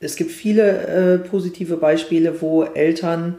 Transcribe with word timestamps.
es 0.00 0.16
gibt 0.16 0.32
viele 0.32 0.86
äh, 0.86 1.18
positive 1.18 1.76
Beispiele, 1.76 2.40
wo 2.40 2.64
Eltern 2.64 3.36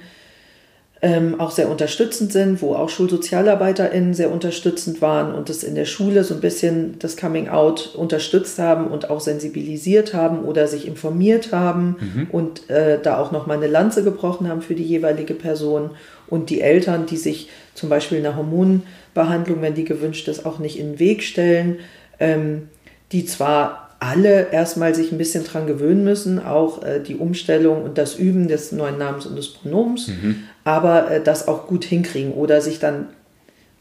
ähm, 1.03 1.39
auch 1.39 1.49
sehr 1.49 1.69
unterstützend 1.69 2.31
sind, 2.31 2.61
wo 2.61 2.75
auch 2.75 2.89
SchulsozialarbeiterInnen 2.89 4.13
sehr 4.13 4.31
unterstützend 4.31 5.01
waren 5.01 5.33
und 5.33 5.49
das 5.49 5.63
in 5.63 5.73
der 5.73 5.85
Schule 5.85 6.23
so 6.23 6.35
ein 6.35 6.41
bisschen 6.41 6.99
das 6.99 7.17
Coming 7.17 7.49
Out 7.49 7.95
unterstützt 7.95 8.59
haben 8.59 8.87
und 8.87 9.09
auch 9.09 9.19
sensibilisiert 9.19 10.13
haben 10.13 10.43
oder 10.43 10.67
sich 10.67 10.87
informiert 10.87 11.51
haben 11.51 11.95
mhm. 11.99 12.27
und 12.31 12.69
äh, 12.69 12.99
da 13.01 13.17
auch 13.17 13.31
nochmal 13.31 13.57
eine 13.57 13.65
Lanze 13.65 14.03
gebrochen 14.03 14.47
haben 14.47 14.61
für 14.61 14.75
die 14.75 14.83
jeweilige 14.83 15.33
Person 15.33 15.89
und 16.27 16.51
die 16.51 16.61
Eltern, 16.61 17.07
die 17.07 17.17
sich 17.17 17.49
zum 17.73 17.89
Beispiel 17.89 18.19
eine 18.19 18.35
Hormonbehandlung, 18.35 19.63
wenn 19.63 19.73
die 19.73 19.85
gewünscht 19.85 20.27
ist, 20.27 20.45
auch 20.45 20.59
nicht 20.59 20.77
in 20.77 20.91
den 20.91 20.99
Weg 20.99 21.23
stellen, 21.23 21.79
ähm, 22.19 22.69
die 23.11 23.25
zwar 23.25 23.90
alle 24.01 24.51
erstmal 24.51 24.95
sich 24.95 25.11
ein 25.11 25.19
bisschen 25.19 25.43
dran 25.43 25.67
gewöhnen 25.67 26.03
müssen, 26.03 26.43
auch 26.43 26.83
äh, 26.83 26.99
die 26.99 27.15
Umstellung 27.15 27.83
und 27.83 27.99
das 27.99 28.15
Üben 28.15 28.47
des 28.47 28.71
neuen 28.71 28.97
Namens 28.97 29.27
und 29.27 29.35
des 29.35 29.49
Pronoms, 29.49 30.07
mhm. 30.07 30.43
aber 30.63 31.11
äh, 31.11 31.23
das 31.23 31.47
auch 31.47 31.67
gut 31.67 31.85
hinkriegen 31.85 32.33
oder 32.33 32.61
sich 32.61 32.79
dann 32.79 33.09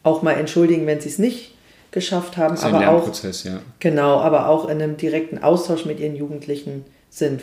auch 0.03 0.21
mal 0.21 0.33
entschuldigen, 0.33 0.87
wenn 0.87 1.01
sie 1.01 1.09
es 1.09 1.19
nicht 1.19 1.55
geschafft 1.91 2.37
haben, 2.37 2.59
aber 2.59 2.91
auch 2.91 3.11
ja. 3.23 3.61
genau, 3.79 4.19
aber 4.19 4.49
auch 4.49 4.69
in 4.69 4.83
einem 4.83 4.99
direkten 4.99 5.43
Austausch 5.43 5.87
mit 5.87 5.99
ihren 5.99 6.15
Jugendlichen 6.15 6.85
sind. 7.09 7.43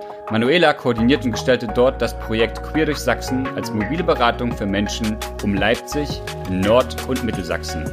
Manuela 0.31 0.71
koordiniert 0.71 1.25
und 1.25 1.33
gestaltet 1.33 1.71
dort 1.75 2.01
das 2.01 2.17
Projekt 2.17 2.63
Queer 2.63 2.85
durch 2.85 2.99
Sachsen 2.99 3.45
als 3.57 3.69
mobile 3.69 4.01
Beratung 4.01 4.55
für 4.55 4.65
Menschen 4.65 5.17
um 5.43 5.53
Leipzig, 5.53 6.21
Nord- 6.49 6.95
und 7.09 7.21
Mittelsachsen. 7.25 7.83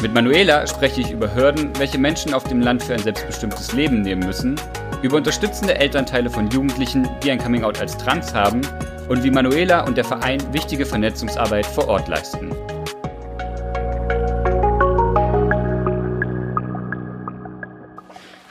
Mit 0.00 0.14
Manuela 0.14 0.68
spreche 0.68 1.00
ich 1.00 1.10
über 1.10 1.34
Hürden, 1.34 1.76
welche 1.80 1.98
Menschen 1.98 2.32
auf 2.32 2.44
dem 2.44 2.60
Land 2.60 2.84
für 2.84 2.94
ein 2.94 3.00
selbstbestimmtes 3.00 3.72
Leben 3.72 4.02
nehmen 4.02 4.24
müssen, 4.24 4.54
über 5.02 5.16
unterstützende 5.16 5.74
Elternteile 5.74 6.30
von 6.30 6.48
Jugendlichen, 6.50 7.08
die 7.24 7.32
ein 7.32 7.38
Coming-out 7.38 7.80
als 7.80 7.96
trans 7.96 8.32
haben 8.32 8.60
und 9.08 9.24
wie 9.24 9.30
Manuela 9.32 9.84
und 9.84 9.96
der 9.96 10.04
Verein 10.04 10.40
wichtige 10.52 10.86
Vernetzungsarbeit 10.86 11.66
vor 11.66 11.88
Ort 11.88 12.06
leisten. 12.06 12.52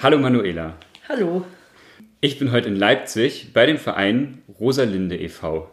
Hallo 0.03 0.17
Manuela. 0.17 0.73
Hallo. 1.07 1.45
Ich 2.21 2.37
bin 2.37 2.51
heute 2.51 2.67
in 2.67 2.75
Leipzig 2.75 3.53
bei 3.53 3.65
dem 3.65 3.77
Verein 3.77 4.39
Rosalinde 4.59 5.15
e.V. 5.15 5.69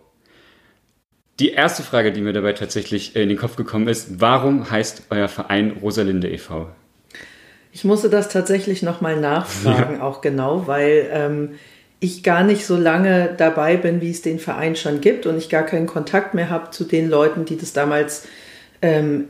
Die 1.41 1.51
erste 1.51 1.83
Frage, 1.83 2.13
die 2.13 2.21
mir 2.21 2.33
dabei 2.33 2.53
tatsächlich 2.53 3.17
in 3.17 3.29
den 3.29 3.37
Kopf 3.37 3.57
gekommen 3.57 3.89
ist, 3.89 4.21
warum 4.21 4.71
heißt 4.71 5.07
euer 5.11 5.27
Verein 5.27 5.73
Rosalinde 5.83 6.31
e.V.? 6.31 6.69
Ich 7.73 7.85
musste 7.85 8.09
das 8.09 8.29
tatsächlich 8.29 8.85
nochmal 8.85 9.19
nachfragen, 9.19 9.97
ja. 9.97 10.03
auch 10.03 10.21
genau, 10.21 10.69
weil 10.69 11.09
ähm, 11.11 11.51
ich 11.99 12.23
gar 12.23 12.45
nicht 12.45 12.65
so 12.65 12.77
lange 12.77 13.35
dabei 13.37 13.77
bin, 13.77 14.01
wie 14.01 14.13
es 14.13 14.23
den 14.23 14.39
Verein 14.39 14.77
schon 14.77 15.01
gibt 15.01 15.27
und 15.27 15.37
ich 15.37 15.49
gar 15.49 15.65
keinen 15.65 15.89
Kontakt 15.89 16.35
mehr 16.35 16.49
habe 16.49 16.71
zu 16.71 16.85
den 16.85 17.11
Leuten, 17.11 17.45
die 17.45 17.59
das 17.59 17.73
damals 17.73 18.25
ähm, 18.83 19.27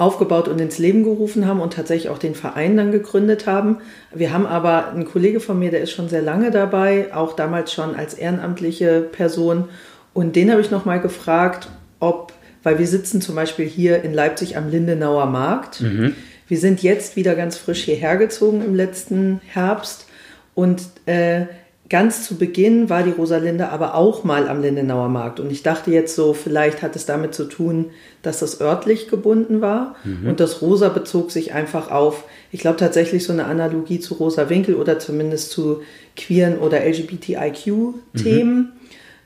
aufgebaut 0.00 0.48
und 0.48 0.60
ins 0.60 0.78
Leben 0.78 1.04
gerufen 1.04 1.46
haben 1.46 1.60
und 1.60 1.74
tatsächlich 1.74 2.08
auch 2.08 2.18
den 2.18 2.34
Verein 2.34 2.76
dann 2.76 2.90
gegründet 2.90 3.46
haben. 3.46 3.78
Wir 4.14 4.32
haben 4.32 4.46
aber 4.46 4.88
einen 4.88 5.04
Kollege 5.04 5.40
von 5.40 5.58
mir, 5.58 5.70
der 5.70 5.82
ist 5.82 5.92
schon 5.92 6.08
sehr 6.08 6.22
lange 6.22 6.50
dabei, 6.50 7.14
auch 7.14 7.34
damals 7.34 7.72
schon 7.72 7.94
als 7.94 8.14
ehrenamtliche 8.14 9.02
Person. 9.02 9.68
Und 10.14 10.36
den 10.36 10.50
habe 10.50 10.62
ich 10.62 10.70
nochmal 10.70 11.00
gefragt, 11.00 11.68
ob, 11.98 12.32
weil 12.62 12.78
wir 12.78 12.86
sitzen 12.86 13.20
zum 13.20 13.34
Beispiel 13.34 13.66
hier 13.66 14.02
in 14.02 14.14
Leipzig 14.14 14.56
am 14.56 14.70
Lindenauer 14.70 15.26
Markt. 15.26 15.82
Mhm. 15.82 16.14
Wir 16.48 16.58
sind 16.58 16.82
jetzt 16.82 17.16
wieder 17.16 17.34
ganz 17.34 17.58
frisch 17.58 17.84
hierher 17.84 18.16
gezogen 18.16 18.64
im 18.64 18.74
letzten 18.74 19.40
Herbst 19.46 20.06
und 20.54 20.82
äh, 21.04 21.42
Ganz 21.90 22.24
zu 22.24 22.36
Beginn 22.36 22.88
war 22.88 23.02
die 23.02 23.10
Rosalinde 23.10 23.70
aber 23.70 23.96
auch 23.96 24.22
mal 24.22 24.48
am 24.48 24.62
Lindenauer 24.62 25.08
Markt. 25.08 25.40
Und 25.40 25.50
ich 25.50 25.64
dachte 25.64 25.90
jetzt 25.90 26.14
so, 26.14 26.34
vielleicht 26.34 26.82
hat 26.82 26.94
es 26.94 27.04
damit 27.04 27.34
zu 27.34 27.46
tun, 27.46 27.86
dass 28.22 28.38
das 28.38 28.60
örtlich 28.60 29.08
gebunden 29.08 29.60
war. 29.60 29.96
Mhm. 30.04 30.28
Und 30.28 30.38
das 30.38 30.62
Rosa 30.62 30.88
bezog 30.88 31.32
sich 31.32 31.52
einfach 31.52 31.90
auf, 31.90 32.22
ich 32.52 32.60
glaube 32.60 32.76
tatsächlich 32.76 33.24
so 33.24 33.32
eine 33.32 33.46
Analogie 33.46 33.98
zu 33.98 34.14
Rosa 34.14 34.48
Winkel 34.48 34.76
oder 34.76 35.00
zumindest 35.00 35.50
zu 35.50 35.82
queeren 36.16 36.58
oder 36.58 36.78
LGBTIQ-Themen. 36.78 38.56
Mhm. 38.56 38.72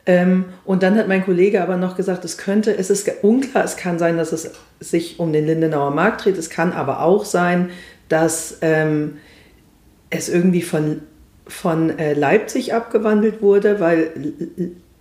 Ähm, 0.07 0.45
und 0.65 0.83
dann 0.83 0.97
hat 0.97 1.07
mein 1.07 1.23
Kollege 1.23 1.63
aber 1.63 1.77
noch 1.77 1.97
gesagt, 1.97 2.25
es 2.25 2.39
könnte, 2.39 2.75
es 2.75 2.89
ist 2.89 3.11
unklar, 3.21 3.65
es 3.65 3.77
kann 3.77 3.99
sein, 3.99 4.17
dass 4.17 4.33
es 4.33 4.51
sich 4.81 5.21
um 5.21 5.35
den 5.35 5.45
Lindenauer 5.45 5.91
Markt 5.91 6.25
dreht. 6.25 6.39
Es 6.39 6.49
kann 6.49 6.73
aber 6.73 7.03
auch 7.03 7.27
sein, 7.27 7.69
dass 8.09 8.57
ähm, 8.63 9.19
es 10.09 10.31
irgendwie 10.31 10.63
von 10.63 11.03
von 11.47 11.99
äh, 11.99 12.15
Leipzig 12.15 12.75
abgewandelt 12.75 13.43
wurde, 13.43 13.81
weil 13.81 14.11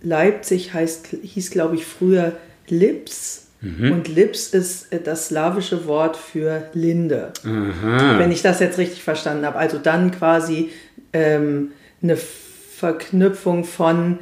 Leipzig 0.02 0.74
heißt, 0.74 1.08
hieß, 1.22 1.50
glaube 1.50 1.76
ich, 1.76 1.86
früher 1.86 2.32
Lips. 2.68 3.46
Mhm. 3.60 3.92
Und 3.92 4.08
Lips 4.08 4.48
ist 4.48 4.92
äh, 4.92 5.00
das 5.00 5.28
slawische 5.28 5.86
Wort 5.86 6.16
für 6.16 6.68
Linde. 6.74 7.32
Aha. 7.44 8.18
Wenn 8.18 8.30
ich 8.30 8.42
das 8.42 8.60
jetzt 8.60 8.78
richtig 8.78 9.02
verstanden 9.02 9.46
habe. 9.46 9.58
Also 9.58 9.78
dann 9.78 10.10
quasi 10.10 10.70
ähm, 11.12 11.72
eine 12.02 12.16
Verknüpfung 12.16 13.64
von 13.64 14.18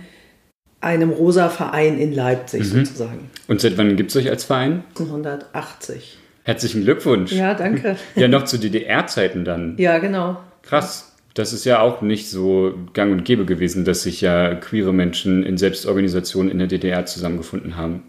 einem 0.80 1.10
rosa 1.10 1.48
Verein 1.48 1.98
in 1.98 2.12
Leipzig 2.12 2.72
mhm. 2.72 2.84
sozusagen. 2.84 3.30
Und 3.48 3.60
seit 3.60 3.78
wann 3.78 3.96
gibt 3.96 4.10
es 4.10 4.16
euch 4.16 4.30
als 4.30 4.44
Verein? 4.44 4.84
1980. 4.98 6.18
Herzlichen 6.44 6.82
Glückwunsch. 6.82 7.32
Ja, 7.32 7.54
danke. 7.54 7.96
ja, 8.16 8.28
noch 8.28 8.44
zu 8.44 8.58
DDR-Zeiten 8.58 9.44
dann. 9.44 9.76
Ja, 9.78 9.98
genau. 9.98 10.40
Krass 10.62 11.11
das 11.34 11.52
ist 11.52 11.64
ja 11.64 11.80
auch 11.80 12.02
nicht 12.02 12.28
so 12.28 12.74
gang 12.92 13.12
und 13.12 13.24
gäbe 13.24 13.44
gewesen, 13.44 13.84
dass 13.84 14.02
sich 14.02 14.20
ja 14.20 14.54
queere 14.54 14.92
Menschen 14.92 15.44
in 15.44 15.56
Selbstorganisationen 15.56 16.50
in 16.50 16.58
der 16.58 16.68
DDR 16.68 17.06
zusammengefunden 17.06 17.76
haben. 17.76 18.02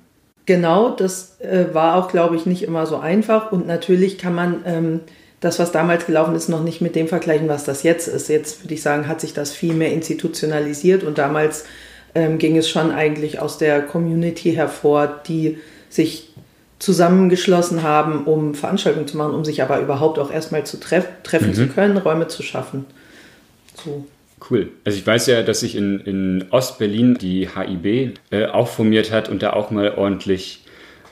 Genau, 0.45 0.89
das 0.89 1.39
äh, 1.39 1.67
war 1.73 1.95
auch, 1.95 2.09
glaube 2.09 2.35
ich, 2.35 2.45
nicht 2.45 2.63
immer 2.63 2.85
so 2.85 2.97
einfach. 2.97 3.51
Und 3.51 3.65
natürlich 3.65 4.17
kann 4.17 4.35
man 4.35 4.61
ähm, 4.65 4.99
das, 5.39 5.57
was 5.59 5.71
damals 5.71 6.05
gelaufen 6.05 6.35
ist, 6.35 6.49
noch 6.49 6.63
nicht 6.63 6.81
mit 6.81 6.95
dem 6.95 7.07
vergleichen, 7.07 7.47
was 7.47 7.63
das 7.63 7.83
jetzt 7.83 8.07
ist. 8.07 8.27
Jetzt 8.27 8.63
würde 8.63 8.73
ich 8.73 8.81
sagen, 8.81 9.07
hat 9.07 9.21
sich 9.21 9.33
das 9.33 9.53
viel 9.53 9.73
mehr 9.73 9.93
institutionalisiert 9.93 11.03
und 11.03 11.17
damals 11.17 11.65
ähm, 12.15 12.37
ging 12.37 12.57
es 12.57 12.69
schon 12.69 12.91
eigentlich 12.91 13.39
aus 13.39 13.57
der 13.57 13.81
Community 13.81 14.53
hervor, 14.53 15.07
die 15.27 15.57
sich 15.89 16.33
zusammengeschlossen 16.79 17.83
haben, 17.83 18.25
um 18.25 18.55
Veranstaltungen 18.55 19.07
zu 19.07 19.15
machen, 19.15 19.33
um 19.33 19.45
sich 19.45 19.61
aber 19.61 19.79
überhaupt 19.79 20.19
auch 20.19 20.31
erstmal 20.31 20.65
zu 20.65 20.79
treff 20.79 21.07
treffen 21.23 21.49
mhm. 21.49 21.53
zu 21.53 21.67
können, 21.67 21.97
Räume 21.97 22.27
zu 22.27 22.43
schaffen. 22.43 22.85
So. 23.83 24.05
Cool. 24.49 24.71
Also 24.83 24.97
ich 24.97 25.07
weiß 25.07 25.27
ja, 25.27 25.41
dass 25.41 25.61
sich 25.61 25.75
in, 25.75 25.99
in 26.01 26.45
Ostberlin 26.51 27.15
die 27.15 27.47
HIB 27.47 28.17
äh, 28.31 28.47
auch 28.47 28.67
formiert 28.67 29.11
hat 29.11 29.29
und 29.29 29.41
da 29.41 29.53
auch 29.53 29.71
mal 29.71 29.95
ordentlich 29.95 30.65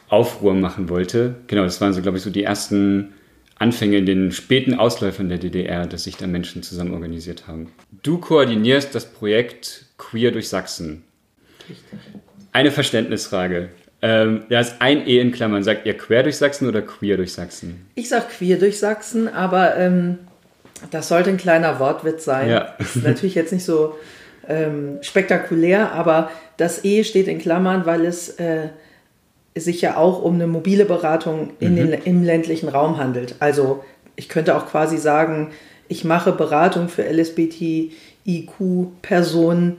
Aufruhr 0.09 0.53
machen 0.53 0.89
wollte. 0.89 1.35
Genau, 1.47 1.63
das 1.63 1.79
waren 1.79 1.94
so, 1.94 2.01
glaube 2.01 2.17
ich, 2.17 2.23
so 2.23 2.29
die 2.29 2.44
ersten 2.44 3.13
Anfänge 3.57 3.97
in 3.97 4.05
den 4.05 4.31
späten 4.31 4.73
Ausläufern 4.73 5.29
der 5.29 5.38
DDR, 5.38 5.85
dass 5.85 6.03
sich 6.03 6.17
da 6.17 6.27
Menschen 6.27 6.63
zusammen 6.63 6.94
organisiert 6.94 7.47
haben. 7.47 7.72
Du 8.03 8.17
koordinierst 8.17 8.93
das 8.93 9.05
Projekt 9.05 9.85
Queer 9.97 10.31
durch 10.31 10.49
Sachsen. 10.49 11.03
Richtig. 11.69 11.99
Eine 12.52 12.72
Verständnisfrage. 12.72 13.69
Ähm, 14.02 14.43
da 14.49 14.59
ist 14.59 14.81
ein 14.81 15.07
E 15.07 15.19
in 15.19 15.31
Klammern. 15.31 15.64
Sagt 15.64 15.85
ihr 15.85 15.96
quer 15.96 16.23
durch 16.23 16.37
Sachsen 16.37 16.67
oder 16.67 16.81
queer 16.81 17.17
durch 17.17 17.34
Sachsen? 17.34 17.85
Ich 17.96 18.09
sage 18.09 18.25
queer 18.35 18.57
durch 18.57 18.79
Sachsen, 18.79 19.28
aber 19.28 19.78
ähm, 19.78 20.17
das 20.89 21.07
sollte 21.07 21.29
ein 21.29 21.37
kleiner 21.37 21.79
Wortwitz 21.79 22.25
sein. 22.25 22.49
Ja. 22.49 22.73
Ist 22.79 23.03
natürlich 23.03 23.35
jetzt 23.35 23.53
nicht 23.53 23.66
so 23.66 23.95
ähm, 24.47 24.97
spektakulär, 25.01 25.91
aber 25.91 26.31
das 26.57 26.83
E 26.83 27.03
steht 27.03 27.28
in 27.28 27.37
Klammern, 27.39 27.85
weil 27.85 28.05
es 28.05 28.29
äh, 28.39 28.69
sich 29.55 29.81
ja 29.81 29.97
auch 29.97 30.22
um 30.22 30.35
eine 30.35 30.45
mobile 30.47 30.85
Beratung 30.85 31.51
in 31.59 31.73
mhm. 31.73 31.75
den, 31.75 31.91
im 32.03 32.23
ländlichen 32.23 32.69
Raum 32.69 32.95
handelt. 32.97 33.35
Also 33.39 33.83
ich 34.16 34.29
könnte 34.29 34.55
auch 34.55 34.67
quasi 34.67 34.97
sagen, 34.97 35.51
ich 35.87 36.05
mache 36.05 36.31
Beratung 36.31 36.89
für 36.89 37.03
LSBTIQ-Personen 37.03 39.78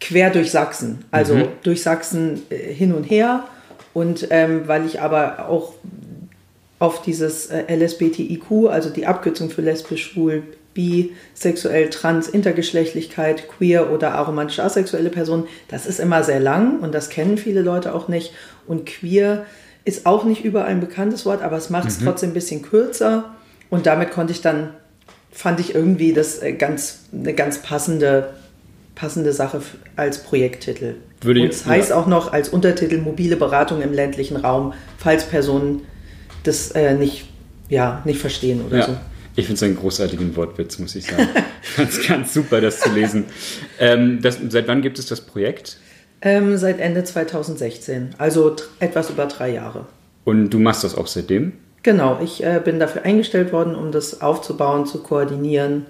quer 0.00 0.30
durch 0.30 0.50
Sachsen, 0.50 1.04
also 1.12 1.36
mhm. 1.36 1.48
durch 1.62 1.82
Sachsen 1.82 2.42
äh, 2.50 2.56
hin 2.56 2.92
und 2.92 3.04
her. 3.04 3.44
Und 3.94 4.26
ähm, 4.30 4.66
weil 4.66 4.84
ich 4.86 5.00
aber 5.00 5.48
auch 5.48 5.74
auf 6.82 7.00
dieses 7.00 7.46
äh, 7.46 7.62
LSBTIQ, 7.72 8.68
also 8.68 8.90
die 8.90 9.06
Abkürzung 9.06 9.50
für 9.50 9.62
lesbisch, 9.62 10.04
schwul, 10.04 10.42
bisexuell, 10.74 11.90
trans, 11.90 12.26
Intergeschlechtlichkeit, 12.26 13.48
queer 13.48 13.92
oder 13.92 14.16
aromantisch 14.16 14.58
asexuelle 14.58 15.10
Personen. 15.10 15.44
Das 15.68 15.86
ist 15.86 16.00
immer 16.00 16.24
sehr 16.24 16.40
lang 16.40 16.80
und 16.80 16.92
das 16.92 17.08
kennen 17.08 17.38
viele 17.38 17.62
Leute 17.62 17.94
auch 17.94 18.08
nicht. 18.08 18.34
Und 18.66 18.86
queer 18.86 19.46
ist 19.84 20.06
auch 20.06 20.24
nicht 20.24 20.44
überall 20.44 20.66
ein 20.66 20.80
bekanntes 20.80 21.24
Wort, 21.24 21.40
aber 21.40 21.56
es 21.56 21.70
macht 21.70 21.86
es 21.86 22.00
mhm. 22.00 22.06
trotzdem 22.06 22.30
ein 22.30 22.34
bisschen 22.34 22.62
kürzer. 22.62 23.32
Und 23.70 23.86
damit 23.86 24.10
konnte 24.10 24.32
ich 24.32 24.40
dann, 24.40 24.70
fand 25.30 25.60
ich 25.60 25.76
irgendwie 25.76 26.12
das 26.12 26.42
äh, 26.42 26.52
ganz, 26.52 27.04
eine 27.12 27.32
ganz 27.32 27.58
passende, 27.62 28.30
passende 28.96 29.32
Sache 29.32 29.62
als 29.94 30.24
Projekttitel. 30.24 30.96
Würde 31.20 31.42
Und 31.42 31.50
es 31.50 31.64
heißt 31.64 31.90
ja. 31.90 31.96
auch 31.96 32.08
noch 32.08 32.32
als 32.32 32.48
Untertitel 32.48 32.98
mobile 32.98 33.36
Beratung 33.36 33.82
im 33.82 33.92
ländlichen 33.92 34.36
Raum, 34.36 34.72
falls 34.98 35.26
Personen 35.26 35.82
das 36.42 36.70
äh, 36.72 36.94
nicht, 36.94 37.26
ja, 37.68 38.02
nicht 38.04 38.20
verstehen 38.20 38.62
oder 38.64 38.78
ja. 38.78 38.86
so. 38.86 38.96
Ich 39.34 39.46
finde 39.46 39.56
es 39.56 39.62
einen 39.62 39.76
großartigen 39.76 40.36
Wortwitz, 40.36 40.78
muss 40.78 40.94
ich 40.94 41.06
sagen. 41.06 41.28
ich 41.62 41.70
fand 41.70 41.90
es 41.90 42.06
ganz 42.06 42.34
super, 42.34 42.60
das 42.60 42.80
zu 42.80 42.90
lesen. 42.90 43.24
Ähm, 43.78 44.20
das, 44.20 44.38
seit 44.48 44.68
wann 44.68 44.82
gibt 44.82 44.98
es 44.98 45.06
das 45.06 45.22
Projekt? 45.22 45.78
Ähm, 46.20 46.56
seit 46.58 46.78
Ende 46.78 47.02
2016, 47.02 48.10
also 48.18 48.54
etwas 48.78 49.10
über 49.10 49.26
drei 49.26 49.52
Jahre. 49.54 49.86
Und 50.24 50.50
du 50.50 50.58
machst 50.58 50.84
das 50.84 50.94
auch 50.94 51.06
seitdem? 51.06 51.54
Genau, 51.82 52.20
ich 52.22 52.44
äh, 52.44 52.60
bin 52.64 52.78
dafür 52.78 53.04
eingestellt 53.04 53.52
worden, 53.52 53.74
um 53.74 53.90
das 53.90 54.20
aufzubauen, 54.20 54.86
zu 54.86 55.02
koordinieren, 55.02 55.86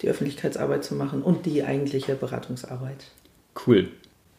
die 0.00 0.08
Öffentlichkeitsarbeit 0.08 0.82
zu 0.82 0.94
machen 0.94 1.22
und 1.22 1.46
die 1.46 1.62
eigentliche 1.62 2.14
Beratungsarbeit. 2.14 3.04
Cool. 3.66 3.88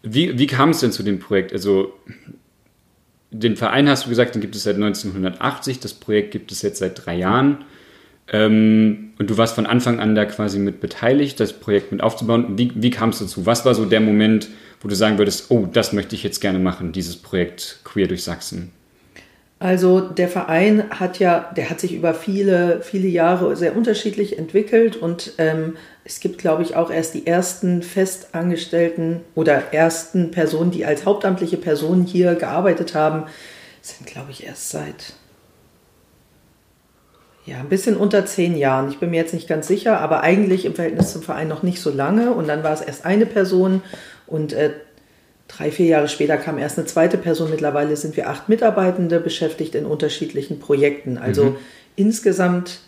Wie, 0.01 0.37
wie 0.37 0.47
kam 0.47 0.71
es 0.71 0.81
denn 0.81 0.91
zu 0.91 1.03
dem 1.03 1.19
Projekt? 1.19 1.53
Also 1.53 1.93
den 3.33 3.55
Verein 3.55 3.89
hast 3.89 4.05
du 4.05 4.09
gesagt, 4.09 4.35
den 4.35 4.41
gibt 4.41 4.55
es 4.55 4.63
seit 4.63 4.75
1980, 4.75 5.79
das 5.79 5.93
Projekt 5.93 6.31
gibt 6.31 6.51
es 6.51 6.61
jetzt 6.61 6.79
seit 6.79 7.05
drei 7.05 7.15
Jahren. 7.15 7.65
Ähm, 8.31 9.11
und 9.19 9.29
du 9.29 9.37
warst 9.37 9.55
von 9.55 9.65
Anfang 9.65 9.99
an 9.99 10.15
da 10.15 10.25
quasi 10.25 10.59
mit 10.59 10.79
beteiligt, 10.79 11.39
das 11.39 11.53
Projekt 11.53 11.91
mit 11.91 12.01
aufzubauen. 12.01 12.57
Wie, 12.57 12.71
wie 12.75 12.89
kam 12.89 13.09
es 13.09 13.19
dazu? 13.19 13.45
Was 13.45 13.65
war 13.65 13.75
so 13.75 13.85
der 13.85 13.99
Moment, 13.99 14.49
wo 14.81 14.87
du 14.87 14.95
sagen 14.95 15.17
würdest, 15.17 15.49
oh, 15.49 15.67
das 15.71 15.93
möchte 15.93 16.15
ich 16.15 16.23
jetzt 16.23 16.39
gerne 16.39 16.59
machen, 16.59 16.91
dieses 16.91 17.17
Projekt 17.17 17.79
Queer 17.83 18.07
durch 18.07 18.23
Sachsen? 18.23 18.71
Also 19.63 20.01
der 20.01 20.27
Verein 20.27 20.89
hat 20.89 21.19
ja, 21.19 21.49
der 21.55 21.69
hat 21.69 21.79
sich 21.79 21.95
über 21.95 22.13
viele, 22.13 22.81
viele 22.81 23.07
Jahre 23.07 23.55
sehr 23.55 23.77
unterschiedlich 23.77 24.37
entwickelt 24.37 24.97
und 24.97 25.35
ähm, 25.37 25.77
es 26.03 26.19
gibt, 26.19 26.37
glaube 26.37 26.63
ich, 26.63 26.75
auch 26.75 26.91
erst 26.91 27.13
die 27.13 27.25
ersten 27.25 27.81
Festangestellten 27.81 29.21
oder 29.35 29.73
ersten 29.73 30.31
Personen, 30.31 30.71
die 30.71 30.85
als 30.85 31.05
hauptamtliche 31.05 31.55
Personen 31.55 32.03
hier 32.03 32.35
gearbeitet 32.35 32.93
haben, 32.93 33.23
sind, 33.81 34.05
glaube 34.05 34.31
ich, 34.31 34.45
erst 34.45 34.69
seit 34.71 35.13
ja, 37.45 37.59
ein 37.59 37.69
bisschen 37.69 37.95
unter 37.95 38.25
zehn 38.25 38.57
Jahren. 38.57 38.89
Ich 38.89 38.99
bin 38.99 39.11
mir 39.11 39.21
jetzt 39.21 39.33
nicht 39.33 39.47
ganz 39.47 39.69
sicher, 39.69 40.01
aber 40.01 40.23
eigentlich 40.23 40.65
im 40.65 40.75
Verhältnis 40.75 41.13
zum 41.13 41.21
Verein 41.21 41.47
noch 41.47 41.63
nicht 41.63 41.79
so 41.79 41.89
lange. 41.89 42.33
Und 42.33 42.49
dann 42.49 42.65
war 42.65 42.73
es 42.73 42.81
erst 42.81 43.05
eine 43.05 43.25
Person 43.25 43.81
und 44.27 44.51
äh, 44.51 44.71
drei, 45.57 45.71
vier 45.71 45.85
Jahre 45.85 46.07
später 46.07 46.37
kam 46.37 46.57
erst 46.57 46.77
eine 46.77 46.87
zweite 46.87 47.17
Person. 47.17 47.49
Mittlerweile 47.49 47.95
sind 47.95 48.17
wir 48.17 48.29
acht 48.29 48.49
Mitarbeitende 48.49 49.19
beschäftigt 49.19 49.75
in 49.75 49.85
unterschiedlichen 49.85 50.59
Projekten. 50.59 51.17
Also 51.17 51.45
mhm. 51.45 51.55
insgesamt 51.95 52.79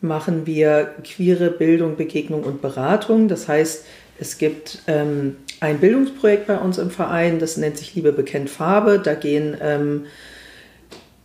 machen 0.00 0.46
wir 0.46 0.94
queere 1.04 1.50
Bildung, 1.50 1.96
Begegnung 1.96 2.44
und 2.44 2.62
Beratung. 2.62 3.28
Das 3.28 3.48
heißt, 3.48 3.84
es 4.18 4.38
gibt 4.38 4.82
ähm, 4.86 5.36
ein 5.60 5.78
Bildungsprojekt 5.78 6.46
bei 6.46 6.58
uns 6.58 6.78
im 6.78 6.90
Verein, 6.90 7.38
das 7.38 7.56
nennt 7.56 7.76
sich 7.78 7.94
Liebe 7.94 8.12
bekennt 8.12 8.50
Farbe. 8.50 9.00
Da 9.02 9.14
gehen 9.14 9.56
ähm, 9.60 10.04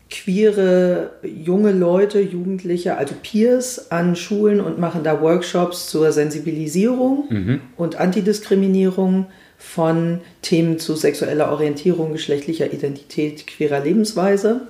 queere 0.09 1.11
junge 1.23 1.71
Leute, 1.71 2.19
Jugendliche, 2.19 2.97
also 2.97 3.15
Peers 3.21 3.91
an 3.91 4.15
Schulen 4.15 4.59
und 4.59 4.77
machen 4.77 5.03
da 5.03 5.21
Workshops 5.21 5.89
zur 5.89 6.11
Sensibilisierung 6.11 7.25
mhm. 7.29 7.61
und 7.77 7.95
Antidiskriminierung 7.95 9.27
von 9.61 10.21
Themen 10.41 10.79
zu 10.79 10.95
sexueller 10.95 11.51
Orientierung, 11.51 12.11
geschlechtlicher 12.11 12.73
Identität, 12.73 13.45
queerer 13.45 13.79
Lebensweise. 13.79 14.61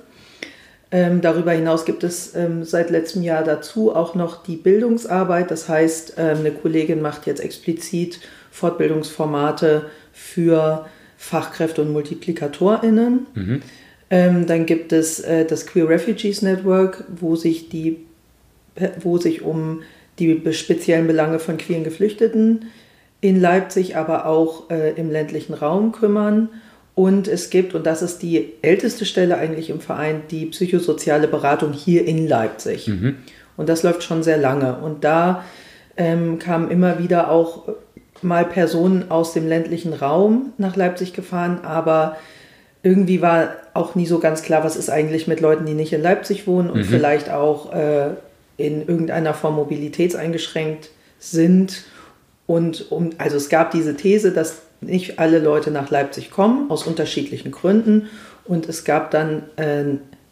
Ähm, 0.90 1.22
darüber 1.22 1.52
hinaus 1.52 1.86
gibt 1.86 2.04
es 2.04 2.36
ähm, 2.36 2.62
seit 2.62 2.90
letztem 2.90 3.22
Jahr 3.22 3.42
dazu 3.42 3.96
auch 3.96 4.14
noch 4.14 4.42
die 4.42 4.56
Bildungsarbeit. 4.56 5.50
Das 5.50 5.66
heißt, 5.66 6.14
ähm, 6.18 6.38
eine 6.40 6.50
Kollegin 6.52 7.00
macht 7.00 7.26
jetzt 7.26 7.40
explizit 7.40 8.20
Fortbildungsformate 8.50 9.86
für 10.12 10.86
Fachkräfte 11.16 11.80
und 11.80 11.92
MultiplikatorInnen. 11.92 13.26
Mhm. 13.34 13.62
Ähm, 14.10 14.46
dann 14.46 14.66
gibt 14.66 14.92
es 14.92 15.20
äh, 15.20 15.46
das 15.46 15.66
Queer 15.66 15.88
Refugees 15.88 16.42
Network, 16.42 17.04
wo 17.08 17.34
sich, 17.34 17.70
die, 17.70 18.04
wo 19.00 19.16
sich 19.16 19.40
um 19.40 19.80
die 20.18 20.38
speziellen 20.52 21.06
Belange 21.06 21.38
von 21.38 21.56
queeren 21.56 21.82
Geflüchteten 21.82 22.66
in 23.22 23.40
Leipzig, 23.40 23.96
aber 23.96 24.26
auch 24.26 24.68
äh, 24.68 24.90
im 24.92 25.10
ländlichen 25.10 25.54
Raum 25.54 25.92
kümmern. 25.92 26.50
Und 26.94 27.28
es 27.28 27.48
gibt, 27.48 27.74
und 27.74 27.86
das 27.86 28.02
ist 28.02 28.20
die 28.20 28.52
älteste 28.60 29.06
Stelle 29.06 29.38
eigentlich 29.38 29.70
im 29.70 29.80
Verein, 29.80 30.22
die 30.30 30.46
psychosoziale 30.46 31.28
Beratung 31.28 31.72
hier 31.72 32.04
in 32.04 32.28
Leipzig. 32.28 32.88
Mhm. 32.88 33.16
Und 33.56 33.70
das 33.70 33.82
läuft 33.82 34.02
schon 34.02 34.22
sehr 34.22 34.36
lange. 34.36 34.76
Und 34.76 35.04
da 35.04 35.44
ähm, 35.96 36.38
kamen 36.38 36.70
immer 36.70 36.98
wieder 36.98 37.30
auch 37.30 37.68
mal 38.22 38.44
Personen 38.44 39.10
aus 39.10 39.32
dem 39.32 39.48
ländlichen 39.48 39.94
Raum 39.94 40.52
nach 40.58 40.76
Leipzig 40.76 41.12
gefahren, 41.12 41.60
aber 41.62 42.16
irgendwie 42.82 43.22
war 43.22 43.50
auch 43.74 43.94
nie 43.94 44.06
so 44.06 44.18
ganz 44.18 44.42
klar, 44.42 44.64
was 44.64 44.76
ist 44.76 44.90
eigentlich 44.90 45.28
mit 45.28 45.40
Leuten, 45.40 45.64
die 45.66 45.74
nicht 45.74 45.92
in 45.92 46.02
Leipzig 46.02 46.46
wohnen 46.46 46.70
und 46.70 46.80
mhm. 46.80 46.84
vielleicht 46.84 47.30
auch 47.30 47.72
äh, 47.72 48.10
in 48.56 48.86
irgendeiner 48.86 49.34
Form 49.34 49.56
mobilitätseingeschränkt 49.56 50.90
sind. 51.18 51.84
Und 52.52 52.92
um, 52.92 53.12
also 53.16 53.38
es 53.38 53.48
gab 53.48 53.70
diese 53.70 53.96
These, 53.96 54.30
dass 54.30 54.60
nicht 54.82 55.18
alle 55.18 55.38
Leute 55.38 55.70
nach 55.70 55.88
Leipzig 55.88 56.30
kommen, 56.30 56.70
aus 56.70 56.86
unterschiedlichen 56.86 57.50
Gründen. 57.50 58.10
Und 58.44 58.68
es 58.68 58.84
gab 58.84 59.10
dann 59.10 59.44
äh, 59.56 59.84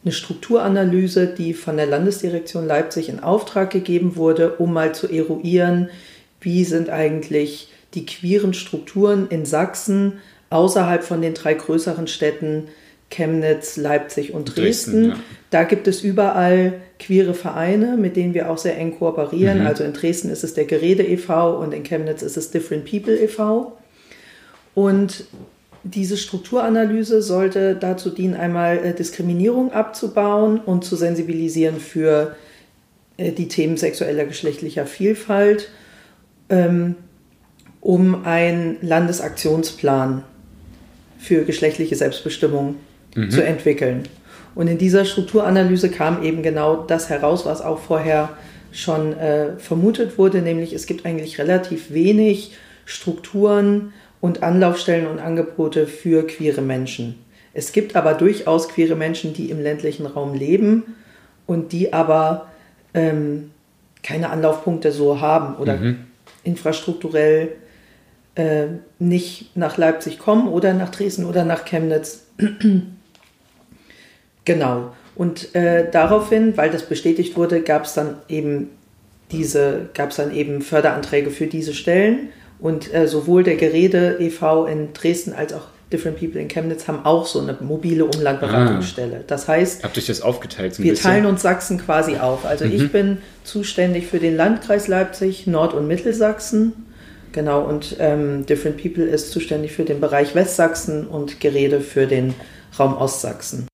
eine 0.05 0.13
Strukturanalyse, 0.13 1.29
die 1.29 1.55
von 1.55 1.79
der 1.79 1.87
Landesdirektion 1.87 2.67
Leipzig 2.67 3.09
in 3.09 3.21
Auftrag 3.21 3.71
gegeben 3.71 4.17
wurde, 4.17 4.57
um 4.57 4.75
mal 4.75 4.95
zu 4.95 5.09
eruieren, 5.09 5.89
wie 6.43 6.65
sind 6.65 6.91
eigentlich 6.91 7.73
die 7.95 8.05
queeren 8.05 8.53
Strukturen 8.53 9.29
in 9.31 9.47
Sachsen 9.47 10.19
außerhalb 10.51 11.03
von 11.03 11.23
den 11.23 11.33
drei 11.33 11.55
größeren 11.55 12.07
Städten 12.07 12.69
Chemnitz, 13.11 13.77
Leipzig 13.77 14.33
und 14.33 14.57
Dresden. 14.57 14.93
Dresden 14.93 15.09
ja. 15.11 15.17
Da 15.51 15.65
gibt 15.65 15.89
es 15.89 16.03
überall 16.03 16.75
queere 17.01 17.35
Vereine, 17.35 17.97
mit 17.97 18.17
denen 18.17 18.35
wir 18.35 18.51
auch 18.51 18.59
sehr 18.59 18.79
eng 18.79 18.99
kooperieren. 18.99 19.61
Mhm. 19.61 19.67
Also 19.67 19.85
in 19.85 19.93
Dresden 19.93 20.31
ist 20.31 20.45
es 20.45 20.55
der 20.55 20.65
Gerede 20.65 21.03
e.V. 21.03 21.59
und 21.59 21.75
in 21.75 21.83
Chemnitz 21.83 22.23
ist 22.23 22.37
es 22.37 22.51
Different 22.51 22.89
People 22.89 23.17
e.V. 23.17 23.77
Und 24.75 25.25
diese 25.83 26.17
Strukturanalyse 26.17 27.23
sollte 27.23 27.75
dazu 27.75 28.11
dienen, 28.11 28.35
einmal 28.35 28.79
äh, 28.79 28.95
Diskriminierung 28.95 29.73
abzubauen 29.73 30.61
und 30.61 30.85
zu 30.85 30.95
sensibilisieren 30.95 31.81
für 31.81 32.37
äh, 33.17 33.33
die 33.33 33.49
Themen 33.49 33.77
sexueller 33.77 34.25
geschlechtlicher 34.25 34.87
Vielfalt, 34.87 35.71
ähm, 36.49 36.95
um 37.81 38.25
einen 38.25 38.77
Landesaktionsplan 38.83 40.23
für 41.19 41.45
geschlechtliche 41.45 41.97
Selbstbestimmung 41.97 42.77
mhm. 43.15 43.31
zu 43.31 43.45
entwickeln. 43.45 44.05
Und 44.55 44.69
in 44.69 44.79
dieser 44.79 45.05
Strukturanalyse 45.05 45.91
kam 45.91 46.23
eben 46.23 46.43
genau 46.43 46.85
das 46.85 47.09
heraus, 47.09 47.47
was 47.47 47.63
auch 47.63 47.79
vorher 47.79 48.31
schon 48.73 49.17
äh, 49.19 49.59
vermutet 49.59 50.19
wurde, 50.19 50.43
nämlich 50.43 50.73
es 50.73 50.87
gibt 50.87 51.07
eigentlich 51.07 51.39
relativ 51.39 51.93
wenig 51.93 52.53
Strukturen 52.85 53.93
und 54.21 54.43
Anlaufstellen 54.43 55.07
und 55.07 55.19
Angebote 55.19 55.87
für 55.87 56.27
queere 56.27 56.61
Menschen. 56.61 57.17
Es 57.53 57.73
gibt 57.73 57.97
aber 57.97 58.15
durchaus 58.15 58.69
queere 58.69 58.95
Menschen, 58.95 59.33
die 59.33 59.51
im 59.51 59.61
ländlichen 59.61 60.07
Raum 60.07 60.35
leben 60.35 60.95
und 61.47 61.73
die 61.73 61.93
aber 61.93 62.47
ähm, 62.95 63.51
keine 64.03 64.31
Anlaufpunkte 64.31 64.93
so 64.93 65.21
haben 65.21 65.57
oder 65.57 65.77
mhm. 65.77 65.99
infrastrukturell 66.45 67.51
äh, 68.37 68.67
nicht 68.99 69.57
nach 69.57 69.77
Leipzig 69.77 70.19
kommen 70.19 70.49
oder 70.49 70.75
nach 70.75 70.91
Dresden 70.91 71.25
oder 71.25 71.45
nach 71.45 71.65
Chemnitz. 71.65 72.27
Genau. 74.45 74.93
Und 75.15 75.55
äh, 75.55 75.91
daraufhin, 75.91 76.57
weil 76.57 76.71
das 76.71 76.85
bestätigt 76.85 77.37
wurde, 77.37 77.61
gab 77.61 77.85
es 77.85 77.95
dann 77.95 78.17
eben 78.29 78.71
diese, 79.33 79.89
gab 79.95 80.11
es 80.11 80.17
dann 80.17 80.35
eben 80.35 80.63
Förderanträge 80.63 81.31
für 81.31 81.47
diese 81.47 81.75
Stellen. 81.75 82.31
Und 82.59 82.93
äh, 82.93 83.07
sowohl 83.07 83.43
der 83.43 83.57
Gerede 83.57 84.17
e.V. 84.19 84.67
in 84.67 84.93
Dresden 84.93 85.33
als 85.33 85.53
auch 85.53 85.69
Different 85.93 86.21
People 86.21 86.41
in 86.41 86.47
Chemnitz 86.47 86.87
haben 86.87 87.05
auch 87.05 87.27
so 87.27 87.41
eine 87.41 87.57
mobile 87.61 88.05
Umlandberatungsstelle. 88.05 89.17
Ah. 89.21 89.25
Das 89.27 89.49
heißt, 89.49 89.83
habt 89.83 89.99
euch 89.99 90.07
das 90.07 90.21
aufgeteilt? 90.21 90.75
So 90.75 90.85
wir 90.85 90.93
bisschen? 90.93 91.11
teilen 91.11 91.27
uns 91.27 91.43
Sachsen 91.43 91.79
quasi 91.79 92.17
auf. 92.17 92.45
Also 92.45 92.65
mhm. 92.65 92.73
ich 92.73 92.93
bin 92.93 93.19
zuständig 93.43 94.07
für 94.07 94.21
den 94.21 94.37
Landkreis 94.37 94.87
Leipzig, 94.87 95.49
Nord- 95.49 95.75
und 95.75 95.89
Mittelsachsen 95.89 96.75
Genau, 97.33 97.63
und 97.63 97.97
ähm, 98.01 98.45
Different 98.47 98.83
People 98.83 99.05
ist 99.05 99.31
zuständig 99.31 99.73
für 99.73 99.85
den 99.85 100.01
Bereich 100.01 100.35
Westsachsen 100.35 101.07
und 101.07 101.41
Gerede 101.41 101.81
für 101.81 102.07
den 102.07 102.35
Raum 102.79 102.97
Ostsachsen. 102.97 103.69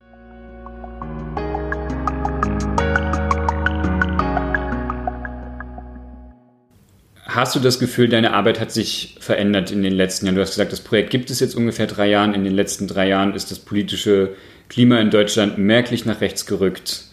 Hast 7.37 7.55
du 7.55 7.61
das 7.61 7.78
Gefühl, 7.78 8.09
deine 8.09 8.33
Arbeit 8.33 8.59
hat 8.59 8.73
sich 8.73 9.16
verändert 9.21 9.71
in 9.71 9.83
den 9.83 9.93
letzten 9.93 10.26
Jahren? 10.26 10.35
Du 10.35 10.43
hast 10.43 10.50
gesagt, 10.50 10.73
das 10.73 10.81
Projekt 10.81 11.11
gibt 11.11 11.31
es 11.31 11.38
jetzt 11.38 11.55
ungefähr 11.55 11.87
drei 11.87 12.09
Jahren. 12.09 12.35
In 12.35 12.43
den 12.43 12.55
letzten 12.55 12.88
drei 12.88 13.09
Jahren 13.09 13.35
ist 13.35 13.50
das 13.50 13.59
politische 13.59 14.31
Klima 14.69 14.99
in 14.99 15.11
Deutschland 15.11 15.59
merklich 15.59 16.07
nach 16.07 16.21
rechts 16.21 16.47
gerückt. 16.47 17.05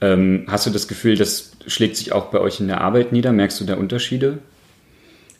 Ähm, 0.00 0.46
hast 0.48 0.66
du 0.66 0.70
das 0.70 0.88
Gefühl, 0.88 1.16
das 1.16 1.52
schlägt 1.66 1.96
sich 1.96 2.12
auch 2.12 2.26
bei 2.26 2.40
euch 2.40 2.60
in 2.60 2.68
der 2.68 2.80
Arbeit 2.80 3.12
nieder? 3.12 3.32
Merkst 3.32 3.60
du 3.60 3.64
da 3.64 3.74
Unterschiede? 3.74 4.38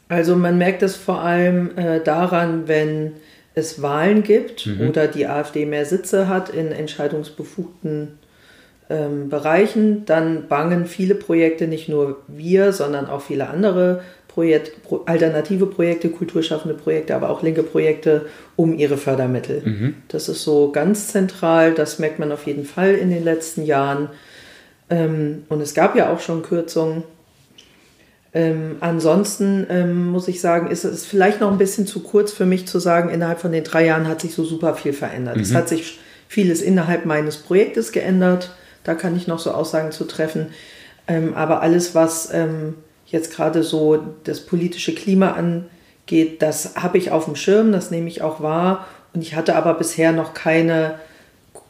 Also 0.08 0.36
man 0.36 0.58
merkt 0.58 0.82
es 0.82 0.96
vor 0.96 1.20
allem 1.20 1.76
äh, 1.76 2.00
daran, 2.00 2.68
wenn 2.68 3.14
es 3.54 3.82
Wahlen 3.82 4.22
gibt 4.22 4.66
mhm. 4.66 4.88
oder 4.88 5.06
die 5.06 5.26
AfD 5.26 5.66
mehr 5.66 5.84
Sitze 5.84 6.28
hat 6.28 6.48
in 6.48 6.72
entscheidungsbefugten 6.72 8.18
ähm, 8.90 9.28
Bereichen, 9.28 10.06
dann 10.06 10.48
bangen 10.48 10.86
viele 10.86 11.14
Projekte, 11.14 11.66
nicht 11.66 11.88
nur 11.88 12.22
wir, 12.26 12.72
sondern 12.72 13.06
auch 13.06 13.20
viele 13.20 13.48
andere 13.48 14.02
Projekt, 14.38 14.84
pro, 14.84 15.00
alternative 15.04 15.66
Projekte, 15.66 16.10
kulturschaffende 16.10 16.76
Projekte, 16.76 17.16
aber 17.16 17.28
auch 17.28 17.42
linke 17.42 17.64
Projekte 17.64 18.26
um 18.54 18.78
ihre 18.78 18.96
Fördermittel. 18.96 19.62
Mhm. 19.64 19.94
Das 20.06 20.28
ist 20.28 20.44
so 20.44 20.70
ganz 20.70 21.08
zentral, 21.08 21.74
das 21.74 21.98
merkt 21.98 22.20
man 22.20 22.30
auf 22.30 22.46
jeden 22.46 22.64
Fall 22.64 22.94
in 22.94 23.10
den 23.10 23.24
letzten 23.24 23.64
Jahren. 23.64 24.10
Ähm, 24.90 25.42
und 25.48 25.60
es 25.60 25.74
gab 25.74 25.96
ja 25.96 26.12
auch 26.12 26.20
schon 26.20 26.42
Kürzungen. 26.42 27.02
Ähm, 28.32 28.76
ansonsten 28.78 29.66
ähm, 29.70 30.06
muss 30.06 30.28
ich 30.28 30.40
sagen, 30.40 30.70
ist 30.70 30.84
es 30.84 31.04
vielleicht 31.04 31.40
noch 31.40 31.50
ein 31.50 31.58
bisschen 31.58 31.88
zu 31.88 31.98
kurz 31.98 32.30
für 32.30 32.46
mich 32.46 32.68
zu 32.68 32.78
sagen, 32.78 33.10
innerhalb 33.10 33.40
von 33.40 33.50
den 33.50 33.64
drei 33.64 33.86
Jahren 33.86 34.06
hat 34.06 34.20
sich 34.20 34.34
so 34.34 34.44
super 34.44 34.76
viel 34.76 34.92
verändert. 34.92 35.34
Mhm. 35.34 35.42
Es 35.42 35.52
hat 35.52 35.68
sich 35.68 35.98
vieles 36.28 36.62
innerhalb 36.62 37.06
meines 37.06 37.38
Projektes 37.38 37.90
geändert. 37.90 38.54
Da 38.84 38.94
kann 38.94 39.16
ich 39.16 39.26
noch 39.26 39.40
so 39.40 39.50
Aussagen 39.50 39.90
zu 39.90 40.04
treffen. 40.04 40.46
Ähm, 41.08 41.34
aber 41.34 41.60
alles, 41.60 41.96
was 41.96 42.32
ähm, 42.32 42.74
jetzt 43.08 43.34
gerade 43.34 43.62
so 43.62 44.02
das 44.24 44.44
politische 44.44 44.94
Klima 44.94 45.32
angeht, 45.32 46.42
das 46.42 46.76
habe 46.76 46.98
ich 46.98 47.10
auf 47.10 47.24
dem 47.24 47.36
Schirm, 47.36 47.72
das 47.72 47.90
nehme 47.90 48.08
ich 48.08 48.22
auch 48.22 48.40
wahr. 48.40 48.86
Und 49.14 49.22
ich 49.22 49.34
hatte 49.34 49.56
aber 49.56 49.74
bisher 49.74 50.12
noch 50.12 50.34
keine 50.34 50.94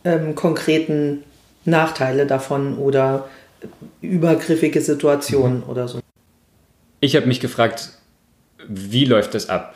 ähm, 0.05 0.35
konkreten 0.35 1.25
Nachteile 1.65 2.27
davon 2.27 2.79
oder 2.79 3.29
übergriffige 4.01 4.81
Situationen 4.81 5.59
mhm. 5.59 5.71
oder 5.71 5.89
so. 5.89 6.01
Ich 7.01 7.15
habe 7.17 7.27
mich 7.27 7.41
gefragt, 7.41 7.91
wie 8.69 9.05
läuft 9.05 9.35
das 9.35 9.49
ab? 9.49 9.75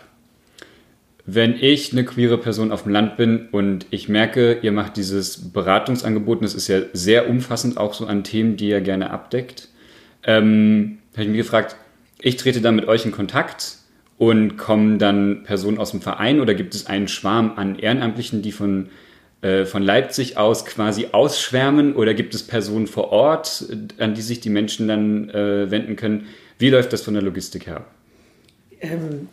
wenn 1.25 1.55
ich 1.55 1.93
eine 1.93 2.05
queere 2.05 2.39
Person 2.39 2.73
auf 2.73 2.83
dem 2.83 2.93
Land 2.93 3.17
bin 3.17 3.49
und 3.53 3.87
ich 3.91 4.09
merke, 4.09 4.59
ihr 4.63 4.73
macht 4.73 4.97
dieses 4.97 5.53
Beratungsangebot, 5.53 6.39
und 6.39 6.45
das 6.45 6.55
ist 6.55 6.69
ja 6.69 6.81
sehr 6.93 7.29
umfassend 7.31 7.77
auch 7.77 7.95
so 7.95 8.07
an 8.07 8.25
Themen, 8.25 8.57
die 8.57 8.69
ihr 8.69 8.81
gerne 8.81 9.11
abdeckt, 9.11 9.69
ähm, 10.25 10.99
habe 11.13 11.23
ich 11.23 11.29
mich 11.29 11.39
gefragt, 11.39 11.77
ich 12.21 12.37
trete 12.37 12.61
dann 12.61 12.77
mit 12.77 12.89
euch 12.89 13.05
in 13.05 13.13
Kontakt 13.13 13.77
und 14.19 14.57
kommen 14.57 14.99
dann 14.99 15.43
Personen 15.45 15.79
aus 15.79 15.91
dem 15.91 16.01
Verein 16.01 16.41
oder 16.41 16.55
gibt 16.55 16.75
es 16.75 16.87
einen 16.87 17.09
Schwarm 17.09 17.55
an 17.57 17.79
Ehrenamtlichen, 17.79 18.43
die 18.43 18.53
von, 18.53 18.91
äh, 19.41 19.65
von 19.65 19.83
Leipzig 19.83 20.37
aus 20.37 20.65
quasi 20.65 21.09
ausschwärmen 21.13 21.95
oder 21.95 22.15
gibt 22.15 22.35
es 22.35 22.43
Personen 22.47 22.87
vor 22.87 23.11
Ort, 23.11 23.65
an 23.99 24.15
die 24.15 24.23
sich 24.23 24.41
die 24.41 24.51
Menschen 24.51 24.89
dann 24.89 25.31
äh, 25.31 25.71
wenden 25.71 25.97
können? 25.97 26.27
Wie 26.59 26.71
läuft 26.71 26.93
das 26.93 27.03
von 27.03 27.15
der 27.15 27.23
Logistik 27.23 27.67
her? 27.67 27.85
Ähm, 28.81 29.29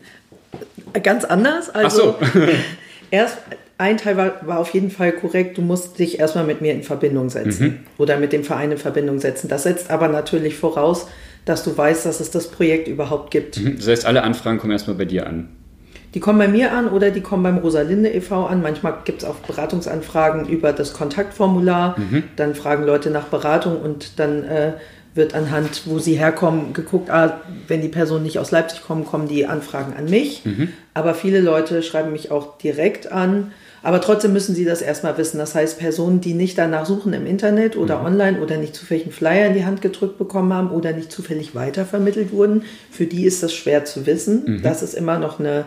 Ganz 1.04 1.26
anders. 1.26 1.70
Also 1.70 2.16
Ach 2.20 2.34
so. 2.34 2.40
erst 3.12 3.38
ein 3.78 3.98
Teil 3.98 4.18
war, 4.18 4.46
war 4.46 4.60
auf 4.60 4.72
jeden 4.72 4.92
Fall 4.92 5.12
korrekt. 5.12 5.58
Du 5.58 5.62
musst 5.62 6.00
dich 6.00 6.20
erstmal 6.20 6.46
mit 6.46 6.62
mir 6.62 6.74
in 6.74 6.84
Verbindung 6.84 7.30
setzen 7.30 7.66
mhm. 7.66 7.80
oder 7.98 8.18
mit 8.18 8.34
dem 8.34 8.44
Verein 8.44 8.72
in 8.72 8.78
Verbindung 8.78 9.20
setzen. 9.20 9.48
Das 9.48 9.64
setzt 9.64 9.90
aber 9.90 10.08
natürlich 10.08 10.56
voraus, 10.56 11.08
dass 11.50 11.64
du 11.64 11.76
weißt, 11.76 12.06
dass 12.06 12.20
es 12.20 12.30
das 12.30 12.48
Projekt 12.48 12.88
überhaupt 12.88 13.32
gibt. 13.32 13.60
Mhm. 13.60 13.78
Das 13.78 13.88
heißt, 13.88 14.06
alle 14.06 14.22
Anfragen 14.22 14.60
kommen 14.60 14.72
erstmal 14.72 14.96
bei 14.96 15.06
dir 15.06 15.26
an. 15.26 15.50
Die 16.14 16.20
kommen 16.20 16.38
bei 16.38 16.48
mir 16.48 16.72
an 16.72 16.88
oder 16.88 17.10
die 17.10 17.22
kommen 17.22 17.42
beim 17.42 17.58
Rosalinde 17.58 18.10
e.V. 18.10 18.46
an. 18.46 18.62
Manchmal 18.62 18.98
gibt 19.04 19.24
es 19.24 19.28
auch 19.28 19.38
Beratungsanfragen 19.38 20.48
über 20.48 20.74
das 20.74 20.94
Kontaktformular. 20.94 21.98
Mhm. 21.98 22.24
Dann 22.36 22.54
fragen 22.54 22.84
Leute 22.84 23.10
nach 23.10 23.26
Beratung 23.26 23.82
und 23.82 24.20
dann 24.20 24.44
äh, 24.44 24.74
wird 25.16 25.34
anhand, 25.34 25.82
wo 25.86 25.98
sie 25.98 26.14
herkommen, 26.14 26.74
geguckt, 26.74 27.10
ah, 27.10 27.42
wenn 27.68 27.82
die 27.82 27.88
Personen 27.88 28.24
nicht 28.24 28.38
aus 28.38 28.52
Leipzig 28.52 28.84
kommen, 28.84 29.04
kommen 29.04 29.28
die 29.28 29.48
Anfragen 29.48 29.94
an 29.98 30.06
mich. 30.06 30.46
Mhm. 30.46 30.70
Aber 30.94 31.16
viele 31.16 31.42
Leute 31.42 31.82
schreiben 31.82 32.12
mich 32.12 32.30
auch 32.30 32.60
direkt 32.60 33.12
an. 33.12 33.54
Aber 33.82 34.02
trotzdem 34.02 34.34
müssen 34.34 34.56
sie 34.56 34.66
das 34.66 34.82
erstmal 34.82 35.18
wissen. 35.18 35.38
Das 35.38 35.56
heißt, 35.56 35.80
Personen, 35.80 36.22
die 36.22 36.34
nicht 36.34 36.58
danach 36.58 36.86
suchen 36.86 37.14
im 37.14 37.26
Internet 37.26 37.78
oder 37.78 38.00
mhm. 38.00 38.06
online 38.06 38.42
oder 38.42 38.58
nicht 38.58 38.76
zufällig 38.76 39.04
einen 39.04 39.12
Flyer 39.12 39.48
in 39.48 39.54
die 39.54 39.66
Hand 39.66 39.82
gedrückt 39.82 40.18
bekommen 40.18 40.54
haben 40.54 40.72
oder 40.72 40.92
nicht 40.94 41.12
zufällig 41.12 41.56
weitervermittelt 41.56 42.32
wurden, 42.32 42.64
für 42.92 43.06
die 43.06 43.26
ist 43.26 43.44
das 43.44 43.54
schwer 43.54 43.86
zu 43.86 44.06
wissen. 44.06 44.44
Mhm. 44.46 44.62
Das 44.62 44.84
ist 44.84 44.94
immer 44.94 45.20
noch 45.20 45.40
eine 45.40 45.66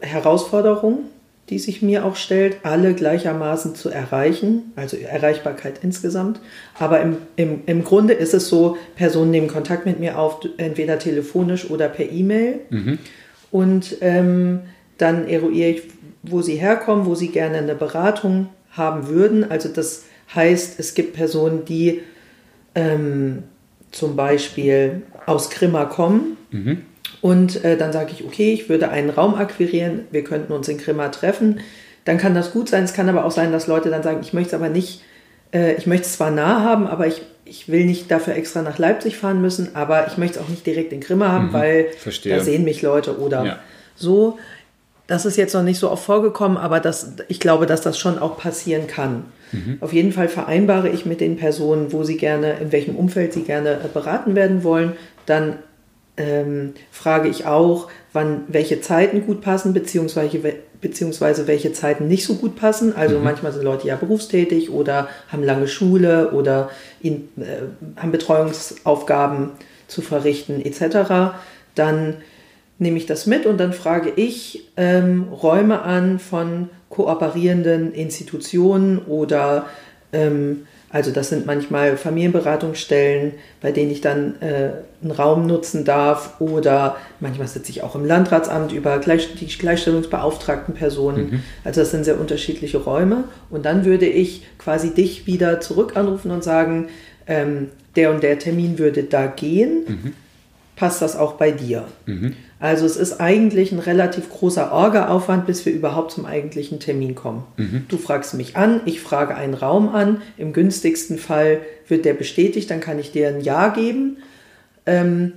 Herausforderung 0.00 1.04
die 1.50 1.58
sich 1.58 1.80
mir 1.80 2.04
auch 2.04 2.16
stellt, 2.16 2.58
alle 2.62 2.92
gleichermaßen 2.94 3.74
zu 3.74 3.88
erreichen, 3.88 4.72
also 4.76 4.96
Erreichbarkeit 4.96 5.80
insgesamt. 5.82 6.40
Aber 6.78 7.00
im, 7.00 7.16
im, 7.36 7.62
im 7.64 7.84
Grunde 7.84 8.12
ist 8.12 8.34
es 8.34 8.48
so, 8.48 8.76
Personen 8.96 9.30
nehmen 9.30 9.48
Kontakt 9.48 9.86
mit 9.86 9.98
mir 9.98 10.18
auf, 10.18 10.40
entweder 10.58 10.98
telefonisch 10.98 11.70
oder 11.70 11.88
per 11.88 12.10
E-Mail. 12.10 12.60
Mhm. 12.68 12.98
Und 13.50 13.96
ähm, 14.02 14.60
dann 14.98 15.26
eruiere 15.26 15.70
ich, 15.70 15.82
wo 16.22 16.42
sie 16.42 16.56
herkommen, 16.56 17.06
wo 17.06 17.14
sie 17.14 17.28
gerne 17.28 17.58
eine 17.58 17.74
Beratung 17.74 18.48
haben 18.72 19.08
würden. 19.08 19.50
Also 19.50 19.68
das 19.68 20.04
heißt, 20.34 20.78
es 20.78 20.94
gibt 20.94 21.14
Personen, 21.14 21.64
die 21.64 22.02
ähm, 22.74 23.44
zum 23.90 24.16
Beispiel 24.16 25.02
aus 25.26 25.50
Grimma 25.50 25.86
kommen. 25.86 26.36
Mhm 26.50 26.82
und 27.20 27.64
äh, 27.64 27.76
dann 27.76 27.92
sage 27.92 28.10
ich, 28.12 28.24
okay, 28.24 28.52
ich 28.52 28.68
würde 28.68 28.90
einen 28.90 29.10
Raum 29.10 29.34
akquirieren, 29.34 30.02
wir 30.10 30.24
könnten 30.24 30.52
uns 30.52 30.68
in 30.68 30.78
Grimma 30.78 31.08
treffen. 31.08 31.60
Dann 32.04 32.18
kann 32.18 32.34
das 32.34 32.52
gut 32.52 32.68
sein. 32.68 32.84
Es 32.84 32.94
kann 32.94 33.08
aber 33.08 33.24
auch 33.24 33.30
sein, 33.30 33.52
dass 33.52 33.66
Leute 33.66 33.90
dann 33.90 34.02
sagen, 34.02 34.20
ich 34.22 34.32
möchte 34.32 34.48
es 34.48 34.54
aber 34.54 34.68
nicht, 34.68 35.02
äh, 35.52 35.74
ich 35.74 35.86
möchte 35.86 36.06
es 36.06 36.14
zwar 36.14 36.30
nah 36.30 36.62
haben, 36.62 36.86
aber 36.86 37.06
ich, 37.06 37.22
ich 37.44 37.68
will 37.68 37.84
nicht 37.84 38.10
dafür 38.10 38.34
extra 38.34 38.62
nach 38.62 38.78
Leipzig 38.78 39.16
fahren 39.16 39.40
müssen, 39.40 39.74
aber 39.74 40.06
ich 40.06 40.16
möchte 40.16 40.38
es 40.38 40.44
auch 40.44 40.48
nicht 40.48 40.64
direkt 40.64 40.92
in 40.92 41.00
Grimma 41.00 41.28
haben, 41.28 41.48
mhm, 41.48 41.52
weil 41.52 41.86
verstehe. 41.98 42.36
da 42.36 42.42
sehen 42.42 42.64
mich 42.64 42.82
Leute 42.82 43.18
oder 43.18 43.44
ja. 43.44 43.58
so. 43.96 44.38
Das 45.08 45.24
ist 45.24 45.36
jetzt 45.36 45.54
noch 45.54 45.62
nicht 45.62 45.78
so 45.78 45.90
oft 45.90 46.04
vorgekommen, 46.04 46.58
aber 46.58 46.80
das, 46.80 47.12
ich 47.28 47.40
glaube, 47.40 47.64
dass 47.64 47.80
das 47.80 47.98
schon 47.98 48.18
auch 48.18 48.36
passieren 48.36 48.86
kann. 48.86 49.24
Mhm. 49.52 49.78
Auf 49.80 49.94
jeden 49.94 50.12
Fall 50.12 50.28
vereinbare 50.28 50.90
ich 50.90 51.06
mit 51.06 51.22
den 51.22 51.38
Personen, 51.38 51.92
wo 51.92 52.04
sie 52.04 52.18
gerne, 52.18 52.58
in 52.60 52.72
welchem 52.72 52.94
Umfeld 52.94 53.32
sie 53.32 53.42
gerne 53.42 53.72
äh, 53.72 53.88
beraten 53.92 54.36
werden 54.36 54.62
wollen. 54.64 54.92
Dann 55.24 55.56
ähm, 56.18 56.74
frage 56.90 57.28
ich 57.30 57.46
auch, 57.46 57.88
wann 58.12 58.42
welche 58.48 58.82
Zeiten 58.82 59.24
gut 59.24 59.40
passen, 59.40 59.72
beziehungsweise, 59.72 60.40
beziehungsweise 60.82 61.46
welche 61.46 61.72
Zeiten 61.72 62.06
nicht 62.06 62.26
so 62.26 62.34
gut 62.34 62.56
passen. 62.56 62.94
Also 62.94 63.16
mhm. 63.16 63.24
manchmal 63.24 63.52
sind 63.52 63.64
Leute 63.64 63.88
ja 63.88 63.96
berufstätig 63.96 64.70
oder 64.70 65.08
haben 65.32 65.42
lange 65.42 65.68
Schule 65.68 66.32
oder 66.32 66.68
in, 67.00 67.28
äh, 67.38 67.62
haben 67.96 68.12
Betreuungsaufgaben 68.12 69.52
zu 69.86 70.02
verrichten 70.02 70.60
etc. 70.60 71.32
Dann 71.74 72.16
nehme 72.78 72.96
ich 72.96 73.06
das 73.06 73.26
mit 73.26 73.46
und 73.46 73.58
dann 73.58 73.72
frage 73.72 74.12
ich 74.14 74.64
ähm, 74.76 75.24
Räume 75.30 75.82
an 75.82 76.18
von 76.18 76.68
kooperierenden 76.88 77.92
Institutionen 77.92 78.98
oder 78.98 79.66
ähm, 80.12 80.66
also 80.90 81.10
das 81.10 81.28
sind 81.28 81.44
manchmal 81.44 81.98
Familienberatungsstellen, 81.98 83.32
bei 83.60 83.72
denen 83.72 83.90
ich 83.90 84.00
dann 84.00 84.40
äh, 84.40 84.70
einen 85.02 85.10
Raum 85.10 85.46
nutzen 85.46 85.84
darf 85.84 86.40
oder 86.40 86.96
manchmal 87.20 87.46
sitze 87.46 87.70
ich 87.70 87.82
auch 87.82 87.94
im 87.94 88.06
Landratsamt 88.06 88.72
über 88.72 88.98
Gleich 88.98 89.34
die 89.34 89.46
gleichstellungsbeauftragten 89.46 90.74
Personen. 90.74 91.30
Mhm. 91.30 91.42
Also 91.62 91.82
das 91.82 91.90
sind 91.90 92.04
sehr 92.04 92.18
unterschiedliche 92.18 92.78
Räume 92.78 93.24
und 93.50 93.66
dann 93.66 93.84
würde 93.84 94.06
ich 94.06 94.46
quasi 94.56 94.94
dich 94.94 95.26
wieder 95.26 95.60
zurück 95.60 95.94
anrufen 95.94 96.30
und 96.30 96.42
sagen, 96.42 96.88
ähm, 97.26 97.68
der 97.94 98.10
und 98.10 98.22
der 98.22 98.38
Termin 98.38 98.78
würde 98.78 99.02
da 99.02 99.26
gehen. 99.26 99.84
Mhm. 99.86 100.12
Passt 100.74 101.02
das 101.02 101.16
auch 101.16 101.34
bei 101.34 101.50
dir? 101.50 101.84
Mhm. 102.06 102.34
Also 102.60 102.86
es 102.86 102.96
ist 102.96 103.20
eigentlich 103.20 103.70
ein 103.70 103.78
relativ 103.78 104.30
großer 104.30 104.72
Orga-Aufwand, 104.72 105.46
bis 105.46 105.64
wir 105.64 105.72
überhaupt 105.72 106.10
zum 106.10 106.26
eigentlichen 106.26 106.80
Termin 106.80 107.14
kommen. 107.14 107.44
Mhm. 107.56 107.86
Du 107.88 107.98
fragst 107.98 108.34
mich 108.34 108.56
an, 108.56 108.80
ich 108.84 109.00
frage 109.00 109.36
einen 109.36 109.54
Raum 109.54 109.88
an. 109.88 110.22
Im 110.36 110.52
günstigsten 110.52 111.18
Fall 111.18 111.60
wird 111.86 112.04
der 112.04 112.14
bestätigt, 112.14 112.70
dann 112.70 112.80
kann 112.80 112.98
ich 112.98 113.12
dir 113.12 113.28
ein 113.28 113.40
Ja 113.40 113.68
geben. 113.68 114.16
Ähm, 114.86 115.34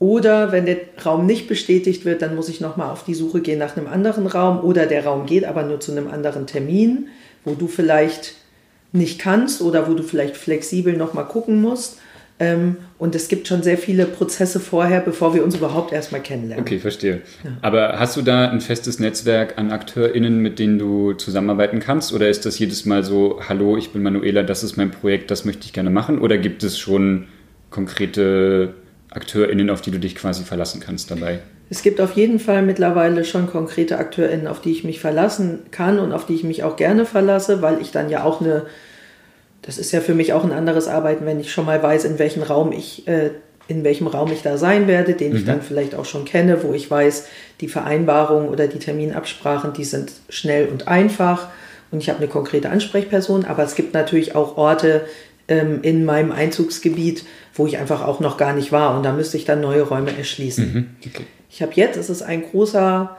oder 0.00 0.50
wenn 0.50 0.66
der 0.66 0.78
Raum 1.04 1.26
nicht 1.26 1.46
bestätigt 1.46 2.04
wird, 2.04 2.22
dann 2.22 2.34
muss 2.34 2.48
ich 2.48 2.60
nochmal 2.60 2.90
auf 2.90 3.04
die 3.04 3.14
Suche 3.14 3.40
gehen 3.40 3.60
nach 3.60 3.76
einem 3.76 3.86
anderen 3.86 4.26
Raum. 4.26 4.64
Oder 4.64 4.86
der 4.86 5.04
Raum 5.04 5.26
geht 5.26 5.44
aber 5.44 5.62
nur 5.62 5.78
zu 5.78 5.92
einem 5.92 6.08
anderen 6.08 6.48
Termin, 6.48 7.06
wo 7.44 7.54
du 7.54 7.68
vielleicht 7.68 8.34
nicht 8.92 9.20
kannst 9.20 9.62
oder 9.62 9.88
wo 9.88 9.94
du 9.94 10.02
vielleicht 10.02 10.36
flexibel 10.36 10.96
nochmal 10.96 11.26
gucken 11.26 11.62
musst. 11.62 11.98
Ähm, 12.40 12.76
und 12.98 13.14
es 13.14 13.28
gibt 13.28 13.46
schon 13.46 13.62
sehr 13.62 13.78
viele 13.78 14.06
Prozesse 14.06 14.58
vorher, 14.58 15.00
bevor 15.00 15.34
wir 15.34 15.44
uns 15.44 15.54
überhaupt 15.54 15.92
erstmal 15.92 16.20
kennenlernen. 16.20 16.64
Okay, 16.64 16.80
verstehe. 16.80 17.22
Ja. 17.44 17.50
Aber 17.62 18.00
hast 18.00 18.16
du 18.16 18.22
da 18.22 18.48
ein 18.48 18.60
festes 18.60 18.98
Netzwerk 18.98 19.56
an 19.56 19.70
AkteurInnen, 19.70 20.38
mit 20.38 20.58
denen 20.58 20.78
du 20.78 21.12
zusammenarbeiten 21.12 21.78
kannst? 21.78 22.12
Oder 22.12 22.28
ist 22.28 22.44
das 22.44 22.58
jedes 22.58 22.86
Mal 22.86 23.04
so, 23.04 23.40
hallo, 23.48 23.76
ich 23.76 23.92
bin 23.92 24.02
Manuela, 24.02 24.42
das 24.42 24.64
ist 24.64 24.76
mein 24.76 24.90
Projekt, 24.90 25.30
das 25.30 25.44
möchte 25.44 25.66
ich 25.66 25.72
gerne 25.72 25.90
machen? 25.90 26.18
Oder 26.18 26.38
gibt 26.38 26.64
es 26.64 26.76
schon 26.76 27.28
konkrete 27.70 28.74
AkteurInnen, 29.10 29.70
auf 29.70 29.80
die 29.80 29.92
du 29.92 29.98
dich 29.98 30.16
quasi 30.16 30.42
verlassen 30.42 30.80
kannst 30.84 31.12
dabei? 31.12 31.40
Es 31.70 31.82
gibt 31.82 32.00
auf 32.00 32.12
jeden 32.12 32.38
Fall 32.38 32.62
mittlerweile 32.62 33.24
schon 33.24 33.46
konkrete 33.46 33.98
AkteurInnen, 33.98 34.46
auf 34.46 34.60
die 34.60 34.72
ich 34.72 34.84
mich 34.84 35.00
verlassen 35.00 35.60
kann 35.70 35.98
und 35.98 36.12
auf 36.12 36.26
die 36.26 36.34
ich 36.34 36.44
mich 36.44 36.62
auch 36.62 36.76
gerne 36.76 37.06
verlasse, 37.06 37.62
weil 37.62 37.80
ich 37.80 37.90
dann 37.90 38.10
ja 38.10 38.24
auch 38.24 38.40
eine, 38.40 38.66
das 39.66 39.78
ist 39.78 39.92
ja 39.92 40.00
für 40.00 40.14
mich 40.14 40.32
auch 40.32 40.44
ein 40.44 40.52
anderes 40.52 40.88
Arbeiten, 40.88 41.24
wenn 41.26 41.40
ich 41.40 41.50
schon 41.50 41.64
mal 41.64 41.82
weiß, 41.82 42.04
in 42.04 42.18
welchem 42.18 42.42
Raum 42.42 42.72
ich, 42.72 43.08
äh, 43.08 43.30
in 43.66 43.82
welchem 43.82 44.06
Raum 44.06 44.30
ich 44.30 44.42
da 44.42 44.58
sein 44.58 44.86
werde, 44.86 45.14
den 45.14 45.30
mhm. 45.30 45.36
ich 45.38 45.44
dann 45.44 45.62
vielleicht 45.62 45.94
auch 45.94 46.04
schon 46.04 46.24
kenne, 46.24 46.62
wo 46.62 46.74
ich 46.74 46.90
weiß, 46.90 47.26
die 47.60 47.68
Vereinbarungen 47.68 48.48
oder 48.48 48.68
die 48.68 48.78
Terminabsprachen, 48.78 49.72
die 49.72 49.84
sind 49.84 50.12
schnell 50.28 50.68
und 50.68 50.86
einfach 50.86 51.48
und 51.90 52.00
ich 52.00 52.10
habe 52.10 52.18
eine 52.18 52.28
konkrete 52.28 52.68
Ansprechperson, 52.70 53.44
aber 53.46 53.62
es 53.62 53.74
gibt 53.74 53.94
natürlich 53.94 54.34
auch 54.34 54.58
Orte 54.58 55.06
ähm, 55.48 55.80
in 55.82 56.04
meinem 56.04 56.32
Einzugsgebiet, 56.32 57.24
wo 57.54 57.66
ich 57.66 57.78
einfach 57.78 58.06
auch 58.06 58.20
noch 58.20 58.36
gar 58.36 58.52
nicht 58.52 58.70
war 58.70 58.96
und 58.96 59.02
da 59.02 59.12
müsste 59.12 59.38
ich 59.38 59.46
dann 59.46 59.60
neue 59.60 59.82
Räume 59.82 60.14
erschließen. 60.14 60.74
Mhm. 60.74 60.86
Okay. 61.06 61.24
Ich 61.48 61.62
habe 61.62 61.72
jetzt, 61.74 61.96
es 61.96 62.10
ist 62.10 62.22
ein 62.22 62.42
großer, 62.42 63.16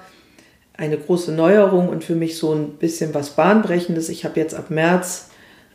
eine 0.74 0.98
große 0.98 1.32
Neuerung 1.32 1.90
und 1.90 2.04
für 2.04 2.16
mich 2.16 2.38
so 2.38 2.54
ein 2.54 2.72
bisschen 2.74 3.16
was 3.16 3.32
Bahnbrechendes. 3.32 4.10
Ich 4.10 4.26
habe 4.26 4.40
jetzt 4.40 4.54
ab 4.54 4.70
März 4.70 5.30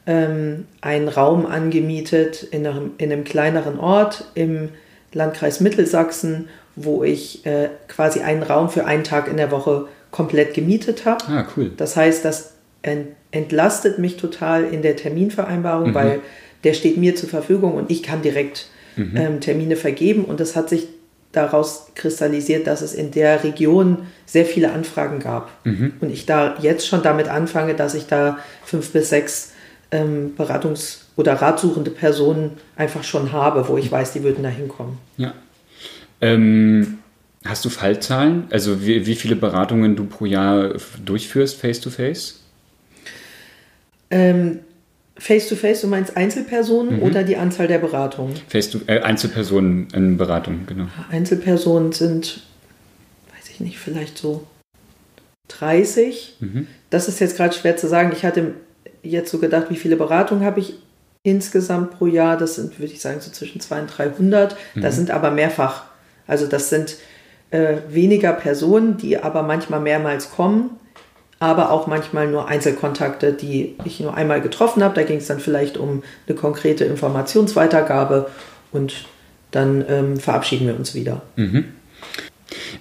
ähm, 0.06 0.66
einen 0.80 1.08
Raum 1.08 1.46
angemietet 1.46 2.42
in 2.42 2.66
einem, 2.66 2.92
in 2.98 3.12
einem 3.12 3.24
kleineren 3.24 3.78
Ort 3.78 4.24
im 4.34 4.70
Landkreis 5.12 5.60
Mittelsachsen, 5.60 6.48
wo 6.76 7.04
ich 7.04 7.44
äh, 7.46 7.68
quasi 7.88 8.20
einen 8.20 8.42
Raum 8.42 8.70
für 8.70 8.86
einen 8.86 9.04
Tag 9.04 9.28
in 9.28 9.36
der 9.36 9.50
Woche 9.50 9.86
komplett 10.10 10.54
gemietet 10.54 11.04
habe. 11.04 11.24
Ah, 11.28 11.46
cool. 11.56 11.72
Das 11.76 11.96
heißt, 11.96 12.24
das 12.24 12.54
entlastet 13.30 13.98
mich 13.98 14.16
total 14.16 14.64
in 14.64 14.82
der 14.82 14.96
Terminvereinbarung, 14.96 15.90
mhm. 15.90 15.94
weil 15.94 16.20
der 16.64 16.72
steht 16.72 16.96
mir 16.96 17.14
zur 17.14 17.28
Verfügung 17.28 17.74
und 17.74 17.90
ich 17.90 18.02
kann 18.02 18.22
direkt 18.22 18.68
mhm. 18.96 19.16
ähm, 19.16 19.40
Termine 19.40 19.76
vergeben. 19.76 20.24
Und 20.24 20.40
das 20.40 20.56
hat 20.56 20.68
sich 20.68 20.88
daraus 21.32 21.88
kristallisiert, 21.94 22.66
dass 22.66 22.80
es 22.80 22.94
in 22.94 23.10
der 23.12 23.44
Region 23.44 23.98
sehr 24.26 24.44
viele 24.44 24.72
Anfragen 24.72 25.20
gab. 25.20 25.50
Mhm. 25.64 25.94
Und 26.00 26.10
ich 26.10 26.26
da 26.26 26.56
jetzt 26.60 26.86
schon 26.86 27.02
damit 27.02 27.28
anfange, 27.28 27.74
dass 27.74 27.94
ich 27.94 28.06
da 28.06 28.38
fünf 28.64 28.90
bis 28.90 29.10
sechs 29.10 29.52
ähm, 29.90 30.34
Beratungs- 30.36 30.98
oder 31.16 31.34
ratsuchende 31.34 31.90
Personen 31.90 32.52
einfach 32.76 33.04
schon 33.04 33.32
habe, 33.32 33.68
wo 33.68 33.76
ich 33.76 33.90
weiß, 33.90 34.12
die 34.12 34.22
würden 34.22 34.42
da 34.42 34.48
hinkommen. 34.48 34.98
Ja. 35.16 35.34
Ähm, 36.20 36.98
hast 37.44 37.64
du 37.64 37.68
Fallzahlen? 37.68 38.44
Also 38.50 38.84
wie, 38.86 39.06
wie 39.06 39.14
viele 39.14 39.36
Beratungen 39.36 39.96
du 39.96 40.04
pro 40.04 40.26
Jahr 40.26 40.74
durchführst, 41.04 41.56
face-to-face? 41.60 42.40
Ähm, 44.10 44.60
Face-to-face, 45.16 45.82
du 45.82 45.86
meinst 45.86 46.16
Einzelpersonen 46.16 46.96
mhm. 46.96 47.02
oder 47.02 47.22
die 47.22 47.36
Anzahl 47.36 47.68
der 47.68 47.78
Beratungen? 47.78 48.34
Face 48.48 48.70
to, 48.70 48.80
äh, 48.86 49.00
Einzelpersonen 49.00 49.88
in 49.92 50.16
Beratung, 50.16 50.66
genau. 50.66 50.86
Einzelpersonen 51.10 51.92
sind, 51.92 52.42
weiß 53.36 53.50
ich 53.50 53.60
nicht, 53.60 53.78
vielleicht 53.78 54.16
so 54.16 54.46
30. 55.48 56.36
Mhm. 56.40 56.66
Das 56.88 57.06
ist 57.06 57.20
jetzt 57.20 57.36
gerade 57.36 57.54
schwer 57.54 57.76
zu 57.76 57.86
sagen. 57.86 58.12
Ich 58.16 58.24
hatte 58.24 58.54
jetzt 59.02 59.30
so 59.30 59.38
gedacht, 59.38 59.66
wie 59.70 59.76
viele 59.76 59.96
Beratungen 59.96 60.44
habe 60.44 60.60
ich 60.60 60.74
insgesamt 61.22 61.98
pro 61.98 62.06
Jahr? 62.06 62.36
Das 62.36 62.56
sind, 62.56 62.78
würde 62.78 62.92
ich 62.92 63.00
sagen, 63.00 63.20
so 63.20 63.30
zwischen 63.30 63.60
200 63.60 63.90
und 63.90 63.98
300. 64.18 64.56
Mhm. 64.74 64.80
Das 64.80 64.96
sind 64.96 65.10
aber 65.10 65.30
mehrfach. 65.30 65.84
Also 66.26 66.46
das 66.46 66.70
sind 66.70 66.96
äh, 67.50 67.76
weniger 67.88 68.32
Personen, 68.32 68.96
die 68.96 69.18
aber 69.18 69.42
manchmal 69.42 69.80
mehrmals 69.80 70.30
kommen 70.30 70.78
aber 71.40 71.70
auch 71.70 71.86
manchmal 71.86 72.28
nur 72.28 72.46
Einzelkontakte, 72.46 73.32
die 73.32 73.74
ich 73.84 73.98
nur 73.98 74.14
einmal 74.14 74.42
getroffen 74.42 74.84
habe. 74.84 74.94
Da 74.94 75.02
ging 75.02 75.16
es 75.16 75.26
dann 75.26 75.40
vielleicht 75.40 75.78
um 75.78 76.02
eine 76.28 76.36
konkrete 76.36 76.84
Informationsweitergabe 76.84 78.30
und 78.70 79.06
dann 79.50 79.82
ähm, 79.88 80.16
verabschieden 80.18 80.66
wir 80.66 80.76
uns 80.76 80.94
wieder. 80.94 81.22
Mhm. 81.36 81.64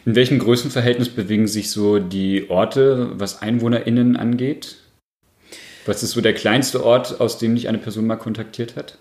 In 0.05 0.15
welchem 0.15 0.39
Größenverhältnis 0.39 1.09
bewegen 1.09 1.47
sich 1.47 1.71
so 1.71 1.99
die 1.99 2.49
Orte, 2.49 3.11
was 3.13 3.41
EinwohnerInnen 3.41 4.17
angeht? 4.17 4.75
Was 5.85 6.03
ist 6.03 6.11
so 6.11 6.21
der 6.21 6.33
kleinste 6.33 6.83
Ort, 6.83 7.19
aus 7.19 7.37
dem 7.37 7.55
dich 7.55 7.67
eine 7.67 7.77
Person 7.77 8.07
mal 8.07 8.17
kontaktiert 8.17 8.75
hat? 8.75 8.97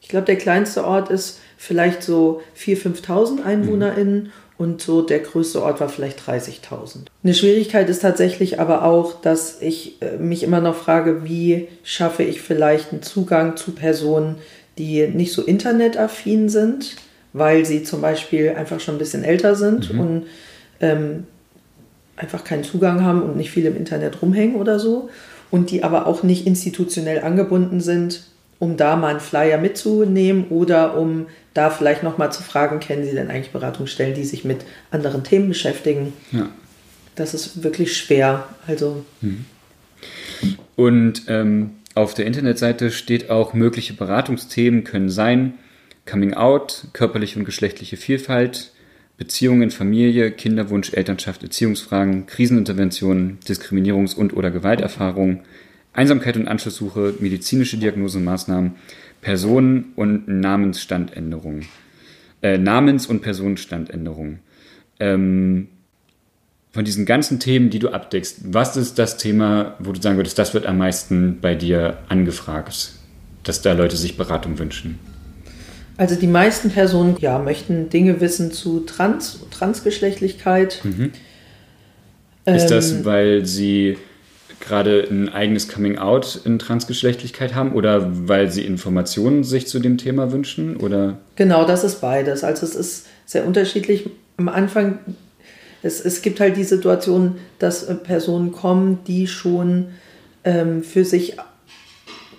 Ich 0.00 0.08
glaube, 0.08 0.26
der 0.26 0.36
kleinste 0.36 0.84
Ort 0.84 1.10
ist 1.10 1.40
vielleicht 1.56 2.02
so 2.02 2.42
4.000, 2.58 3.04
5.000 3.04 3.44
EinwohnerInnen. 3.44 4.24
Mhm 4.24 4.32
und 4.58 4.80
so 4.80 5.02
der 5.02 5.18
größte 5.18 5.62
Ort 5.62 5.80
war 5.80 5.88
vielleicht 5.88 6.20
30.000. 6.20 7.06
Eine 7.22 7.34
Schwierigkeit 7.34 7.88
ist 7.90 8.00
tatsächlich 8.00 8.58
aber 8.58 8.84
auch, 8.84 9.20
dass 9.20 9.60
ich 9.60 10.00
äh, 10.00 10.16
mich 10.16 10.42
immer 10.42 10.60
noch 10.60 10.74
frage, 10.74 11.24
wie 11.24 11.68
schaffe 11.82 12.22
ich 12.22 12.40
vielleicht 12.40 12.92
einen 12.92 13.02
Zugang 13.02 13.56
zu 13.56 13.72
Personen, 13.72 14.36
die 14.78 15.06
nicht 15.08 15.32
so 15.32 15.42
internetaffin 15.42 16.48
sind, 16.48 16.96
weil 17.32 17.66
sie 17.66 17.82
zum 17.82 18.00
Beispiel 18.00 18.50
einfach 18.50 18.80
schon 18.80 18.94
ein 18.94 18.98
bisschen 18.98 19.24
älter 19.24 19.54
sind 19.56 19.92
mhm. 19.92 20.00
und 20.00 20.26
ähm, 20.80 21.24
einfach 22.16 22.44
keinen 22.44 22.64
Zugang 22.64 23.04
haben 23.04 23.22
und 23.22 23.36
nicht 23.36 23.50
viel 23.50 23.66
im 23.66 23.76
Internet 23.76 24.22
rumhängen 24.22 24.56
oder 24.56 24.78
so 24.78 25.10
und 25.56 25.70
die 25.70 25.82
aber 25.82 26.06
auch 26.06 26.22
nicht 26.22 26.46
institutionell 26.46 27.22
angebunden 27.22 27.80
sind, 27.80 28.24
um 28.58 28.76
da 28.76 28.94
mal 28.96 29.08
einen 29.08 29.20
Flyer 29.20 29.58
mitzunehmen 29.58 30.48
oder 30.50 30.96
um 30.96 31.26
da 31.54 31.70
vielleicht 31.70 32.02
nochmal 32.02 32.30
zu 32.30 32.42
fragen, 32.42 32.78
kennen 32.78 33.04
Sie 33.04 33.12
denn 33.12 33.30
eigentlich 33.30 33.52
Beratungsstellen, 33.52 34.14
die 34.14 34.24
sich 34.24 34.44
mit 34.44 34.58
anderen 34.90 35.24
Themen 35.24 35.48
beschäftigen? 35.48 36.12
Ja. 36.30 36.50
Das 37.14 37.32
ist 37.32 37.64
wirklich 37.64 37.96
schwer. 37.96 38.46
Also. 38.66 39.04
Mhm. 39.22 39.46
Und 40.76 41.22
ähm, 41.28 41.70
auf 41.94 42.12
der 42.12 42.26
Internetseite 42.26 42.90
steht 42.90 43.30
auch, 43.30 43.54
mögliche 43.54 43.94
Beratungsthemen 43.94 44.84
können 44.84 45.08
sein 45.08 45.54
Coming 46.04 46.34
Out, 46.34 46.88
körperliche 46.92 47.38
und 47.38 47.46
geschlechtliche 47.46 47.96
Vielfalt, 47.96 48.72
Beziehungen, 49.16 49.70
Familie, 49.70 50.30
Kinderwunsch, 50.30 50.92
Elternschaft, 50.92 51.42
Erziehungsfragen, 51.42 52.26
Kriseninterventionen, 52.26 53.38
Diskriminierungs- 53.46 54.14
und 54.14 54.36
oder 54.36 54.50
Gewalterfahrung, 54.50 55.40
Einsamkeit 55.92 56.36
und 56.36 56.48
Anschlusssuche, 56.48 57.14
medizinische 57.20 57.78
Diagnosemaßnahmen, 57.78 58.72
Personen- 59.22 59.92
und 59.96 60.28
Namensstandänderung. 60.28 61.62
Äh, 62.42 62.58
Namens- 62.58 63.06
und 63.06 63.22
Personenstandänderung. 63.22 64.38
Ähm, 65.00 65.68
von 66.72 66.84
diesen 66.84 67.06
ganzen 67.06 67.40
Themen, 67.40 67.70
die 67.70 67.78
du 67.78 67.88
abdeckst, 67.88 68.52
was 68.52 68.76
ist 68.76 68.98
das 68.98 69.16
Thema, 69.16 69.76
wo 69.78 69.92
du 69.92 70.02
sagen 70.02 70.18
würdest, 70.18 70.38
das 70.38 70.52
wird 70.52 70.66
am 70.66 70.76
meisten 70.76 71.40
bei 71.40 71.54
dir 71.54 71.98
angefragt, 72.10 72.92
dass 73.44 73.62
da 73.62 73.72
Leute 73.72 73.96
sich 73.96 74.18
Beratung 74.18 74.58
wünschen? 74.58 74.98
Also 75.98 76.14
die 76.14 76.26
meisten 76.26 76.70
Personen 76.70 77.16
ja, 77.20 77.38
möchten 77.38 77.88
Dinge 77.88 78.20
wissen 78.20 78.52
zu 78.52 78.80
Trans, 78.80 79.40
Transgeschlechtlichkeit. 79.50 80.80
Mhm. 80.84 81.12
Ist 82.44 82.68
das, 82.68 82.92
ähm, 82.92 83.04
weil 83.04 83.46
sie 83.46 83.96
gerade 84.60 85.06
ein 85.10 85.28
eigenes 85.28 85.68
Coming-out 85.68 86.40
in 86.44 86.58
Transgeschlechtlichkeit 86.58 87.54
haben 87.54 87.72
oder 87.72 88.28
weil 88.28 88.50
sie 88.50 88.64
Informationen 88.64 89.42
sich 89.42 89.66
zu 89.66 89.78
dem 89.78 89.98
Thema 89.98 90.32
wünschen? 90.32 90.76
Oder? 90.76 91.18
Genau, 91.36 91.64
das 91.66 91.82
ist 91.82 92.00
beides. 92.00 92.44
Also 92.44 92.66
es 92.66 92.74
ist 92.74 93.06
sehr 93.24 93.46
unterschiedlich. 93.46 94.08
Am 94.36 94.48
Anfang, 94.48 94.98
es, 95.82 96.00
es 96.04 96.22
gibt 96.22 96.40
halt 96.40 96.56
die 96.56 96.64
Situation, 96.64 97.36
dass 97.58 97.84
äh, 97.84 97.94
Personen 97.94 98.52
kommen, 98.52 99.00
die 99.06 99.26
schon 99.26 99.88
ähm, 100.44 100.82
für 100.82 101.04
sich, 101.04 101.36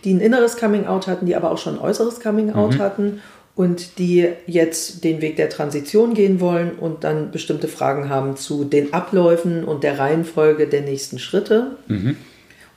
die 0.04 0.14
ein 0.14 0.22
inneres 0.22 0.58
Coming-out 0.58 1.08
hatten, 1.08 1.26
die 1.26 1.36
aber 1.36 1.52
auch 1.52 1.58
schon 1.58 1.76
ein 1.76 1.82
äußeres 1.82 2.20
Coming-out 2.20 2.76
mhm. 2.76 2.80
hatten 2.80 3.22
und 3.58 3.98
die 3.98 4.30
jetzt 4.46 5.04
den 5.04 5.20
Weg 5.20 5.36
der 5.36 5.50
Transition 5.50 6.14
gehen 6.14 6.40
wollen 6.40 6.74
und 6.74 7.04
dann 7.04 7.32
bestimmte 7.32 7.68
Fragen 7.68 8.08
haben 8.08 8.38
zu 8.38 8.64
den 8.64 8.94
Abläufen 8.94 9.64
und 9.64 9.84
der 9.84 9.98
Reihenfolge 9.98 10.68
der 10.68 10.82
nächsten 10.82 11.18
Schritte 11.18 11.72
mhm. 11.88 12.16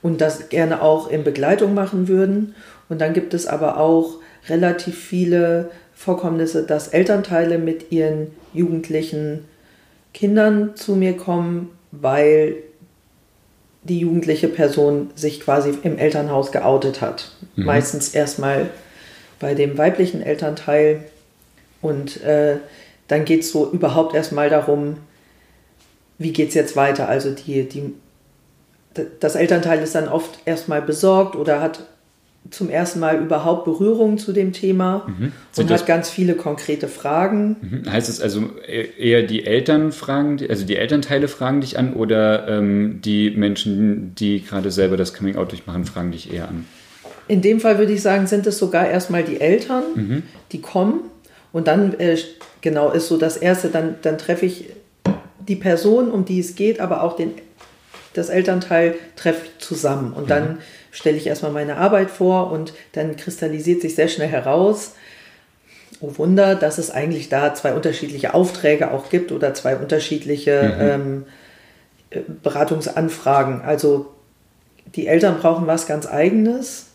und 0.01 0.21
das 0.21 0.49
gerne 0.49 0.81
auch 0.81 1.07
in 1.07 1.23
Begleitung 1.23 1.75
machen 1.75 2.07
würden. 2.07 2.55
Und 2.89 2.99
dann 2.99 3.13
gibt 3.13 3.35
es 3.35 3.45
aber 3.45 3.77
auch 3.77 4.17
relativ 4.49 4.97
viele 4.97 5.69
Vorkommnisse, 5.93 6.65
dass 6.65 6.87
Elternteile 6.87 7.59
mit 7.59 7.91
ihren 7.91 8.31
jugendlichen 8.51 9.45
Kindern 10.15 10.75
zu 10.75 10.95
mir 10.95 11.15
kommen, 11.15 11.69
weil 11.91 12.55
die 13.83 13.99
jugendliche 13.99 14.47
Person 14.47 15.11
sich 15.13 15.41
quasi 15.41 15.77
im 15.83 15.99
Elternhaus 15.99 16.51
geoutet 16.51 17.01
hat. 17.01 17.33
Mhm. 17.55 17.65
Meistens 17.65 18.15
erstmal 18.15 18.71
bei 19.41 19.55
dem 19.55 19.77
weiblichen 19.77 20.21
Elternteil. 20.21 21.03
Und 21.81 22.23
äh, 22.23 22.57
dann 23.07 23.25
geht 23.25 23.41
es 23.41 23.51
so 23.51 23.69
überhaupt 23.69 24.15
erstmal 24.15 24.49
darum, 24.49 24.97
wie 26.17 26.31
geht 26.31 26.49
es 26.49 26.53
jetzt 26.53 26.75
weiter. 26.77 27.09
Also 27.09 27.31
die, 27.31 27.67
die, 27.67 27.93
das 29.19 29.35
Elternteil 29.35 29.81
ist 29.81 29.95
dann 29.95 30.07
oft 30.07 30.39
erstmal 30.45 30.81
besorgt 30.81 31.35
oder 31.35 31.59
hat 31.59 31.83
zum 32.49 32.69
ersten 32.69 32.99
Mal 32.99 33.21
überhaupt 33.21 33.65
Berührung 33.65 34.17
zu 34.17 34.33
dem 34.33 34.51
Thema 34.51 35.07
mhm. 35.07 35.31
und 35.57 35.71
hat 35.71 35.85
ganz 35.85 36.09
viele 36.09 36.35
konkrete 36.35 36.87
Fragen. 36.87 37.55
Mhm. 37.61 37.91
Heißt 37.91 38.09
es 38.09 38.19
also 38.19 38.49
e-, 38.67 38.87
eher 38.97 39.23
die 39.23 39.45
Eltern 39.45 39.91
fragen, 39.91 40.39
also 40.49 40.65
die 40.65 40.75
Elternteile 40.75 41.27
fragen 41.27 41.61
dich 41.61 41.77
an 41.77 41.93
oder 41.93 42.47
ähm, 42.47 42.99
die 43.03 43.31
Menschen, 43.31 44.15
die 44.15 44.43
gerade 44.43 44.71
selber 44.71 44.97
das 44.97 45.13
Coming 45.13 45.35
Out 45.35 45.51
durchmachen, 45.51 45.85
fragen 45.85 46.11
dich 46.11 46.33
eher 46.33 46.47
an? 46.47 46.65
In 47.27 47.41
dem 47.41 47.59
Fall 47.59 47.77
würde 47.77 47.93
ich 47.93 48.01
sagen, 48.01 48.27
sind 48.27 48.47
es 48.47 48.57
sogar 48.57 48.87
erstmal 48.87 49.23
die 49.23 49.39
Eltern, 49.39 49.83
mhm. 49.95 50.23
die 50.51 50.61
kommen 50.61 51.01
und 51.53 51.67
dann 51.67 51.99
äh, 51.99 52.17
genau, 52.61 52.91
ist 52.91 53.07
so 53.07 53.17
das 53.17 53.37
Erste. 53.37 53.69
Dann, 53.69 53.95
dann 54.01 54.17
treffe 54.17 54.45
ich 54.45 54.69
die 55.39 55.55
Person, 55.55 56.11
um 56.11 56.25
die 56.25 56.39
es 56.39 56.55
geht, 56.55 56.79
aber 56.79 57.03
auch 57.03 57.15
den, 57.15 57.33
das 58.13 58.29
Elternteil 58.29 58.95
treffe 59.15 59.45
ich 59.45 59.65
zusammen. 59.65 60.13
Und 60.13 60.29
dann 60.29 60.43
mhm. 60.43 60.57
stelle 60.91 61.17
ich 61.17 61.27
erstmal 61.27 61.51
meine 61.51 61.77
Arbeit 61.77 62.11
vor 62.11 62.51
und 62.51 62.73
dann 62.93 63.15
kristallisiert 63.15 63.81
sich 63.81 63.95
sehr 63.95 64.07
schnell 64.07 64.27
heraus, 64.27 64.93
oh 65.99 66.17
Wunder, 66.17 66.55
dass 66.55 66.77
es 66.77 66.91
eigentlich 66.91 67.29
da 67.29 67.53
zwei 67.53 67.73
unterschiedliche 67.73 68.33
Aufträge 68.33 68.91
auch 68.91 69.09
gibt 69.09 69.31
oder 69.31 69.53
zwei 69.53 69.75
unterschiedliche 69.75 70.63
mhm. 70.63 70.81
ähm, 70.81 71.25
äh, 72.11 72.19
Beratungsanfragen. 72.43 73.61
Also 73.61 74.13
die 74.95 75.07
Eltern 75.07 75.39
brauchen 75.39 75.67
was 75.67 75.87
ganz 75.87 76.07
eigenes. 76.07 76.87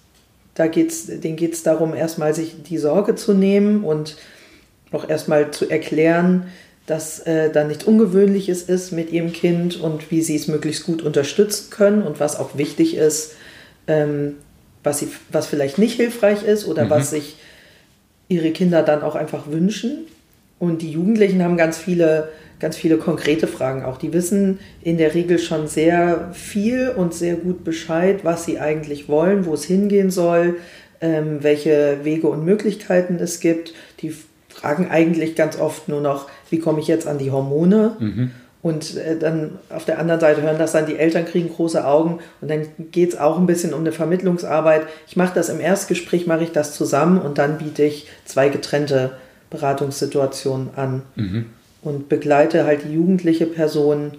Da 0.56 0.66
geht's, 0.66 1.06
denen 1.06 1.36
geht 1.36 1.52
es 1.52 1.62
darum, 1.62 1.94
erstmal 1.94 2.34
sich 2.34 2.62
die 2.62 2.78
Sorge 2.78 3.14
zu 3.14 3.34
nehmen 3.34 3.84
und 3.84 4.16
auch 4.90 5.08
erstmal 5.08 5.50
zu 5.50 5.68
erklären, 5.70 6.46
dass 6.86 7.20
äh, 7.20 7.50
da 7.50 7.64
nichts 7.64 7.84
Ungewöhnliches 7.84 8.62
ist 8.62 8.92
mit 8.92 9.12
ihrem 9.12 9.32
Kind 9.32 9.78
und 9.80 10.10
wie 10.10 10.22
sie 10.22 10.36
es 10.36 10.48
möglichst 10.48 10.84
gut 10.84 11.02
unterstützen 11.02 11.70
können 11.70 12.02
und 12.02 12.20
was 12.20 12.38
auch 12.38 12.56
wichtig 12.56 12.96
ist, 12.96 13.34
ähm, 13.86 14.36
was, 14.82 15.00
sie, 15.00 15.08
was 15.30 15.46
vielleicht 15.46 15.78
nicht 15.78 15.96
hilfreich 15.96 16.42
ist 16.44 16.66
oder 16.66 16.86
mhm. 16.86 16.90
was 16.90 17.10
sich 17.10 17.36
ihre 18.28 18.50
Kinder 18.52 18.82
dann 18.82 19.02
auch 19.02 19.14
einfach 19.14 19.48
wünschen. 19.48 20.06
Und 20.58 20.82
die 20.82 20.90
Jugendlichen 20.90 21.42
haben 21.42 21.56
ganz 21.56 21.76
viele, 21.76 22.28
ganz 22.60 22.76
viele 22.76 22.96
konkrete 22.96 23.46
Fragen 23.46 23.84
auch. 23.84 23.98
Die 23.98 24.12
wissen 24.12 24.58
in 24.82 24.96
der 24.98 25.14
Regel 25.14 25.38
schon 25.38 25.66
sehr 25.66 26.30
viel 26.32 26.90
und 26.90 27.12
sehr 27.12 27.36
gut 27.36 27.64
Bescheid, 27.64 28.20
was 28.24 28.44
sie 28.44 28.58
eigentlich 28.58 29.08
wollen, 29.08 29.44
wo 29.44 29.54
es 29.54 29.64
hingehen 29.64 30.10
soll, 30.10 30.56
ähm, 31.00 31.38
welche 31.42 31.98
Wege 32.04 32.28
und 32.28 32.44
Möglichkeiten 32.44 33.16
es 33.20 33.40
gibt. 33.40 33.74
Die 34.00 34.14
fragen 34.48 34.88
eigentlich 34.90 35.36
ganz 35.36 35.58
oft 35.58 35.88
nur 35.88 36.00
noch, 36.00 36.28
wie 36.50 36.58
komme 36.58 36.80
ich 36.80 36.88
jetzt 36.88 37.06
an 37.06 37.18
die 37.18 37.30
Hormone? 37.30 37.96
Mhm. 37.98 38.30
Und 38.62 38.96
äh, 38.96 39.16
dann 39.18 39.58
auf 39.68 39.84
der 39.84 39.98
anderen 39.98 40.18
Seite 40.18 40.42
hören 40.42 40.58
das 40.58 40.72
dann 40.72 40.86
die 40.86 40.96
Eltern, 40.96 41.26
kriegen 41.26 41.50
große 41.50 41.86
Augen 41.86 42.18
und 42.40 42.50
dann 42.50 42.66
geht 42.90 43.10
es 43.10 43.18
auch 43.18 43.38
ein 43.38 43.46
bisschen 43.46 43.74
um 43.74 43.80
eine 43.80 43.92
Vermittlungsarbeit. 43.92 44.82
Ich 45.06 45.16
mache 45.16 45.34
das 45.34 45.50
im 45.50 45.60
Erstgespräch, 45.60 46.26
mache 46.26 46.44
ich 46.44 46.50
das 46.52 46.74
zusammen 46.74 47.20
und 47.20 47.38
dann 47.38 47.58
biete 47.58 47.84
ich 47.84 48.08
zwei 48.24 48.48
getrennte 48.48 49.12
Beratungssituationen 49.50 50.70
an 50.76 51.02
mhm. 51.14 51.46
und 51.82 52.08
begleite 52.08 52.64
halt 52.64 52.84
die 52.84 52.94
jugendliche 52.94 53.46
Person 53.46 54.12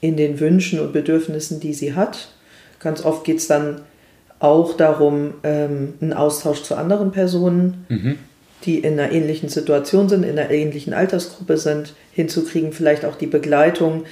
in 0.00 0.16
den 0.16 0.40
Wünschen 0.40 0.80
und 0.80 0.92
Bedürfnissen, 0.92 1.60
die 1.60 1.74
sie 1.74 1.94
hat. 1.94 2.28
Ganz 2.80 3.04
oft 3.04 3.24
geht 3.24 3.38
es 3.38 3.46
dann 3.46 3.80
auch 4.38 4.76
darum, 4.76 5.34
ähm, 5.42 5.94
einen 6.00 6.12
Austausch 6.12 6.62
zu 6.62 6.74
anderen 6.74 7.12
Personen. 7.12 7.86
Mhm 7.88 8.18
die 8.64 8.78
in 8.78 8.98
einer 8.98 9.12
ähnlichen 9.12 9.48
Situation 9.48 10.08
sind, 10.08 10.22
in 10.24 10.38
einer 10.38 10.50
ähnlichen 10.50 10.94
Altersgruppe 10.94 11.58
sind, 11.58 11.94
hinzukriegen, 12.12 12.72
vielleicht 12.72 13.04
auch 13.04 13.16
die 13.16 13.26
Begleitung. 13.26 14.04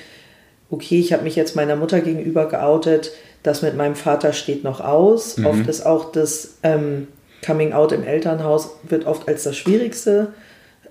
Okay, 0.71 1.01
ich 1.01 1.13
habe 1.13 1.25
mich 1.25 1.37
jetzt 1.37 1.57
meiner 1.57 1.77
Mutter 1.77 2.01
gegenüber 2.01 2.49
geoutet, 2.49 3.13
das 3.43 3.63
mit 3.63 3.77
meinem 3.77 3.95
Vater 3.95 4.33
steht 4.33 4.65
noch 4.65 4.81
aus. 4.81 5.37
Mhm. 5.37 5.47
Oft 5.47 5.67
ist 5.69 5.87
auch 5.87 6.13
das 6.13 6.57
ähm, 6.63 7.09
Coming 7.45 7.73
Out 7.73 7.93
im 7.93 8.05
Elternhaus 8.05 8.71
wird 8.83 9.07
oft 9.07 9.27
als 9.27 9.43
das 9.43 9.57
Schwierigste 9.57 10.33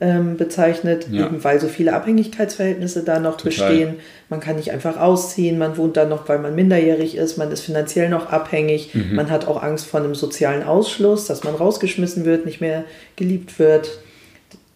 ähm, 0.02 0.36
bezeichnet, 0.36 1.08
ja. 1.12 1.28
eben 1.28 1.44
weil 1.44 1.62
so 1.62 1.68
viele 1.68 1.94
Abhängigkeitsverhältnisse 1.94 3.04
da 3.04 3.20
noch 3.20 3.38
Total. 3.38 3.70
bestehen. 3.70 3.96
Man 4.30 4.40
kann 4.40 4.56
nicht 4.56 4.72
einfach 4.72 5.00
ausziehen, 5.00 5.60
man 5.60 5.78
wohnt 5.78 5.96
dann 5.96 6.10
noch, 6.10 6.28
weil 6.28 6.40
man 6.40 6.56
minderjährig 6.56 7.16
ist, 7.16 7.38
man 7.38 7.52
ist 7.52 7.62
finanziell 7.62 8.10
noch 8.10 8.32
abhängig, 8.32 8.96
mhm. 8.96 9.16
man 9.16 9.30
hat 9.30 9.48
auch 9.48 9.62
Angst 9.62 9.86
vor 9.86 10.00
einem 10.00 10.16
sozialen 10.16 10.64
Ausschluss, 10.64 11.28
dass 11.28 11.44
man 11.44 11.54
rausgeschmissen 11.54 12.26
wird, 12.26 12.46
nicht 12.46 12.60
mehr 12.60 12.84
geliebt 13.16 13.60
wird. 13.60 14.00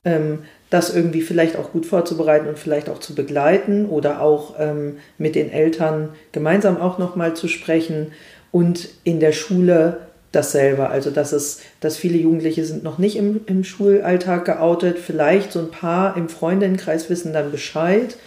Ähm, 0.05 0.39
das 0.69 0.93
irgendwie 0.93 1.21
vielleicht 1.21 1.57
auch 1.57 1.71
gut 1.71 1.85
vorzubereiten 1.85 2.47
und 2.47 2.59
vielleicht 2.59 2.89
auch 2.89 2.99
zu 2.99 3.15
begleiten 3.15 3.85
oder 3.85 4.21
auch 4.21 4.55
ähm, 4.59 4.97
mit 5.17 5.35
den 5.35 5.51
Eltern 5.51 6.09
gemeinsam 6.31 6.81
auch 6.81 6.97
nochmal 6.97 7.35
zu 7.35 7.47
sprechen 7.47 8.11
und 8.51 8.89
in 9.03 9.19
der 9.19 9.31
Schule 9.31 10.04
dasselbe. 10.35 10.89
Also 10.89 11.11
dass 11.11 11.31
es, 11.31 11.61
dass 11.79 11.97
viele 11.97 12.17
Jugendliche 12.17 12.65
sind 12.65 12.83
noch 12.83 12.97
nicht 12.97 13.15
im, 13.15 13.41
im 13.45 13.63
Schulalltag 13.63 14.45
geoutet, 14.45 14.99
vielleicht 14.99 15.51
so 15.51 15.59
ein 15.59 15.71
paar 15.71 16.17
im 16.17 16.29
Freundinnenkreis 16.29 17.09
wissen 17.09 17.33
dann 17.33 17.51
Bescheid, 17.51 18.17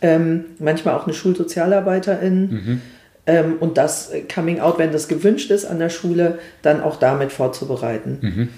ähm, 0.00 0.46
manchmal 0.58 0.94
auch 0.94 1.04
eine 1.04 1.14
Schulsozialarbeiterin. 1.14 2.40
Mhm. 2.50 2.80
Ähm, 3.24 3.54
und 3.60 3.78
das 3.78 4.10
Coming 4.32 4.58
Out, 4.60 4.78
wenn 4.78 4.90
das 4.90 5.06
gewünscht 5.06 5.50
ist 5.50 5.64
an 5.64 5.78
der 5.78 5.90
Schule, 5.90 6.38
dann 6.62 6.80
auch 6.80 6.96
damit 6.96 7.30
vorzubereiten. 7.30 8.18
Mhm. 8.20 8.48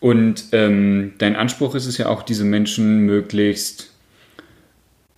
Und 0.00 0.44
ähm, 0.52 1.14
dein 1.18 1.34
Anspruch 1.34 1.74
ist 1.74 1.86
es 1.86 1.98
ja 1.98 2.06
auch, 2.06 2.22
diese 2.22 2.44
Menschen 2.44 3.00
möglichst 3.00 3.90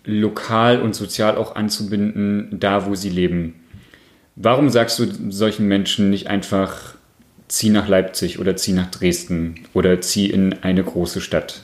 lokal 0.08 0.80
und 0.80 0.94
sozial 0.94 1.36
auch 1.36 1.54
anzubinden, 1.54 2.48
da 2.58 2.86
wo 2.86 2.94
sie 2.94 3.10
leben. 3.10 3.54
Warum 4.36 4.70
sagst 4.70 4.98
du 4.98 5.06
solchen 5.30 5.68
Menschen 5.68 6.10
nicht 6.10 6.28
einfach, 6.28 6.94
zieh 7.48 7.70
nach 7.70 7.88
Leipzig 7.88 8.38
oder 8.38 8.56
zieh 8.56 8.72
nach 8.72 8.90
Dresden 8.90 9.66
oder 9.74 10.00
zieh 10.00 10.30
in 10.30 10.54
eine 10.62 10.82
große 10.82 11.20
Stadt? 11.20 11.62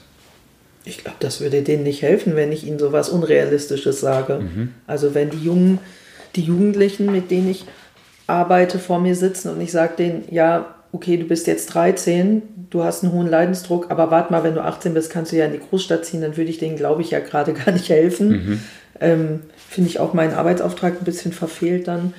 Ich 0.83 0.99
glaube, 0.99 1.17
das 1.19 1.41
würde 1.41 1.63
denen 1.63 1.83
nicht 1.83 2.03
helfen, 2.03 2.35
wenn 2.35 2.51
ich 2.51 2.65
ihnen 2.65 2.77
sowas 2.77 3.09
Unrealistisches 3.09 3.99
sage. 3.99 4.41
Mhm. 4.41 4.73
Also 4.85 5.15
wenn 5.15 5.31
die 5.31 5.43
Jungen, 5.43 5.79
die 6.35 6.43
Jugendlichen, 6.43 7.11
mit 7.11 7.31
denen 7.31 7.49
ich 7.49 7.65
arbeite, 8.27 8.77
vor 8.77 8.99
mir 8.99 9.15
sitzen 9.15 9.49
und 9.49 9.61
ich 9.61 9.71
sage 9.71 9.95
denen, 9.97 10.23
ja, 10.29 10.75
okay, 10.95 11.17
du 11.17 11.25
bist 11.25 11.45
jetzt 11.45 11.67
13, 11.73 12.41
du 12.69 12.83
hast 12.83 13.03
einen 13.03 13.11
hohen 13.11 13.27
Leidensdruck, 13.27 13.91
aber 13.91 14.11
warte 14.11 14.31
mal, 14.31 14.45
wenn 14.45 14.55
du 14.55 14.63
18 14.63 14.93
bist, 14.93 15.09
kannst 15.11 15.33
du 15.33 15.35
ja 15.35 15.45
in 15.45 15.51
die 15.51 15.59
Großstadt 15.59 16.05
ziehen, 16.05 16.21
dann 16.21 16.37
würde 16.37 16.49
ich 16.49 16.57
denen, 16.57 16.77
glaube 16.77 17.01
ich, 17.01 17.11
ja 17.11 17.19
gerade 17.19 17.53
gar 17.65 17.73
nicht 17.73 17.89
helfen. 17.89 18.29
Mhm. 18.29 18.59
Ähm, 19.01 19.39
Finde 19.69 19.89
ich 19.89 19.99
auch 19.99 20.13
meinen 20.13 20.33
Arbeitsauftrag 20.33 21.01
ein 21.01 21.05
bisschen 21.05 21.33
verfehlt 21.33 21.89
dann. 21.89 22.13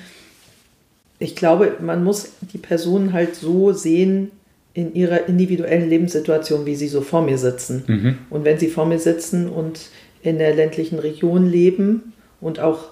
Ich 1.17 1.35
glaube, 1.35 1.77
man 1.79 2.03
muss 2.03 2.33
die 2.53 2.59
Personen 2.59 3.13
halt 3.13 3.35
so 3.35 3.73
sehen 3.73 4.29
in 4.75 4.93
ihrer 4.93 5.27
individuellen 5.27 5.89
Lebenssituation, 5.89 6.67
wie 6.67 6.75
sie 6.75 6.87
so 6.87 7.01
vor 7.01 7.23
mir 7.23 7.39
sitzen. 7.39 7.83
Mhm. 7.87 8.17
Und 8.29 8.45
wenn 8.45 8.59
sie 8.59 8.67
vor 8.67 8.85
mir 8.85 8.99
sitzen 8.99 9.49
und 9.49 9.87
in 10.21 10.37
der 10.37 10.53
ländlichen 10.53 10.99
Region 10.99 11.49
leben 11.49 12.13
und 12.39 12.59
auch 12.59 12.89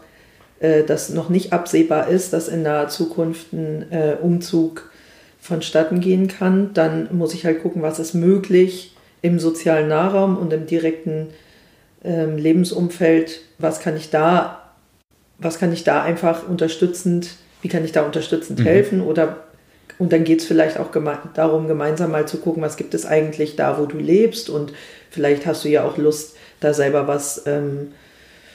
äh, 0.61 0.83
das 0.83 1.09
noch 1.09 1.29
nicht 1.29 1.53
absehbar 1.53 2.07
ist, 2.07 2.33
dass 2.33 2.47
in 2.47 2.63
naher 2.63 2.87
Zukunft 2.87 3.53
ein 3.53 3.91
äh, 3.91 4.15
Umzug 4.19 4.89
vonstatten 5.45 5.99
gehen 5.99 6.27
kann, 6.27 6.73
dann 6.73 7.08
muss 7.15 7.36
ich 7.36 7.45
halt 7.45 7.62
gucken, 7.62 7.84
was 7.84 7.99
ist 7.99 8.15
möglich 8.15 8.95
im 9.21 9.38
sozialen 9.39 9.88
Nahraum 9.88 10.38
und 10.38 10.51
im 10.51 10.65
direkten 10.65 11.27
ähm, 12.03 12.38
Lebensumfeld, 12.38 13.41
was 13.60 13.79
kann 13.79 13.95
ich 13.95 14.10
da, 14.10 14.71
was 15.38 15.60
kann 15.60 15.71
ich 15.71 15.84
da 15.84 16.01
einfach 16.01 16.49
unterstützend, 16.49 17.36
wie 17.62 17.67
kann 17.67 17.86
ich 17.86 17.91
da 17.91 18.03
unterstützend 18.03 18.60
mhm. 18.60 18.63
helfen? 18.63 19.01
Oder 19.01 19.43
und 19.99 20.12
dann 20.12 20.23
geht 20.23 20.39
es 20.39 20.47
vielleicht 20.47 20.79
auch 20.79 20.91
geme 20.91 21.19
darum, 21.36 21.67
gemeinsam 21.67 22.10
mal 22.10 22.27
zu 22.27 22.38
gucken, 22.38 22.63
was 22.63 22.75
gibt 22.75 22.95
es 22.95 23.05
eigentlich 23.05 23.55
da, 23.55 23.79
wo 23.79 23.86
du 23.86 23.97
lebst? 23.97 24.49
Und 24.49 24.73
vielleicht 25.12 25.45
hast 25.45 25.63
du 25.63 25.69
ja 25.69 25.86
auch 25.86 25.97
Lust, 25.97 26.36
da 26.60 26.73
selber 26.73 27.08
was 27.08 27.43
ähm, 27.45 27.91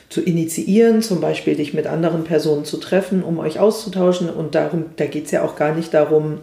zu 0.09 0.20
initiieren, 0.20 1.03
zum 1.03 1.20
Beispiel 1.20 1.55
dich 1.55 1.72
mit 1.72 1.87
anderen 1.87 2.24
Personen 2.24 2.64
zu 2.64 2.79
treffen, 2.79 3.22
um 3.22 3.38
euch 3.38 3.61
auszutauschen. 3.61 4.29
Und 4.29 4.57
darum, 4.57 4.87
da 4.96 5.07
geht 5.07 5.26
es 5.26 5.31
ja 5.31 5.42
auch 5.42 5.55
gar 5.55 5.72
nicht 5.72 5.94
darum, 5.94 6.40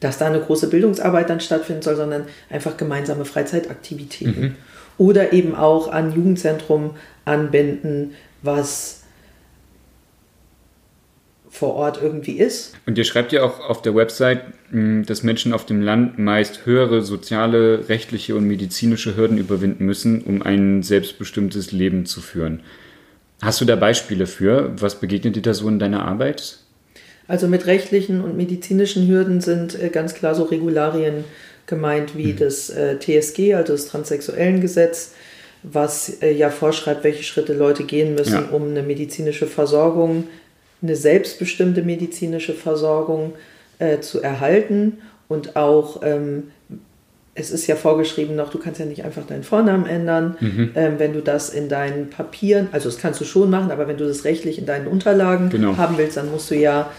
dass 0.00 0.18
da 0.18 0.26
eine 0.26 0.40
große 0.40 0.68
Bildungsarbeit 0.68 1.30
dann 1.30 1.40
stattfinden 1.40 1.82
soll, 1.82 1.96
sondern 1.96 2.26
einfach 2.50 2.76
gemeinsame 2.76 3.24
Freizeitaktivitäten. 3.24 4.40
Mhm. 4.40 4.54
Oder 4.98 5.32
eben 5.32 5.54
auch 5.54 5.88
an 5.92 6.14
Jugendzentrum 6.14 6.96
anbinden, 7.24 8.14
was 8.42 9.02
vor 11.56 11.74
Ort 11.74 12.00
irgendwie 12.02 12.32
ist. 12.32 12.74
Und 12.86 12.98
ihr 12.98 13.04
schreibt 13.04 13.32
ja 13.32 13.42
auch 13.42 13.60
auf 13.60 13.80
der 13.80 13.94
Website, 13.94 14.42
hm, 14.70 15.04
dass 15.06 15.22
Menschen 15.22 15.52
auf 15.52 15.64
dem 15.64 15.80
Land 15.80 16.18
meist 16.18 16.66
höhere 16.66 17.02
soziale, 17.02 17.88
rechtliche 17.88 18.36
und 18.36 18.46
medizinische 18.46 19.16
Hürden 19.16 19.38
überwinden 19.38 19.86
müssen, 19.86 20.22
um 20.22 20.42
ein 20.42 20.82
selbstbestimmtes 20.82 21.72
Leben 21.72 22.04
zu 22.04 22.20
führen. 22.20 22.60
Hast 23.42 23.60
du 23.60 23.64
da 23.64 23.76
Beispiele 23.76 24.26
für? 24.26 24.72
Was 24.80 25.00
begegnet 25.00 25.36
dir 25.36 25.42
da 25.42 25.54
so 25.54 25.68
in 25.68 25.78
deiner 25.78 26.04
Arbeit? 26.04 26.58
Also 27.28 27.48
mit 27.48 27.66
rechtlichen 27.66 28.22
und 28.22 28.36
medizinischen 28.36 29.08
Hürden 29.08 29.40
sind 29.40 29.80
äh, 29.80 29.88
ganz 29.88 30.14
klar 30.14 30.34
so 30.34 30.44
Regularien 30.44 31.24
gemeint 31.66 32.16
wie 32.16 32.32
mhm. 32.32 32.36
das 32.36 32.70
äh, 32.70 32.98
TSG, 32.98 33.54
also 33.54 33.72
das 33.72 33.86
Transsexuellengesetz, 33.86 35.12
was 35.62 36.22
äh, 36.22 36.30
ja 36.32 36.50
vorschreibt, 36.50 37.02
welche 37.02 37.24
Schritte 37.24 37.52
Leute 37.52 37.84
gehen 37.84 38.14
müssen, 38.14 38.34
ja. 38.34 38.48
um 38.52 38.70
eine 38.70 38.82
medizinische 38.82 39.46
Versorgung, 39.46 40.28
eine 40.82 40.94
selbstbestimmte 40.94 41.82
medizinische 41.82 42.54
Versorgung 42.54 43.32
äh, 43.78 43.98
zu 44.00 44.22
erhalten 44.22 44.98
und 45.28 45.56
auch 45.56 46.02
ähm, 46.04 46.44
es 47.36 47.50
ist 47.50 47.66
ja 47.66 47.76
vorgeschrieben 47.76 48.34
noch, 48.34 48.50
du 48.50 48.58
kannst 48.58 48.80
ja 48.80 48.86
nicht 48.86 49.04
einfach 49.04 49.26
deinen 49.26 49.42
Vornamen 49.42 49.84
ändern. 49.84 50.36
Mhm. 50.40 50.70
Ähm, 50.74 50.94
wenn 50.96 51.12
du 51.12 51.20
das 51.20 51.50
in 51.50 51.68
deinen 51.68 52.08
Papieren, 52.08 52.68
also 52.72 52.88
das 52.88 52.98
kannst 52.98 53.20
du 53.20 53.26
schon 53.26 53.50
machen, 53.50 53.70
aber 53.70 53.86
wenn 53.86 53.98
du 53.98 54.08
das 54.08 54.24
rechtlich 54.24 54.58
in 54.58 54.64
deinen 54.64 54.86
Unterlagen 54.86 55.50
genau. 55.50 55.76
haben 55.76 55.98
willst, 55.98 56.16
dann 56.16 56.30
musst 56.30 56.50
du 56.50 56.54
ja 56.54 56.90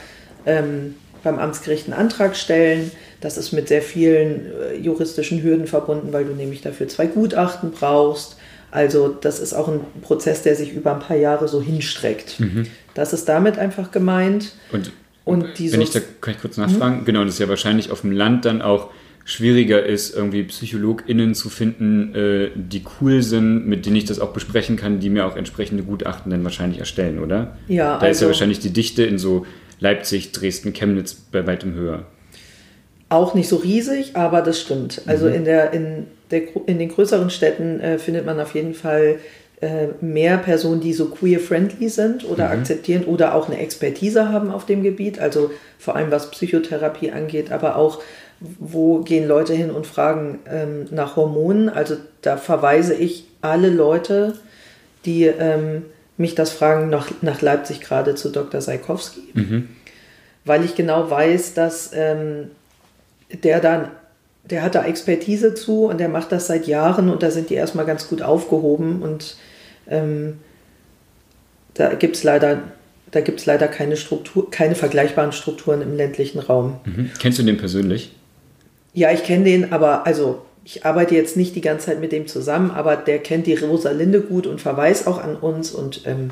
ähm, 0.48 0.96
beim 1.24 1.38
Amtsgericht 1.38 1.86
einen 1.86 1.94
Antrag 1.94 2.36
stellen. 2.36 2.92
Das 3.22 3.38
ist 3.38 3.52
mit 3.52 3.68
sehr 3.68 3.82
vielen 3.82 4.46
äh, 4.46 4.78
juristischen 4.78 5.44
Hürden 5.44 5.68
verbunden, 5.68 6.14
weil 6.14 6.26
du 6.26 6.34
nämlich 6.34 6.62
dafür 6.62 6.88
zwei 6.88 7.06
Gutachten 7.06 7.72
brauchst. 7.72 8.38
Also 8.72 9.10
das 9.10 9.40
ist 9.40 9.54
auch 9.54 9.68
ein 9.68 9.82
Prozess, 10.02 10.42
der 10.42 10.56
sich 10.56 10.74
über 10.74 10.94
ein 10.94 11.00
paar 11.00 11.18
Jahre 11.18 11.48
so 11.48 11.62
hinstreckt. 11.62 12.40
Mhm. 12.40 12.68
Das 12.94 13.14
ist 13.14 13.26
damit 13.26 13.58
einfach 13.58 13.92
gemeint. 13.92 14.54
Und, 14.72 14.92
und 15.24 15.60
wenn 15.60 15.82
ich 15.82 15.92
da 15.92 16.00
kann 16.22 16.34
ich 16.34 16.42
kurz 16.42 16.58
nachfragen, 16.58 17.02
mhm. 17.02 17.06
genau, 17.06 17.24
das 17.24 17.36
ist 17.36 17.40
ja 17.40 17.50
wahrscheinlich 17.50 17.92
auf 17.92 18.02
dem 18.02 18.12
Land 18.12 18.46
dann 18.46 18.62
auch 18.62 18.90
schwieriger 19.26 19.86
ist, 19.86 20.16
irgendwie 20.16 20.44
PsychologInnen 20.44 21.36
zu 21.36 21.50
finden, 21.50 22.16
äh, 22.16 22.50
die 22.56 22.84
cool 23.02 23.22
sind, 23.22 23.68
mit 23.68 23.86
denen 23.86 23.98
ich 23.98 24.06
das 24.06 24.20
auch 24.20 24.32
besprechen 24.32 24.78
kann, 24.78 25.02
die 25.02 25.10
mir 25.10 25.26
auch 25.26 25.36
entsprechende 25.36 25.84
Gutachten 25.84 26.32
dann 26.32 26.46
wahrscheinlich 26.46 26.80
erstellen, 26.80 27.20
oder? 27.20 27.58
Ja. 27.68 27.86
Da 27.86 27.94
also, 27.94 27.98
ist 27.98 28.02
ja 28.02 28.08
also 28.08 28.26
wahrscheinlich 28.28 28.60
die 28.60 28.72
Dichte 28.72 29.04
in 29.04 29.18
so 29.18 29.46
Leipzig, 29.80 30.32
Dresden, 30.32 30.74
Chemnitz 30.74 31.14
bei 31.14 31.46
weitem 31.46 31.74
höher. 31.74 32.06
Auch 33.10 33.34
nicht 33.34 33.48
so 33.48 33.58
riesig, 33.58 34.16
aber 34.16 34.42
das 34.42 34.60
stimmt. 34.60 35.02
Also 35.06 35.28
mhm. 35.28 35.36
in, 35.36 35.46
der, 35.46 35.74
in, 35.74 36.08
der, 36.32 36.42
in 36.66 36.80
den 36.80 36.90
größeren 36.90 37.30
Städten 37.30 37.80
äh, 37.80 38.00
findet 38.00 38.26
man 38.26 38.40
auf 38.40 38.54
jeden 38.54 38.74
Fall 38.74 39.20
äh, 39.62 39.88
mehr 40.02 40.38
Personen, 40.38 40.82
die 40.82 40.94
so 40.94 41.06
queer-friendly 41.10 41.90
sind 41.90 42.30
oder 42.30 42.46
mhm. 42.48 42.60
akzeptieren 42.60 43.06
oder 43.06 43.34
auch 43.34 43.48
eine 43.48 43.60
Expertise 43.60 44.30
haben 44.30 44.52
auf 44.52 44.66
dem 44.66 44.84
Gebiet, 44.84 45.20
also 45.20 45.52
vor 45.80 45.96
allem 45.96 46.12
was 46.12 46.32
Psychotherapie 46.32 47.12
angeht, 47.12 47.52
aber 47.52 47.76
auch 47.76 48.02
wo 48.40 49.00
gehen 49.00 49.28
Leute 49.28 49.54
hin 49.54 49.72
und 49.72 49.88
fragen 49.88 50.40
ähm, 50.48 50.86
nach 50.92 51.16
Hormonen. 51.16 51.70
Also 51.70 51.96
da 52.22 52.38
verweise 52.38 52.94
ich 52.94 53.26
alle 53.42 53.70
Leute, 53.70 54.36
die 55.06 55.24
ähm, 55.24 55.86
mich 56.18 56.36
das 56.36 56.52
fragen, 56.52 56.90
nach, 56.90 57.12
nach 57.22 57.42
Leipzig 57.42 57.82
gerade 57.82 58.16
zu 58.16 58.30
Dr. 58.30 58.62
Saikowski, 58.62 59.22
mhm. 59.34 59.70
weil 60.46 60.64
ich 60.66 60.76
genau 60.76 61.10
weiß, 61.10 61.54
dass 61.54 61.92
ähm, 61.94 62.52
der 63.44 63.60
dann, 63.60 63.90
der 64.50 64.64
hat 64.64 64.76
da 64.76 64.86
Expertise 64.86 65.54
zu 65.54 65.86
und 65.86 66.00
der 66.00 66.10
macht 66.10 66.32
das 66.32 66.48
seit 66.48 66.68
Jahren 66.68 67.10
und 67.10 67.24
da 67.24 67.32
sind 67.32 67.50
die 67.50 67.56
erstmal 67.56 67.86
ganz 67.86 68.08
gut 68.08 68.22
aufgehoben 68.22 69.02
und 69.02 69.36
ähm, 69.88 70.40
da 71.74 71.94
gibt 71.94 72.16
es 72.16 72.24
leider 72.24 72.64
da 73.12 73.22
gibt 73.22 73.40
es 73.40 73.46
leider 73.46 73.68
keine 73.68 73.96
Struktur, 73.96 74.52
keine 74.52 74.76
vergleichbaren 74.76 75.32
Strukturen 75.32 75.82
im 75.82 75.96
ländlichen 75.96 76.40
Raum. 76.40 76.80
Mhm. 76.86 77.12
Kennst 77.20 77.40
du 77.40 77.44
den 77.44 77.58
persönlich? 77.58 78.12
Ja, 78.94 79.12
ich 79.12 79.24
kenne 79.24 79.46
den, 79.46 79.72
aber 79.72 80.06
also 80.06 80.46
ich 80.68 80.86
arbeite 80.86 81.16
jetzt 81.16 81.38
nicht 81.38 81.56
die 81.56 81.62
ganze 81.62 81.86
Zeit 81.86 82.02
mit 82.02 82.12
dem 82.12 82.28
zusammen, 82.28 82.72
aber 82.72 82.98
der 82.98 83.20
kennt 83.20 83.48
die 83.48 83.54
Rosalinde 83.54 84.20
gut 84.20 84.46
und 84.46 84.60
verweist 84.60 85.08
auch 85.08 85.18
an 85.18 85.38
uns 85.38 85.72
und 85.72 86.02
ähm, 86.04 86.32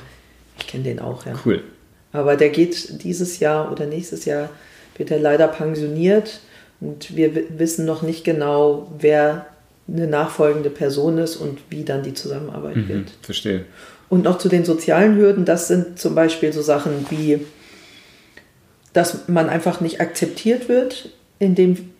ich 0.60 0.67
kenne 0.67 0.84
den 0.84 1.00
auch, 1.00 1.26
ja. 1.26 1.36
Cool. 1.45 1.63
Aber 2.12 2.36
der 2.36 2.50
geht 2.50 3.02
dieses 3.04 3.39
Jahr 3.39 3.71
oder 3.71 3.86
nächstes 3.86 4.26
Jahr 4.26 4.50
wird 4.98 5.10
er 5.10 5.19
leider 5.19 5.48
pensioniert 5.48 6.41
und 6.82 7.15
wir 7.15 7.32
wissen 7.58 7.86
noch 7.86 8.02
nicht 8.02 8.26
genau, 8.26 8.91
wer 9.00 9.45
eine 9.88 10.06
nachfolgende 10.06 10.69
Person 10.69 11.17
ist 11.17 11.38
und 11.38 11.60
wie 11.69 11.86
dann 11.86 12.04
die 12.04 12.13
Zusammenarbeit 12.13 12.76
mhm, 12.76 12.89
wird. 12.89 13.12
Verstehe. 13.21 13.63
Und 14.10 14.26
noch 14.26 14.38
zu 14.38 14.50
den 14.50 14.65
sozialen 14.65 15.15
Hürden, 15.15 15.45
das 15.45 15.69
sind 15.69 15.98
zum 15.98 16.13
Beispiel 16.13 16.52
so 16.52 16.62
Sachen 16.62 17.06
wie, 17.10 17.39
dass 18.91 19.30
man 19.30 19.48
einfach 19.48 19.80
nicht 19.80 20.02
akzeptiert 20.02 20.67
wird 20.67 21.10
in 21.39 21.56
dem 21.56 21.94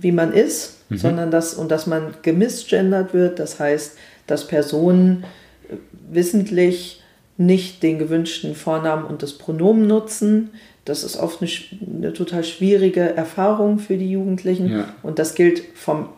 wie 0.00 0.12
man 0.12 0.32
ist, 0.32 0.78
mhm. 0.88 0.98
sondern 0.98 1.30
dass, 1.30 1.54
und 1.54 1.70
dass 1.70 1.86
man 1.86 2.14
gemisgendert 2.22 3.14
wird. 3.14 3.38
Das 3.38 3.60
heißt, 3.60 3.96
dass 4.26 4.46
Personen 4.46 5.24
äh, 5.68 5.76
wissentlich 6.10 7.02
nicht 7.36 7.82
den 7.82 7.98
gewünschten 7.98 8.54
Vornamen 8.54 9.04
und 9.04 9.22
das 9.22 9.32
Pronomen 9.32 9.86
nutzen. 9.86 10.50
Das 10.84 11.04
ist 11.04 11.16
oft 11.16 11.40
eine, 11.40 11.50
eine 11.98 12.12
total 12.12 12.44
schwierige 12.44 13.00
Erfahrung 13.00 13.78
für 13.78 13.96
die 13.96 14.10
Jugendlichen. 14.10 14.70
Ja. 14.70 14.94
Und 15.02 15.18
das 15.18 15.34
gilt 15.34 15.62
vom 15.74 16.08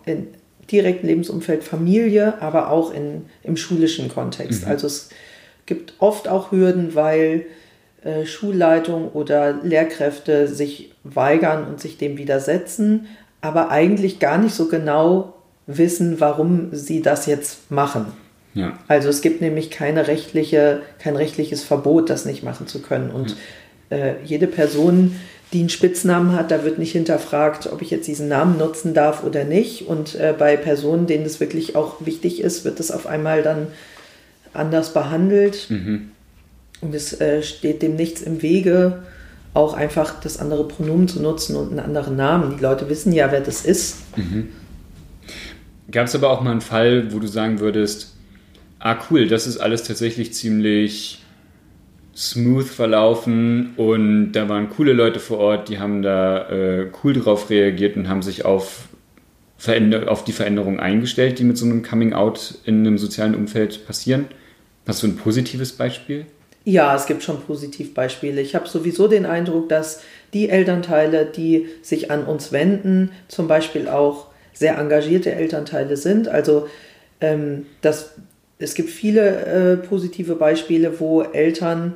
direkten 0.71 1.07
Lebensumfeld 1.07 1.62
Familie, 1.62 2.40
aber 2.40 2.71
auch 2.71 2.92
in, 2.92 3.27
im 3.42 3.57
schulischen 3.57 4.09
Kontext. 4.09 4.64
Mhm. 4.64 4.71
Also 4.71 4.87
es 4.87 5.11
gibt 5.66 5.95
oft 5.99 6.29
auch 6.29 6.51
Hürden, 6.51 6.95
weil 6.95 7.47
äh, 8.03 8.27
Schulleitung 8.27 9.11
oder 9.11 9.61
Lehrkräfte 9.62 10.49
sich 10.49 10.92
weigern 11.05 11.68
und 11.68 11.81
sich 11.81 11.99
dem 11.99 12.18
widersetzen, 12.18 13.07
aber 13.42 13.70
eigentlich 13.70 14.18
gar 14.20 14.38
nicht 14.38 14.55
so 14.55 14.68
genau 14.68 15.35
wissen, 15.66 16.20
warum 16.20 16.68
sie 16.72 17.02
das 17.02 17.26
jetzt 17.26 17.70
machen. 17.70 18.07
Ja. 18.55 18.78
Also 18.88 19.09
es 19.09 19.20
gibt 19.20 19.40
nämlich 19.40 19.70
keine 19.70 20.07
rechtliche, 20.07 20.83
kein 20.98 21.16
rechtliches 21.16 21.62
Verbot, 21.62 22.09
das 22.09 22.24
nicht 22.24 22.42
machen 22.42 22.66
zu 22.66 22.81
können. 22.81 23.11
Und 23.11 23.37
ja. 23.90 23.96
äh, 23.96 24.14
jede 24.24 24.46
Person, 24.46 25.16
die 25.52 25.61
einen 25.61 25.68
Spitznamen 25.68 26.35
hat, 26.35 26.50
da 26.50 26.64
wird 26.64 26.78
nicht 26.78 26.92
hinterfragt, 26.92 27.70
ob 27.72 27.83
ich 27.83 27.90
jetzt 27.90 28.07
diesen 28.07 28.28
Namen 28.28 28.59
nutzen 28.59 28.94
darf 28.94 29.24
oder 29.24 29.44
nicht. 29.44 29.87
Und 29.87 30.14
äh, 30.14 30.35
bei 30.37 30.57
Personen, 30.57 31.07
denen 31.07 31.24
das 31.24 31.40
wirklich 31.40 31.76
auch 31.76 32.05
wichtig 32.07 32.40
ist, 32.40 32.64
wird 32.64 32.78
das 32.78 32.90
auf 32.90 33.07
einmal 33.07 33.42
dann 33.42 33.68
anders 34.52 34.92
behandelt. 34.92 35.66
Mhm. 35.68 36.11
Und 36.81 36.94
es 36.94 37.20
äh, 37.20 37.42
steht 37.42 37.83
dem 37.83 37.96
nichts 37.96 38.22
im 38.22 38.42
Wege, 38.42 39.02
auch 39.54 39.74
einfach 39.74 40.20
das 40.20 40.38
andere 40.38 40.66
Pronomen 40.66 41.08
zu 41.08 41.20
nutzen 41.20 41.56
und 41.56 41.70
einen 41.70 41.80
anderen 41.80 42.16
Namen. 42.16 42.56
Die 42.56 42.62
Leute 42.62 42.88
wissen 42.88 43.12
ja, 43.12 43.30
wer 43.30 43.40
das 43.40 43.64
ist. 43.64 44.16
Mhm. 44.16 44.48
Gab 45.90 46.06
es 46.06 46.14
aber 46.14 46.30
auch 46.30 46.40
mal 46.40 46.52
einen 46.52 46.60
Fall, 46.62 47.12
wo 47.12 47.18
du 47.18 47.26
sagen 47.26 47.60
würdest, 47.60 48.16
ah 48.78 48.96
cool, 49.10 49.28
das 49.28 49.46
ist 49.46 49.58
alles 49.58 49.82
tatsächlich 49.82 50.32
ziemlich 50.32 51.22
smooth 52.14 52.66
verlaufen 52.66 53.74
und 53.76 54.32
da 54.32 54.48
waren 54.48 54.68
coole 54.68 54.92
Leute 54.92 55.18
vor 55.18 55.38
Ort, 55.38 55.68
die 55.68 55.78
haben 55.78 56.02
da 56.02 56.48
äh, 56.50 56.90
cool 57.02 57.14
drauf 57.14 57.48
reagiert 57.48 57.96
und 57.96 58.08
haben 58.08 58.22
sich 58.22 58.44
auf, 58.44 58.88
auf 60.06 60.24
die 60.24 60.32
Veränderungen 60.32 60.80
eingestellt, 60.80 61.38
die 61.38 61.44
mit 61.44 61.56
so 61.56 61.64
einem 61.64 61.82
Coming-out 61.82 62.58
in 62.64 62.80
einem 62.80 62.98
sozialen 62.98 63.34
Umfeld 63.34 63.86
passieren. 63.86 64.26
Hast 64.86 65.02
du 65.02 65.06
ein 65.06 65.16
positives 65.16 65.72
Beispiel? 65.72 66.26
Ja, 66.64 66.94
es 66.94 67.07
gibt 67.07 67.22
schon 67.22 67.40
Positivbeispiele. 67.42 68.40
Ich 68.40 68.55
habe 68.55 68.68
sowieso 68.68 69.09
den 69.09 69.27
Eindruck, 69.27 69.68
dass 69.68 70.03
die 70.33 70.48
Elternteile, 70.48 71.27
die 71.27 71.68
sich 71.83 72.11
an 72.11 72.25
uns 72.25 72.53
wenden, 72.53 73.11
zum 73.29 73.48
Beispiel 73.48 73.88
auch 73.88 74.29
sehr 74.53 74.79
engagierte 74.79 75.33
Elternteile 75.33 75.96
sind. 75.96 76.29
Also 76.29 76.68
ähm, 77.20 77.66
das, 77.81 78.12
es 78.59 78.75
gibt 78.75 78.90
viele 78.90 79.44
äh, 79.44 79.77
positive 79.77 80.37
Beispiele, 80.37 81.01
wo 81.01 81.22
Eltern 81.22 81.94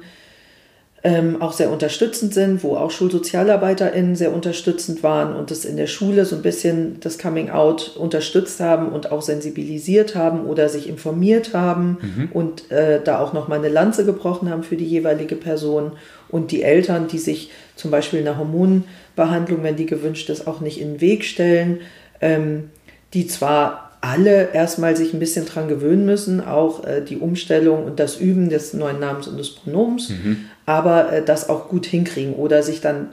ähm, 1.07 1.41
auch 1.41 1.53
sehr 1.53 1.71
unterstützend 1.71 2.35
sind, 2.35 2.65
wo 2.65 2.75
auch 2.75 2.91
SchulsozialarbeiterInnen 2.91 4.17
sehr 4.17 4.35
unterstützend 4.35 5.05
waren 5.05 5.37
und 5.37 5.53
das 5.53 5.65
in 5.65 5.77
der 5.77 5.87
Schule 5.87 6.25
so 6.25 6.35
ein 6.35 6.43
bisschen 6.43 6.99
das 6.99 7.17
Coming 7.17 7.49
Out 7.49 7.97
unterstützt 7.97 8.59
haben 8.59 8.89
und 8.89 9.13
auch 9.13 9.23
sensibilisiert 9.23 10.17
haben 10.17 10.47
oder 10.47 10.69
sich 10.69 10.89
informiert 10.89 11.55
haben 11.55 11.99
mhm. 12.01 12.29
und 12.33 12.73
äh, 12.73 13.01
da 13.01 13.21
auch 13.21 13.33
nochmal 13.33 13.61
eine 13.61 13.69
Lanze 13.69 14.05
gebrochen 14.05 14.51
haben 14.51 14.65
für 14.65 14.77
die 14.77 14.85
jeweilige 14.85 15.37
Person 15.37 15.93
und 16.29 16.51
die 16.51 16.65
Eltern, 16.65 17.07
die 17.07 17.19
sich 17.19 17.53
zum 17.77 17.93
Beispiel 17.93 18.19
eine 18.19 18.37
Hormonbehandlung, 18.37 19.63
wenn 19.63 19.77
die 19.77 19.87
gewünscht 19.87 20.29
ist, 20.29 20.49
auch 20.49 20.61
nicht 20.61 20.81
in 20.81 20.95
den 20.95 21.01
Weg 21.01 21.25
stellen, 21.25 21.83
ähm, 22.21 22.71
die 23.15 23.29
zwar 23.29 23.93
alle 24.01 24.53
erstmal 24.53 24.97
sich 24.97 25.15
ein 25.15 25.21
bisschen 25.21 25.47
dran 25.47 25.69
gewöhnen 25.69 26.05
müssen, 26.05 26.41
auch 26.41 26.85
äh, 26.85 27.01
die 27.01 27.17
Umstellung 27.17 27.85
und 27.85 28.01
das 28.01 28.17
Üben 28.17 28.51
des 28.51 28.73
neuen 28.73 28.99
Namens 28.99 29.29
und 29.29 29.37
des 29.37 29.51
Pronoms, 29.51 30.11
mhm. 30.11 30.47
Aber 30.67 31.13
äh, 31.13 31.25
das 31.25 31.49
auch 31.49 31.69
gut 31.69 31.87
hinkriegen 31.87 32.35
oder 32.35 32.63
sich 32.63 32.81
dann 32.81 33.11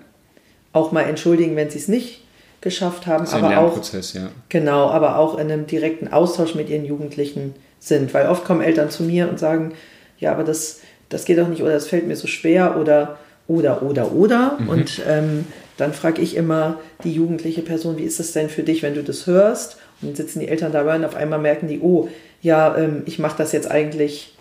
auch 0.73 0.91
mal 0.91 1.03
entschuldigen, 1.03 1.55
wenn 1.55 1.69
sie 1.69 1.77
es 1.77 1.87
nicht 1.87 2.21
geschafft 2.61 3.07
haben. 3.07 3.23
Das 3.23 3.29
ist 3.29 3.35
aber 3.35 3.47
ein 3.47 3.53
Lernprozess, 3.53 4.11
auch, 4.11 4.21
ja. 4.21 4.29
Genau, 4.49 4.89
aber 4.89 5.17
auch 5.17 5.37
in 5.37 5.51
einem 5.51 5.67
direkten 5.67 6.07
Austausch 6.07 6.55
mit 6.55 6.69
ihren 6.69 6.85
Jugendlichen 6.85 7.53
sind, 7.79 8.13
weil 8.13 8.27
oft 8.27 8.43
kommen 8.45 8.61
Eltern 8.61 8.89
zu 8.89 9.03
mir 9.03 9.29
und 9.29 9.37
sagen, 9.37 9.73
ja, 10.17 10.31
aber 10.31 10.43
das, 10.43 10.79
das 11.09 11.25
geht 11.25 11.37
doch 11.37 11.47
nicht 11.47 11.61
oder 11.61 11.73
das 11.73 11.87
fällt 11.87 12.07
mir 12.07 12.15
so 12.15 12.27
schwer 12.27 12.77
oder 12.79 13.17
oder 13.47 13.83
oder 13.83 14.13
oder 14.13 14.57
mhm. 14.57 14.69
und 14.69 15.01
ähm, 15.07 15.45
dann 15.77 15.93
frage 15.93 16.21
ich 16.21 16.35
immer 16.35 16.79
die 17.03 17.13
jugendliche 17.13 17.61
Person, 17.61 17.97
wie 17.97 18.03
ist 18.03 18.19
es 18.19 18.31
denn 18.31 18.49
für 18.49 18.63
dich, 18.63 18.83
wenn 18.83 18.93
du 18.93 19.03
das 19.03 19.27
hörst? 19.27 19.77
Und 20.01 20.09
dann 20.09 20.15
sitzen 20.15 20.39
die 20.39 20.47
Eltern 20.47 20.71
dabei 20.71 20.95
und 20.95 21.05
auf 21.05 21.15
einmal 21.15 21.39
merken 21.39 21.67
die, 21.67 21.79
oh, 21.79 22.07
ja, 22.41 22.77
ähm, 22.77 23.03
ich 23.05 23.19
mache 23.19 23.37
das 23.37 23.51
jetzt 23.51 23.69
eigentlich, 23.69 24.35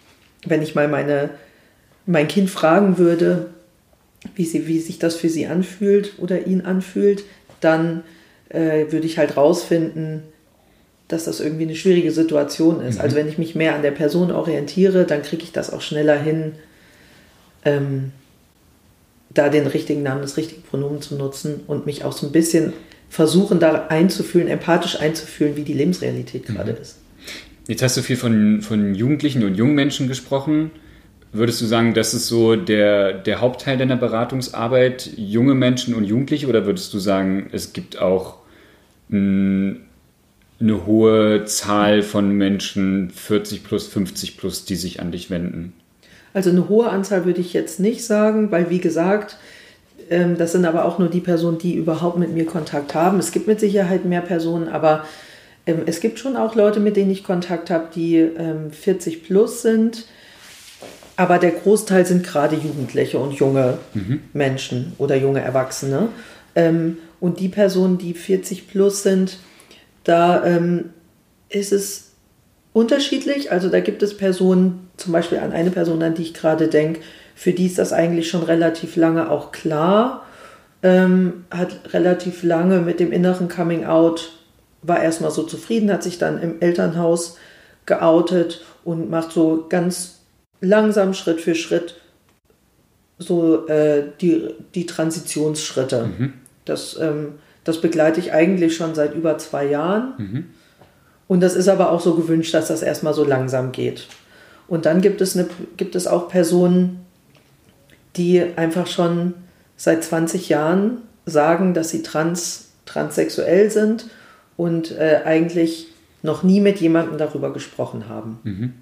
wenn 0.47 0.63
ich 0.63 0.75
mal 0.75 0.89
meine, 0.89 1.31
mein 2.07 2.29
Kind 2.29 2.51
fragen 2.51 2.99
würde, 2.99 3.51
wie, 4.35 4.45
sie, 4.45 4.67
wie 4.67 4.79
sich 4.79 4.99
das 4.99 5.17
für 5.17 5.29
sie 5.29 5.47
anfühlt 5.47 6.15
oder 6.19 6.47
ihn 6.47 6.63
anfühlt, 6.63 7.25
dann 7.61 8.03
äh, 8.49 8.87
würde 8.91 9.07
ich 9.07 9.19
halt 9.19 9.37
rausfinden, 9.37 10.23
dass 11.09 11.25
das 11.25 11.41
irgendwie 11.41 11.65
eine 11.65 11.75
schwierige 11.75 12.13
Situation 12.13 12.81
ist. 12.83 12.97
Mhm. 12.97 13.01
Also 13.03 13.17
wenn 13.17 13.29
ich 13.29 13.39
mich 13.39 13.55
mehr 13.55 13.75
an 13.75 13.83
der 13.83 13.91
Person 13.91 14.31
orientiere, 14.31 15.05
dann 15.05 15.23
kriege 15.23 15.43
ich 15.43 15.53
das 15.53 15.73
auch 15.73 15.83
schneller 15.83 16.19
hin, 16.19 16.53
ähm, 17.65 18.13
da 19.31 19.49
den 19.49 19.67
richtigen 19.67 20.03
Namen, 20.03 20.23
das 20.23 20.37
richtige 20.37 20.61
Pronomen 20.61 21.01
zu 21.01 21.17
nutzen 21.17 21.61
und 21.67 21.87
mich 21.87 22.05
auch 22.05 22.13
so 22.13 22.27
ein 22.27 22.33
bisschen 22.33 22.73
versuchen, 23.09 23.61
da 23.61 23.87
einzufühlen, 23.89 24.49
empathisch 24.49 25.01
einzufühlen, 25.01 25.57
wie 25.57 25.63
die 25.63 25.75
Lebensrealität 25.75 26.49
mhm. 26.49 26.55
gerade 26.55 26.73
ist. 26.73 26.99
Jetzt 27.69 27.83
hast 27.83 27.97
du 27.97 28.03
viel 28.03 28.17
von, 28.17 28.61
von 28.63 28.95
Jugendlichen 28.95 29.45
und 29.45 29.55
jungen 29.55 29.75
Menschen 29.75 30.09
gesprochen. 30.09 30.71
Würdest 31.33 31.63
du 31.63 31.67
sagen, 31.67 31.95
das 31.95 32.13
ist 32.13 32.29
so 32.29 32.57
der, 32.57 33.15
der 33.15 33.41
Hauptteil 33.41 33.79
deiner 33.79 33.97
Beratungsarbeit, 33.97 35.11
junge 35.17 35.55
Menschen 35.55 35.95
und 35.95 36.05
Jugendliche, 36.05 36.47
oder 36.47 36.67
würdest 36.67 36.93
du 36.93 36.99
sagen, 36.99 37.49
es 37.53 37.73
gibt 37.73 37.99
auch 37.99 38.37
eine 39.11 39.79
hohe 40.87 41.45
Zahl 41.45 42.03
von 42.03 42.33
Menschen, 42.33 43.11
40 43.11 43.65
plus, 43.65 43.87
50 43.89 44.37
plus, 44.37 44.65
die 44.65 44.77
sich 44.77 45.01
an 45.01 45.11
dich 45.11 45.31
wenden? 45.31 45.73
Also 46.35 46.51
eine 46.51 46.69
hohe 46.69 46.89
Anzahl 46.89 47.25
würde 47.25 47.41
ich 47.41 47.53
jetzt 47.53 47.81
nicht 47.81 48.05
sagen, 48.05 48.51
weil 48.51 48.71
wie 48.71 48.79
gesagt, 48.79 49.37
ähm, 50.11 50.37
das 50.39 50.53
sind 50.53 50.65
aber 50.65 50.85
auch 50.85 50.99
nur 50.99 51.09
die 51.09 51.21
Personen, 51.21 51.59
die 51.59 51.75
überhaupt 51.75 52.19
mit 52.19 52.33
mir 52.33 52.47
Kontakt 52.47 52.95
haben. 52.95 53.19
Es 53.19 53.33
gibt 53.33 53.47
mit 53.47 53.61
Sicherheit 53.61 54.05
mehr 54.05 54.23
Personen, 54.23 54.69
aber 54.69 55.05
ähm, 55.67 55.83
es 55.87 56.01
gibt 56.01 56.19
schon 56.19 56.37
auch 56.37 56.55
Leute, 56.55 56.81
mit 56.81 56.97
denen 56.97 57.11
ich 57.11 57.25
Kontakt 57.25 57.71
habe, 57.71 57.89
die 57.95 58.29
40 58.71 59.15
ähm, 59.15 59.21
plus 59.23 59.63
sind. 59.63 60.07
Aber 61.17 61.39
der 61.39 61.51
Großteil 61.51 62.07
sind 62.07 62.25
gerade 62.25 62.57
Jugendliche 62.57 63.19
und 63.19 63.35
junge 63.35 63.79
mhm. 63.95 64.21
Menschen 64.33 64.93
oder 64.99 65.17
junge 65.17 65.41
Erwachsene. 65.41 66.09
und 67.21 67.41
die 67.41 67.49
Personen, 67.49 67.97
die 67.97 68.13
40 68.13 68.69
plus 68.69 69.03
sind, 69.03 69.39
da 70.05 70.45
ist 71.49 71.73
es 71.73 72.13
unterschiedlich. 72.73 73.53
Also 73.53 73.69
da 73.69 73.81
gibt 73.81 74.03
es 74.03 74.17
Personen, 74.17 74.91
zum 74.97 75.13
Beispiel 75.13 75.39
an 75.39 75.53
eine 75.53 75.71
Person, 75.71 76.03
an 76.03 76.15
die 76.15 76.23
ich 76.23 76.35
gerade 76.35 76.69
denke, 76.69 77.01
für 77.35 77.53
die 77.53 77.67
ist 77.67 77.79
das 77.79 77.93
eigentlich 77.93 78.29
schon 78.29 78.43
relativ 78.43 78.97
lange 78.97 79.31
auch 79.31 79.53
klar, 79.53 80.25
ähm, 80.83 81.45
hat 81.51 81.93
relativ 81.93 82.43
lange 82.43 82.81
mit 82.81 83.01
dem 83.01 83.13
inneren 83.13 83.49
Coming 83.49 83.85
Out, 83.85 84.33
war 84.83 85.03
erstmal 85.03 85.31
so 85.31 85.43
zufrieden, 85.45 85.93
hat 85.93 86.03
sich 86.03 86.19
dann 86.19 86.43
im 86.43 86.61
Elternhaus 86.61 87.39
geoutet 87.87 88.65
und 88.85 89.11
macht 89.11 89.33
so 89.33 89.67
ganz 89.69 90.22
langsam 90.63 91.13
Schritt 91.13 91.43
für 91.43 91.55
Schritt 91.55 91.97
so 93.19 93.67
äh, 93.69 94.05
die, 94.21 94.49
die 94.75 94.87
Transitionsschritte. 94.87 96.07
Mhm. 96.07 96.33
Das, 96.65 96.99
ähm, 96.99 97.35
das 97.65 97.81
begleite 97.81 98.21
ich 98.21 98.33
eigentlich 98.33 98.75
schon 98.75 98.95
seit 98.95 99.15
über 99.15 99.37
zwei 99.39 99.67
Jahren. 99.67 100.15
Mhm. 100.17 100.45
Und 101.29 101.41
das 101.41 101.55
ist 101.55 101.69
aber 101.69 101.91
auch 101.91 102.01
so 102.01 102.15
gewünscht, 102.15 102.55
dass 102.55 102.69
das 102.69 102.83
erstmal 102.83 103.15
so 103.15 103.25
langsam 103.25 103.73
geht. 103.73 104.07
Und 104.69 104.87
dann 104.87 105.01
gibt 105.01 105.21
es, 105.21 105.37
eine, 105.37 105.49
gibt 105.77 105.95
es 105.95 106.07
auch 106.07 106.29
Personen, 106.29 107.05
die 108.17 108.43
einfach 108.57 108.87
schon 108.87 109.35
seit 109.77 110.05
20 110.05 110.49
Jahren 110.49 110.99
sagen, 111.27 111.75
dass 111.75 111.91
sie 111.91 112.03
trans, 112.03 112.71
transsexuell 112.87 113.71
sind 113.71 114.07
und 114.57 114.93
äh, 114.93 115.23
eigentlich 115.25 115.89
noch 116.23 116.43
nie 116.43 116.61
mit 116.61 116.81
jemandem 116.81 117.19
darüber 117.19 117.53
gesprochen 117.53 118.09
haben. 118.09 118.39
Mhm. 118.45 118.73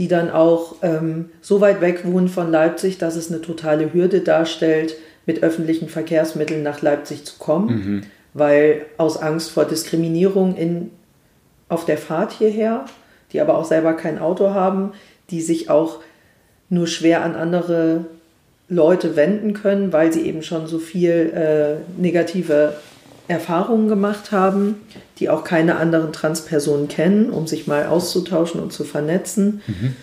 Die 0.00 0.08
dann 0.08 0.30
auch 0.30 0.76
ähm, 0.80 1.26
so 1.42 1.60
weit 1.60 1.82
weg 1.82 2.06
wohnen 2.06 2.28
von 2.28 2.50
Leipzig, 2.50 2.96
dass 2.96 3.16
es 3.16 3.30
eine 3.30 3.42
totale 3.42 3.92
Hürde 3.92 4.22
darstellt, 4.22 4.96
mit 5.26 5.42
öffentlichen 5.42 5.90
Verkehrsmitteln 5.90 6.62
nach 6.62 6.80
Leipzig 6.80 7.26
zu 7.26 7.34
kommen, 7.38 7.68
mhm. 7.68 8.02
weil 8.32 8.86
aus 8.96 9.18
Angst 9.18 9.50
vor 9.50 9.66
Diskriminierung 9.66 10.56
in, 10.56 10.90
auf 11.68 11.84
der 11.84 11.98
Fahrt 11.98 12.32
hierher, 12.32 12.86
die 13.32 13.42
aber 13.42 13.58
auch 13.58 13.66
selber 13.66 13.92
kein 13.92 14.18
Auto 14.18 14.54
haben, 14.54 14.92
die 15.28 15.42
sich 15.42 15.68
auch 15.68 15.98
nur 16.70 16.86
schwer 16.86 17.22
an 17.22 17.34
andere 17.34 18.06
Leute 18.70 19.16
wenden 19.16 19.52
können, 19.52 19.92
weil 19.92 20.14
sie 20.14 20.22
eben 20.22 20.42
schon 20.42 20.66
so 20.66 20.78
viel 20.78 21.30
äh, 21.34 22.00
negative 22.00 22.72
Erfahrungen 23.30 23.88
gemacht 23.88 24.32
haben, 24.32 24.80
die 25.18 25.30
auch 25.30 25.44
keine 25.44 25.76
anderen 25.76 26.12
Transpersonen 26.12 26.88
kennen, 26.88 27.30
um 27.30 27.46
sich 27.46 27.66
mal 27.66 27.86
auszutauschen 27.86 28.60
und 28.60 28.72
zu 28.72 28.84
vernetzen. 28.84 29.62
Mhm. 29.66 29.94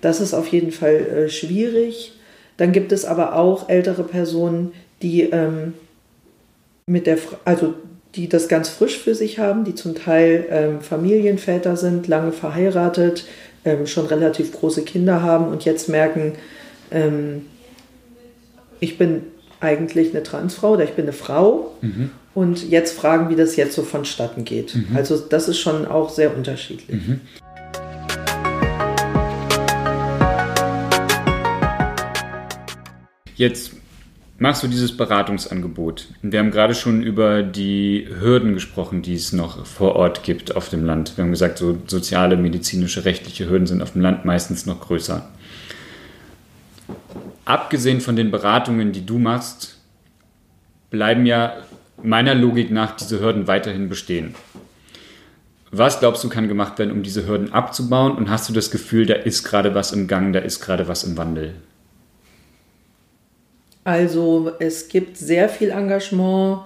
Das 0.00 0.20
ist 0.20 0.32
auf 0.32 0.46
jeden 0.48 0.72
Fall 0.72 0.94
äh, 0.94 1.28
schwierig. 1.28 2.12
Dann 2.56 2.72
gibt 2.72 2.92
es 2.92 3.04
aber 3.04 3.34
auch 3.34 3.68
ältere 3.68 4.04
Personen, 4.04 4.72
die 5.02 5.22
ähm, 5.22 5.74
mit 6.86 7.06
der, 7.06 7.18
also 7.44 7.74
die 8.14 8.28
das 8.28 8.48
ganz 8.48 8.68
frisch 8.68 8.98
für 8.98 9.14
sich 9.14 9.38
haben, 9.38 9.64
die 9.64 9.74
zum 9.74 9.94
Teil 9.94 10.46
ähm, 10.50 10.80
Familienväter 10.80 11.76
sind, 11.76 12.06
lange 12.06 12.32
verheiratet, 12.32 13.26
ähm, 13.64 13.86
schon 13.86 14.06
relativ 14.06 14.52
große 14.52 14.82
Kinder 14.82 15.22
haben 15.22 15.48
und 15.48 15.64
jetzt 15.64 15.88
merken, 15.88 16.34
ähm, 16.90 17.46
ich 18.78 18.96
bin 18.96 19.22
eigentlich 19.60 20.10
eine 20.10 20.22
Transfrau 20.22 20.72
oder 20.72 20.84
ich 20.84 20.92
bin 20.92 21.04
eine 21.04 21.12
Frau 21.12 21.74
mhm. 21.82 22.10
Und 22.34 22.68
jetzt 22.68 22.96
fragen, 22.96 23.28
wie 23.28 23.36
das 23.36 23.56
jetzt 23.56 23.74
so 23.74 23.82
vonstatten 23.82 24.44
geht. 24.44 24.74
Mhm. 24.74 24.96
Also 24.96 25.18
das 25.18 25.48
ist 25.48 25.58
schon 25.58 25.86
auch 25.86 26.10
sehr 26.10 26.36
unterschiedlich. 26.36 27.06
Mhm. 27.06 27.20
Jetzt 33.34 33.72
machst 34.38 34.62
du 34.62 34.68
dieses 34.68 34.96
Beratungsangebot. 34.96 36.08
Wir 36.22 36.38
haben 36.38 36.50
gerade 36.50 36.74
schon 36.74 37.02
über 37.02 37.42
die 37.42 38.06
Hürden 38.20 38.54
gesprochen, 38.54 39.02
die 39.02 39.14
es 39.14 39.32
noch 39.32 39.66
vor 39.66 39.96
Ort 39.96 40.22
gibt 40.22 40.54
auf 40.56 40.68
dem 40.68 40.84
Land. 40.84 41.16
Wir 41.16 41.24
haben 41.24 41.30
gesagt, 41.30 41.58
so 41.58 41.78
soziale, 41.86 42.36
medizinische, 42.36 43.04
rechtliche 43.04 43.48
Hürden 43.48 43.66
sind 43.66 43.82
auf 43.82 43.92
dem 43.92 44.02
Land 44.02 44.24
meistens 44.24 44.66
noch 44.66 44.80
größer 44.80 45.28
abgesehen 47.50 48.00
von 48.00 48.16
den 48.16 48.30
Beratungen, 48.30 48.92
die 48.92 49.04
du 49.04 49.18
machst, 49.18 49.78
bleiben 50.90 51.26
ja 51.26 51.56
meiner 52.02 52.34
Logik 52.34 52.70
nach 52.70 52.96
diese 52.96 53.20
Hürden 53.20 53.46
weiterhin 53.46 53.88
bestehen. 53.88 54.34
Was 55.72 56.00
glaubst 56.00 56.24
du, 56.24 56.28
kann 56.28 56.48
gemacht 56.48 56.78
werden, 56.78 56.90
um 56.90 57.02
diese 57.02 57.26
Hürden 57.26 57.52
abzubauen? 57.52 58.16
Und 58.16 58.28
hast 58.28 58.48
du 58.48 58.52
das 58.52 58.70
Gefühl, 58.70 59.06
da 59.06 59.14
ist 59.14 59.44
gerade 59.44 59.74
was 59.74 59.92
im 59.92 60.08
Gang, 60.08 60.32
da 60.32 60.40
ist 60.40 60.60
gerade 60.60 60.88
was 60.88 61.04
im 61.04 61.16
Wandel? 61.16 61.54
Also 63.84 64.52
es 64.58 64.88
gibt 64.88 65.16
sehr 65.16 65.48
viel 65.48 65.70
Engagement 65.70 66.62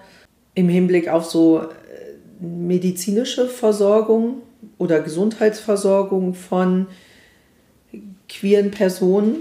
im 0.55 0.69
Hinblick 0.69 1.09
auf 1.09 1.27
so 1.27 1.61
äh, 1.61 1.67
medizinische 2.41 3.47
Versorgung 3.47 4.43
oder 4.79 5.01
Gesundheitsversorgung 5.01 6.35
von 6.35 6.87
queeren 8.29 8.71
Personen. 8.71 9.37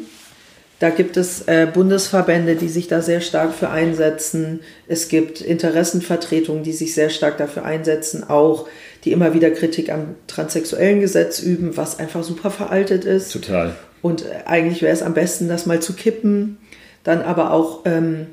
Da 0.83 0.89
gibt 0.89 1.15
es 1.15 1.43
äh, 1.47 1.65
Bundesverbände, 1.73 2.57
die 2.57 2.67
sich 2.67 2.89
da 2.89 3.01
sehr 3.01 3.21
stark 3.21 3.53
für 3.53 3.69
einsetzen. 3.69 4.59
Es 4.85 5.07
gibt 5.07 5.39
Interessenvertretungen, 5.39 6.61
die 6.63 6.73
sich 6.73 6.93
sehr 6.93 7.09
stark 7.09 7.37
dafür 7.37 7.63
einsetzen, 7.63 8.29
auch 8.29 8.67
die 9.05 9.13
immer 9.13 9.33
wieder 9.33 9.49
Kritik 9.51 9.89
am 9.89 10.15
transsexuellen 10.27 10.99
Gesetz 10.99 11.39
üben, 11.39 11.77
was 11.77 11.99
einfach 11.99 12.25
super 12.25 12.51
veraltet 12.51 13.05
ist. 13.05 13.31
Total. 13.31 13.77
Und 14.01 14.23
äh, 14.23 14.43
eigentlich 14.45 14.81
wäre 14.81 14.91
es 14.91 15.03
am 15.03 15.13
besten, 15.13 15.47
das 15.47 15.65
mal 15.65 15.81
zu 15.81 15.93
kippen. 15.93 16.57
Dann 17.05 17.21
aber 17.21 17.53
auch 17.53 17.85
ähm, 17.85 18.27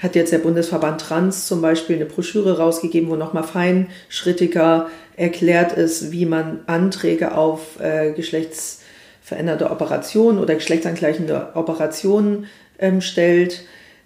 hat 0.00 0.16
jetzt 0.16 0.32
der 0.32 0.38
Bundesverband 0.38 1.00
Trans 1.00 1.46
zum 1.46 1.62
Beispiel 1.62 1.94
eine 1.94 2.06
Broschüre 2.06 2.58
rausgegeben, 2.58 3.08
wo 3.08 3.14
nochmal 3.14 3.44
feinschrittiger 3.44 4.88
erklärt 5.14 5.74
ist, 5.74 6.10
wie 6.10 6.26
man 6.26 6.58
Anträge 6.66 7.36
auf 7.36 7.78
äh, 7.78 8.10
Geschlechts 8.14 8.80
veränderte 9.24 9.70
Operationen 9.70 10.38
oder 10.38 10.54
geschlechtsangleichende 10.54 11.52
Operationen 11.54 12.46
ähm, 12.78 13.00
stellt, 13.00 13.64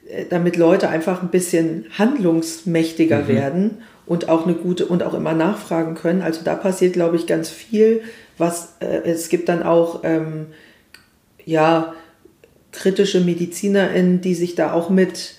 äh, 0.09 0.27
damit 0.31 0.57
Leute 0.57 0.89
einfach 0.89 1.23
ein 1.23 1.31
bisschen 1.31 1.87
handlungsmächtiger 1.99 3.23
mhm. 3.25 3.29
werden 3.29 3.71
und 4.07 4.29
auch 4.29 4.47
eine 4.47 4.55
gute 4.55 4.87
und 4.87 5.03
auch 5.03 5.15
immer 5.15 5.35
nachfragen 5.35 5.97
können. 5.97 6.23
Also 6.23 6.43
da 6.45 6.55
passiert, 6.55 6.93
glaube 6.93 7.17
ich, 7.17 7.27
ganz 7.27 7.51
viel. 7.51 8.03
Was 8.39 8.77
äh, 8.79 9.01
es 9.05 9.29
gibt 9.29 9.49
dann 9.49 9.65
auch 9.65 10.03
ähm, 10.05 10.47
ja 11.45 11.95
kritische 12.71 13.21
MedizinerInnen, 13.21 14.21
die 14.21 14.37
sich 14.37 14.55
da 14.55 14.73
auch 14.73 14.89
mit 14.89 15.35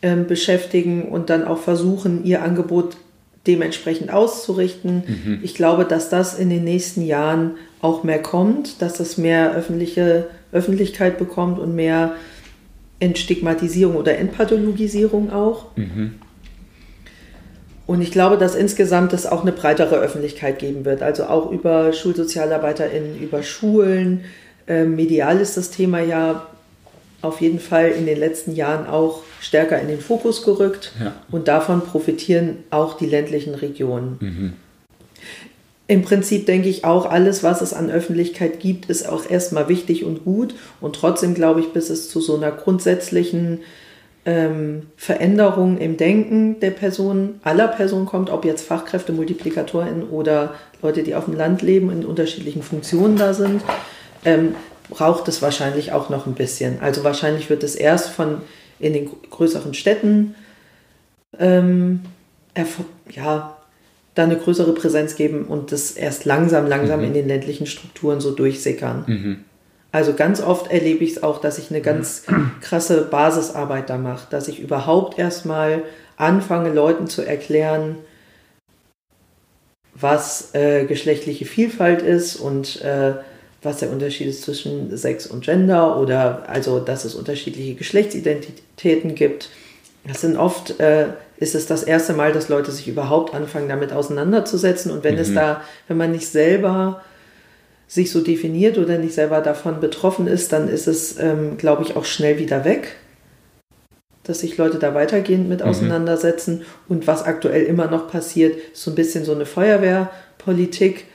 ähm, 0.00 0.28
beschäftigen 0.28 1.08
und 1.08 1.28
dann 1.28 1.44
auch 1.44 1.58
versuchen, 1.58 2.24
ihr 2.24 2.44
Angebot 2.44 2.96
dementsprechend 3.46 4.10
auszurichten. 4.10 5.02
Mhm. 5.06 5.38
Ich 5.42 5.54
glaube, 5.54 5.84
dass 5.84 6.08
das 6.08 6.38
in 6.38 6.50
den 6.50 6.64
nächsten 6.64 7.02
Jahren 7.02 7.52
auch 7.80 8.02
mehr 8.02 8.22
kommt, 8.22 8.80
dass 8.80 8.94
das 8.94 9.18
mehr 9.18 9.54
öffentliche 9.54 10.28
Öffentlichkeit 10.52 11.18
bekommt 11.18 11.58
und 11.58 11.74
mehr 11.74 12.14
Entstigmatisierung 13.00 13.96
oder 13.96 14.16
Entpathologisierung 14.16 15.30
auch. 15.30 15.66
Mhm. 15.76 16.14
Und 17.86 18.00
ich 18.00 18.10
glaube, 18.10 18.38
dass 18.38 18.54
insgesamt 18.54 19.12
es 19.12 19.26
auch 19.26 19.42
eine 19.42 19.52
breitere 19.52 19.96
Öffentlichkeit 19.96 20.58
geben 20.58 20.86
wird, 20.86 21.02
also 21.02 21.24
auch 21.24 21.50
über 21.50 21.92
SchulsozialarbeiterInnen, 21.92 23.20
über 23.20 23.42
Schulen. 23.42 24.22
Ähm, 24.66 24.96
medial 24.96 25.38
ist 25.38 25.58
das 25.58 25.70
Thema 25.70 26.00
ja 26.00 26.46
auf 27.20 27.42
jeden 27.42 27.58
Fall 27.58 27.88
in 27.88 28.06
den 28.06 28.18
letzten 28.18 28.54
Jahren 28.54 28.86
auch 28.86 29.22
stärker 29.40 29.80
in 29.80 29.88
den 29.88 30.00
Fokus 30.00 30.44
gerückt 30.44 30.92
ja. 31.02 31.14
und 31.30 31.48
davon 31.48 31.82
profitieren 31.82 32.58
auch 32.70 32.96
die 32.96 33.06
ländlichen 33.06 33.54
Regionen. 33.54 34.16
Mhm. 34.20 34.52
Im 35.86 36.02
Prinzip 36.02 36.46
denke 36.46 36.68
ich 36.68 36.84
auch, 36.84 37.04
alles, 37.04 37.42
was 37.42 37.60
es 37.60 37.74
an 37.74 37.90
Öffentlichkeit 37.90 38.58
gibt, 38.58 38.86
ist 38.86 39.06
auch 39.06 39.28
erstmal 39.28 39.68
wichtig 39.68 40.04
und 40.04 40.24
gut. 40.24 40.54
Und 40.80 40.96
trotzdem 40.96 41.34
glaube 41.34 41.60
ich, 41.60 41.72
bis 41.74 41.90
es 41.90 42.08
zu 42.08 42.22
so 42.22 42.36
einer 42.36 42.50
grundsätzlichen 42.50 43.60
ähm, 44.24 44.86
Veränderung 44.96 45.76
im 45.76 45.98
Denken 45.98 46.58
der 46.60 46.70
Person, 46.70 47.40
aller 47.44 47.68
Personen 47.68 48.06
kommt, 48.06 48.30
ob 48.30 48.46
jetzt 48.46 48.66
Fachkräfte, 48.66 49.12
Multiplikatoren 49.12 50.04
oder 50.04 50.54
Leute, 50.80 51.02
die 51.02 51.14
auf 51.14 51.26
dem 51.26 51.36
Land 51.36 51.60
leben, 51.60 51.90
in 51.90 52.06
unterschiedlichen 52.06 52.62
Funktionen 52.62 53.16
da 53.16 53.34
sind, 53.34 53.62
ähm, 54.24 54.54
braucht 54.88 55.28
es 55.28 55.42
wahrscheinlich 55.42 55.92
auch 55.92 56.08
noch 56.08 56.26
ein 56.26 56.34
bisschen. 56.34 56.80
Also 56.80 57.04
wahrscheinlich 57.04 57.50
wird 57.50 57.62
es 57.62 57.74
erst 57.74 58.08
von 58.08 58.38
in 58.78 58.92
den 58.92 59.10
größeren 59.30 59.74
Städten 59.74 60.34
ähm, 61.38 62.00
ja, 63.10 63.56
da 64.14 64.22
eine 64.22 64.36
größere 64.36 64.72
Präsenz 64.74 65.16
geben 65.16 65.46
und 65.46 65.72
das 65.72 65.92
erst 65.92 66.24
langsam, 66.24 66.66
langsam 66.66 67.00
mhm. 67.00 67.06
in 67.06 67.14
den 67.14 67.28
ländlichen 67.28 67.66
Strukturen 67.66 68.20
so 68.20 68.30
durchsickern. 68.30 69.04
Mhm. 69.06 69.44
Also 69.90 70.14
ganz 70.14 70.40
oft 70.40 70.70
erlebe 70.70 71.04
ich 71.04 71.12
es 71.12 71.22
auch, 71.22 71.40
dass 71.40 71.58
ich 71.58 71.70
eine 71.70 71.80
ganz 71.80 72.24
krasse 72.60 73.02
Basisarbeit 73.02 73.90
da 73.90 73.98
mache, 73.98 74.26
dass 74.30 74.48
ich 74.48 74.60
überhaupt 74.60 75.18
erstmal 75.18 75.82
anfange, 76.16 76.72
Leuten 76.72 77.06
zu 77.06 77.22
erklären, 77.22 77.96
was 79.94 80.54
äh, 80.54 80.84
geschlechtliche 80.86 81.44
Vielfalt 81.44 82.02
ist 82.02 82.36
und 82.36 82.82
äh, 82.82 83.14
was 83.64 83.78
der 83.78 83.90
Unterschied 83.90 84.28
ist 84.28 84.42
zwischen 84.42 84.96
Sex 84.96 85.26
und 85.26 85.44
Gender 85.44 85.98
oder 85.98 86.48
also, 86.48 86.80
dass 86.80 87.04
es 87.04 87.14
unterschiedliche 87.14 87.74
Geschlechtsidentitäten 87.74 89.14
gibt. 89.14 89.50
Das 90.06 90.20
sind 90.20 90.36
oft, 90.36 90.78
äh, 90.80 91.06
ist 91.38 91.54
es 91.54 91.66
das 91.66 91.82
erste 91.82 92.12
Mal, 92.12 92.32
dass 92.32 92.48
Leute 92.48 92.70
sich 92.70 92.88
überhaupt 92.88 93.34
anfangen, 93.34 93.68
damit 93.68 93.92
auseinanderzusetzen. 93.92 94.90
Und 94.90 95.02
wenn 95.02 95.14
mhm. 95.14 95.20
es 95.20 95.34
da, 95.34 95.62
wenn 95.88 95.96
man 95.96 96.12
nicht 96.12 96.26
selber 96.26 97.02
sich 97.88 98.10
so 98.10 98.20
definiert 98.20 98.78
oder 98.78 98.98
nicht 98.98 99.14
selber 99.14 99.40
davon 99.40 99.80
betroffen 99.80 100.26
ist, 100.26 100.52
dann 100.52 100.68
ist 100.68 100.86
es, 100.86 101.18
ähm, 101.18 101.56
glaube 101.56 101.82
ich, 101.82 101.96
auch 101.96 102.04
schnell 102.04 102.38
wieder 102.38 102.64
weg, 102.64 102.96
dass 104.24 104.40
sich 104.40 104.56
Leute 104.56 104.78
da 104.78 104.94
weitergehend 104.94 105.48
mit 105.48 105.60
mhm. 105.60 105.68
auseinandersetzen. 105.68 106.62
Und 106.88 107.06
was 107.06 107.22
aktuell 107.22 107.64
immer 107.64 107.86
noch 107.86 108.10
passiert, 108.10 108.56
ist 108.72 108.82
so 108.82 108.90
ein 108.90 108.96
bisschen 108.96 109.24
so 109.24 109.32
eine 109.32 109.46
Feuerwehrpolitik 109.46 111.06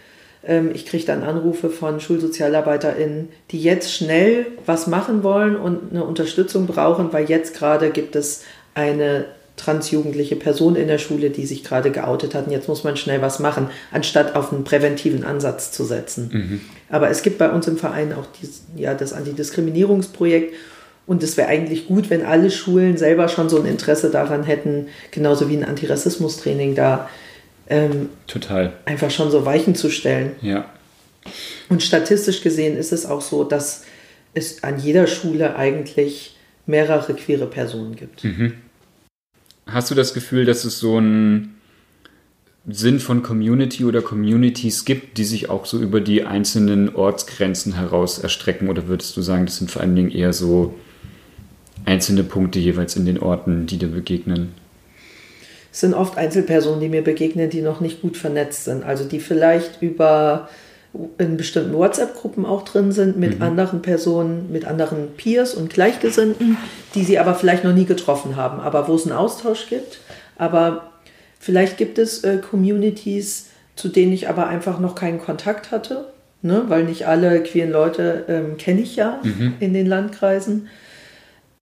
ich 0.73 0.85
kriege 0.85 1.05
dann 1.05 1.23
Anrufe 1.23 1.69
von 1.69 1.99
SchulsozialarbeiterInnen, 1.99 3.27
die 3.51 3.61
jetzt 3.61 3.93
schnell 3.93 4.47
was 4.65 4.87
machen 4.87 5.21
wollen 5.21 5.57
und 5.57 5.91
eine 5.91 6.05
Unterstützung 6.05 6.65
brauchen, 6.65 7.11
weil 7.11 7.29
jetzt 7.29 7.55
gerade 7.55 7.89
gibt 7.89 8.15
es 8.15 8.43
eine 8.73 9.25
transjugendliche 9.59 10.37
Person 10.37 10.75
in 10.75 10.87
der 10.87 10.97
Schule, 10.97 11.29
die 11.29 11.45
sich 11.45 11.63
gerade 11.63 11.91
geoutet 11.91 12.33
hat. 12.33 12.47
Und 12.47 12.53
jetzt 12.53 12.67
muss 12.69 12.83
man 12.83 12.95
schnell 12.95 13.21
was 13.21 13.39
machen, 13.39 13.69
anstatt 13.91 14.35
auf 14.35 14.53
einen 14.53 14.63
präventiven 14.63 15.25
Ansatz 15.25 15.71
zu 15.71 15.83
setzen. 15.83 16.29
Mhm. 16.31 16.61
Aber 16.89 17.09
es 17.09 17.21
gibt 17.21 17.37
bei 17.37 17.49
uns 17.49 17.67
im 17.67 17.77
Verein 17.77 18.13
auch 18.13 18.25
dies, 18.41 18.63
ja, 18.75 18.93
das 18.93 19.13
Antidiskriminierungsprojekt. 19.13 20.55
Und 21.05 21.23
es 21.23 21.37
wäre 21.37 21.49
eigentlich 21.49 21.87
gut, 21.87 22.09
wenn 22.09 22.23
alle 22.23 22.51
Schulen 22.51 22.95
selber 22.95 23.27
schon 23.27 23.49
so 23.49 23.59
ein 23.59 23.65
Interesse 23.65 24.11
daran 24.11 24.43
hätten, 24.43 24.87
genauso 25.11 25.49
wie 25.49 25.57
ein 25.57 25.65
Antirassismus-Training 25.65 26.75
da 26.75 27.09
ähm, 27.70 28.09
Total. 28.28 28.74
einfach 28.86 29.11
schon 29.11 29.32
so 29.32 29.45
Weichen 29.45 29.76
zu 29.76 29.89
stellen. 29.89 30.36
Ja. 30.41 30.65
Und 31.70 31.84
statistisch 31.84 32.41
gesehen 32.41 32.78
ist 32.78 32.91
es 32.91 33.05
auch 33.05 33.22
so, 33.22 33.43
dass 33.43 33.84
es 34.34 34.63
an 34.63 34.80
jeder 34.80 35.07
Schule 35.07 35.55
eigentlich 35.55 36.36
mehrere 36.65 37.13
queere 37.13 37.47
Personen 37.47 37.95
gibt. 37.95 38.24
Mhm. 38.24 38.53
Hast 39.65 39.91
du 39.91 39.95
das 39.95 40.13
Gefühl, 40.13 40.45
dass 40.45 40.65
es 40.65 40.80
so 40.80 40.97
einen 40.97 41.55
Sinn 42.67 42.99
von 42.99 43.24
Community 43.24 43.86
oder 43.86 44.01
Communities 44.01 44.86
gibt, 44.86 45.17
die 45.17 45.24
sich 45.24 45.49
auch 45.49 45.65
so 45.65 45.80
über 45.80 46.01
die 46.01 46.26
einzelnen 46.26 46.95
Ortsgrenzen 46.95 47.76
heraus 47.76 48.20
erstrecken? 48.20 48.70
Oder 48.70 48.88
würdest 48.88 49.15
du 49.17 49.22
sagen, 49.22 49.45
das 49.45 49.57
sind 49.57 49.72
vor 49.72 49.82
allen 49.82 49.95
Dingen 49.95 50.11
eher 50.11 50.34
so 50.34 50.76
einzelne 51.86 52.24
Punkte 52.24 52.59
jeweils 52.59 52.95
in 52.95 53.05
den 53.05 53.20
Orten, 53.20 53.65
die 53.65 53.78
dir 53.78 53.88
begegnen? 53.88 54.53
Es 55.80 55.82
sind 55.82 55.93
oft 55.93 56.17
Einzelpersonen, 56.17 56.82
die 56.82 56.89
mir 56.89 57.05
begegnen, 57.05 57.49
die 57.49 57.61
noch 57.61 57.80
nicht 57.80 58.01
gut 58.01 58.17
vernetzt 58.17 58.65
sind. 58.65 58.84
Also 58.84 59.05
die 59.05 59.21
vielleicht 59.21 59.82
über 59.82 60.49
in 61.17 61.38
bestimmten 61.38 61.71
WhatsApp-Gruppen 61.71 62.45
auch 62.45 62.63
drin 62.63 62.91
sind 62.91 63.17
mit 63.17 63.38
mhm. 63.38 63.43
anderen 63.43 63.82
Personen, 63.82 64.51
mit 64.51 64.65
anderen 64.65 65.07
Peers 65.15 65.53
und 65.53 65.69
Gleichgesinnten, 65.69 66.57
die 66.95 67.05
sie 67.05 67.17
aber 67.17 67.34
vielleicht 67.34 67.63
noch 67.63 67.71
nie 67.71 67.86
getroffen 67.86 68.36
haben, 68.36 68.59
aber 68.59 68.89
wo 68.89 68.95
es 68.95 69.05
einen 69.05 69.15
Austausch 69.15 69.69
gibt. 69.69 70.01
Aber 70.38 70.89
vielleicht 71.39 71.77
gibt 71.77 71.97
es 71.97 72.25
äh, 72.25 72.39
Communities, 72.39 73.47
zu 73.77 73.88
denen 73.88 74.11
ich 74.11 74.27
aber 74.27 74.47
einfach 74.47 74.82
noch 74.82 74.95
keinen 74.95 75.21
Kontakt 75.21 75.71
hatte, 75.71 76.07
ne? 76.41 76.65
weil 76.67 76.84
nicht 76.84 77.07
alle 77.07 77.41
queeren 77.41 77.71
Leute 77.71 78.25
ähm, 78.27 78.57
kenne 78.57 78.82
ich 78.82 78.97
ja 78.97 79.21
mhm. 79.23 79.53
in 79.61 79.73
den 79.73 79.88
Landkreisen. 79.88 80.67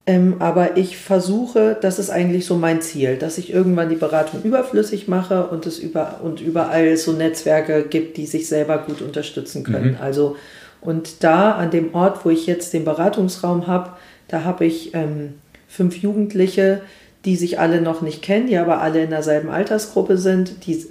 Ähm, 0.08 0.36
aber 0.38 0.78
ich 0.78 0.96
versuche, 0.96 1.76
das 1.78 1.98
ist 1.98 2.08
eigentlich 2.08 2.46
so 2.46 2.56
mein 2.56 2.80
Ziel, 2.80 3.16
dass 3.18 3.36
ich 3.36 3.52
irgendwann 3.52 3.90
die 3.90 3.94
Beratung 3.94 4.42
überflüssig 4.42 5.06
mache 5.06 5.48
und 5.48 5.66
es 5.66 5.78
über, 5.78 6.20
und 6.22 6.40
überall 6.40 6.96
so 6.96 7.12
Netzwerke 7.12 7.82
gibt, 7.82 8.16
die 8.16 8.24
sich 8.24 8.48
selber 8.48 8.78
gut 8.78 9.02
unterstützen 9.02 9.64
können. 9.64 9.90
Mhm. 9.90 10.00
Also, 10.00 10.36
und 10.80 11.22
da 11.24 11.52
an 11.52 11.70
dem 11.70 11.94
Ort, 11.94 12.24
wo 12.24 12.30
ich 12.30 12.46
jetzt 12.46 12.72
den 12.72 12.86
Beratungsraum 12.86 13.66
habe, 13.66 13.90
da 14.28 14.44
habe 14.44 14.64
ich 14.64 14.94
ähm, 14.94 15.34
fünf 15.68 15.98
Jugendliche, 15.98 16.80
die 17.26 17.36
sich 17.36 17.58
alle 17.58 17.82
noch 17.82 18.00
nicht 18.00 18.22
kennen, 18.22 18.46
die 18.46 18.56
aber 18.56 18.80
alle 18.80 19.02
in 19.02 19.10
derselben 19.10 19.50
Altersgruppe 19.50 20.16
sind, 20.16 20.66
die, 20.66 20.86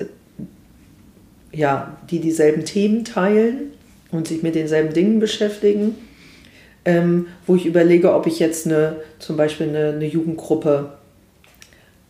ja, 1.51 1.97
die 2.11 2.19
dieselben 2.19 2.65
Themen 2.65 3.03
teilen 3.03 3.71
und 4.11 4.27
sich 4.27 4.43
mit 4.43 4.53
denselben 4.53 4.93
Dingen 4.93 5.19
beschäftigen 5.19 5.95
ähm, 6.87 7.27
wo 7.45 7.55
ich 7.55 7.65
überlege, 7.65 8.13
ob 8.13 8.27
ich 8.27 8.39
jetzt 8.39 8.65
eine, 8.65 8.95
zum 9.19 9.35
Beispiel 9.35 9.67
eine, 9.67 9.89
eine 9.89 10.05
Jugendgruppe 10.05 10.93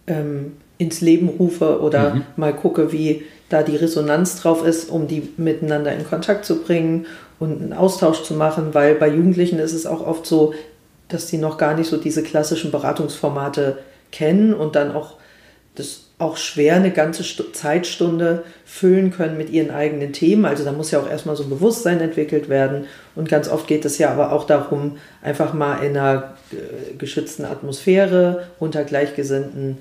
ähm, 0.05 0.53
ins 0.77 1.01
Leben 1.01 1.29
rufe 1.29 1.81
oder 1.81 2.13
mhm. 2.13 2.21
mal 2.35 2.53
gucke, 2.53 2.91
wie 2.91 3.23
da 3.49 3.63
die 3.63 3.75
Resonanz 3.75 4.39
drauf 4.39 4.63
ist, 4.63 4.91
um 4.91 5.07
die 5.07 5.29
miteinander 5.37 5.91
in 5.93 6.07
Kontakt 6.07 6.45
zu 6.45 6.61
bringen 6.61 7.07
und 7.39 7.59
einen 7.59 7.73
Austausch 7.73 8.21
zu 8.21 8.35
machen, 8.35 8.75
weil 8.75 8.93
bei 8.93 9.09
Jugendlichen 9.09 9.57
ist 9.57 9.73
es 9.73 9.87
auch 9.87 10.05
oft 10.05 10.27
so, 10.27 10.53
dass 11.07 11.27
sie 11.27 11.39
noch 11.39 11.57
gar 11.57 11.75
nicht 11.75 11.89
so 11.89 11.97
diese 11.97 12.21
klassischen 12.21 12.69
Beratungsformate 12.69 13.79
kennen 14.11 14.53
und 14.53 14.75
dann 14.75 14.91
auch 14.91 15.15
das 15.73 16.06
auch 16.19 16.37
schwer 16.37 16.75
eine 16.75 16.91
ganze 16.91 17.23
Zeitstunde 17.53 18.43
füllen 18.65 19.11
können 19.11 19.37
mit 19.37 19.51
ihren 19.51 19.69
eigenen 19.69 20.13
Themen. 20.13 20.45
Also 20.45 20.63
da 20.65 20.71
muss 20.71 20.89
ja 20.89 20.99
auch 20.99 21.09
erstmal 21.09 21.35
so 21.35 21.43
ein 21.43 21.49
Bewusstsein 21.49 22.01
entwickelt 22.01 22.49
werden. 22.49 22.85
Und 23.15 23.29
ganz 23.29 23.47
oft 23.47 23.67
geht 23.67 23.85
es 23.85 23.99
ja 23.99 24.09
aber 24.09 24.31
auch 24.31 24.45
darum, 24.45 24.97
einfach 25.21 25.53
mal 25.53 25.83
in 25.83 25.95
einer 25.95 26.33
äh, 26.51 26.95
geschützten 26.97 27.45
Atmosphäre 27.45 28.47
unter 28.57 28.83
Gleichgesinnten 28.83 29.77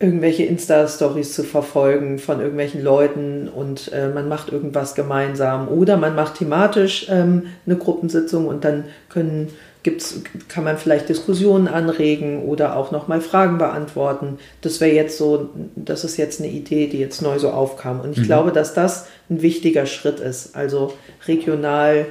irgendwelche 0.00 0.44
Insta-Stories 0.44 1.34
zu 1.34 1.44
verfolgen 1.44 2.18
von 2.18 2.40
irgendwelchen 2.40 2.82
Leuten 2.82 3.48
und 3.48 3.92
äh, 3.92 4.08
man 4.08 4.28
macht 4.28 4.50
irgendwas 4.50 4.94
gemeinsam 4.94 5.68
oder 5.68 5.96
man 5.96 6.14
macht 6.14 6.38
thematisch 6.38 7.06
ähm, 7.08 7.44
eine 7.64 7.76
Gruppensitzung 7.76 8.48
und 8.48 8.64
dann 8.64 8.84
können 9.08 9.50
gibt's, 9.84 10.22
kann 10.48 10.64
man 10.64 10.78
vielleicht 10.78 11.08
Diskussionen 11.08 11.68
anregen 11.68 12.42
oder 12.42 12.76
auch 12.76 12.90
nochmal 12.90 13.20
Fragen 13.20 13.58
beantworten. 13.58 14.38
Das 14.62 14.80
wäre 14.80 14.92
jetzt 14.92 15.16
so, 15.16 15.50
das 15.76 16.02
ist 16.02 16.16
jetzt 16.16 16.40
eine 16.40 16.50
Idee, 16.50 16.88
die 16.88 16.98
jetzt 16.98 17.22
neu 17.22 17.38
so 17.38 17.50
aufkam. 17.50 18.00
Und 18.00 18.12
ich 18.12 18.18
mhm. 18.18 18.24
glaube, 18.24 18.50
dass 18.50 18.74
das 18.74 19.06
ein 19.30 19.42
wichtiger 19.42 19.86
Schritt 19.86 20.18
ist. 20.18 20.56
Also 20.56 20.94
regional 21.28 22.06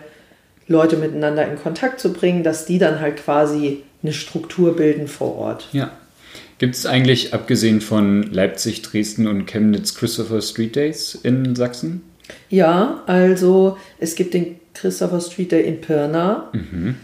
Leute 0.67 0.95
miteinander 0.95 1.45
in 1.49 1.57
Kontakt 1.57 1.99
zu 1.99 2.13
bringen, 2.13 2.43
dass 2.43 2.65
die 2.65 2.77
dann 2.77 3.01
halt 3.01 3.17
quasi 3.17 3.83
eine 4.01 4.13
Struktur 4.13 4.75
bilden 4.75 5.07
vor 5.07 5.35
Ort. 5.35 5.67
Ja. 5.73 5.91
Gibt 6.59 6.75
es 6.75 6.85
eigentlich, 6.85 7.33
abgesehen 7.33 7.81
von 7.81 8.23
Leipzig, 8.31 8.83
Dresden 8.83 9.27
und 9.27 9.47
Chemnitz, 9.47 9.95
Christopher 9.95 10.41
Street 10.41 10.75
Days 10.75 11.15
in 11.15 11.55
Sachsen? 11.55 12.03
Ja, 12.49 13.01
also 13.07 13.77
es 13.99 14.15
gibt 14.15 14.33
den 14.33 14.59
Christopher 14.73 15.19
Street 15.19 15.51
Day 15.51 15.63
in 15.63 15.81
Pirna. 15.81 16.49
Mhm. 16.53 16.95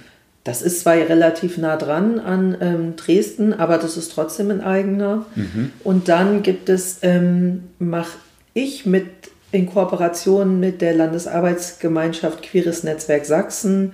Das 0.50 0.64
ist 0.64 0.80
zwar 0.80 0.96
relativ 0.96 1.60
nah 1.60 1.78
dran 1.78 2.20
an 2.20 2.58
ähm, 2.60 2.96
Dresden, 2.96 3.54
aber 3.54 3.78
das 3.78 3.98
ist 3.98 4.12
trotzdem 4.12 4.50
ein 4.50 4.62
eigener. 4.62 5.28
Mhm. 5.36 5.72
Und 5.84 6.10
dann 6.10 6.42
gibt 6.42 6.70
es, 6.70 6.98
ähm, 7.04 7.66
mache 7.78 8.18
ich 8.56 8.88
mit 8.88 9.06
in 9.52 9.68
Kooperation 9.68 10.60
mit 10.60 10.82
der 10.82 10.96
Landesarbeitsgemeinschaft 10.96 12.42
Queeres 12.42 12.84
Netzwerk 12.84 13.26
Sachsen. 13.26 13.94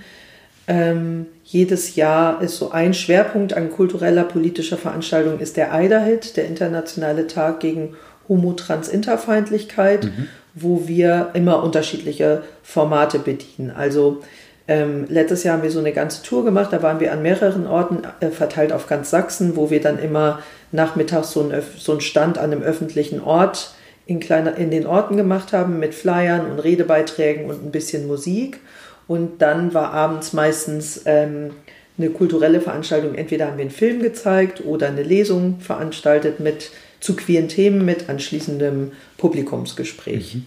Ähm, 0.66 1.26
jedes 1.44 1.98
Jahr 1.98 2.42
ist 2.42 2.56
so 2.56 2.72
ein 2.72 2.94
Schwerpunkt 2.94 3.52
an 3.54 3.70
kultureller 3.70 4.24
politischer 4.24 4.78
Veranstaltung 4.78 5.40
ist 5.40 5.58
der 5.58 5.74
EIDA-Hit, 5.74 6.38
der 6.38 6.46
internationale 6.46 7.28
Tag 7.28 7.60
gegen 7.60 7.96
Homo-Trans-Interfeindlichkeit, 8.30 10.06
mhm. 10.06 10.28
wo 10.54 10.88
wir 10.88 11.32
immer 11.34 11.62
unterschiedliche 11.64 12.44
Formate 12.64 13.20
bedienen. 13.20 13.72
Also 13.72 14.22
ähm, 14.68 15.06
letztes 15.10 15.44
Jahr 15.44 15.58
haben 15.58 15.64
wir 15.64 15.72
so 15.72 15.80
eine 15.80 15.94
ganze 15.94 16.24
Tour 16.24 16.44
gemacht, 16.44 16.74
da 16.74 16.82
waren 16.82 17.00
wir 17.00 17.12
an 17.12 17.22
mehreren 17.22 17.68
Orten 17.68 18.00
äh, 18.20 18.30
verteilt 18.30 18.72
auf 18.72 18.88
ganz 18.88 19.12
Sachsen, 19.12 19.56
wo 19.56 19.70
wir 19.70 19.80
dann 19.80 20.00
immer 20.00 20.40
nachmittags 20.72 21.32
so, 21.32 21.42
ein, 21.42 21.62
so 21.78 21.92
einen 21.92 22.02
Stand 22.02 22.38
an 22.38 22.52
einem 22.52 22.64
öffentlichen 22.64 23.22
Ort 23.22 23.76
in, 24.08 24.20
kleiner, 24.20 24.56
in 24.56 24.72
den 24.72 24.88
Orten 24.88 25.18
gemacht 25.18 25.54
haben 25.54 25.80
mit 25.80 25.94
Flyern 25.94 26.50
und 26.50 26.60
Redebeiträgen 26.60 27.46
und 27.46 27.64
ein 27.64 27.72
bisschen 27.72 28.08
Musik. 28.08 28.60
Und 29.08 29.42
dann 29.42 29.74
war 29.76 29.94
abends 29.94 30.34
meistens 30.34 31.04
ähm, 31.06 31.52
eine 31.98 32.10
kulturelle 32.10 32.60
Veranstaltung. 32.60 33.16
Entweder 33.16 33.48
haben 33.48 33.58
wir 33.58 33.64
einen 33.64 33.72
Film 33.72 34.02
gezeigt 34.02 34.64
oder 34.66 34.88
eine 34.88 35.04
Lesung 35.04 35.60
veranstaltet 35.60 36.40
mit 36.40 36.72
zu 37.00 37.16
queeren 37.16 37.48
Themen 37.50 37.86
mit 37.86 38.10
anschließendem 38.10 38.92
Publikumsgespräch. 39.18 40.36
Mhm. 40.36 40.46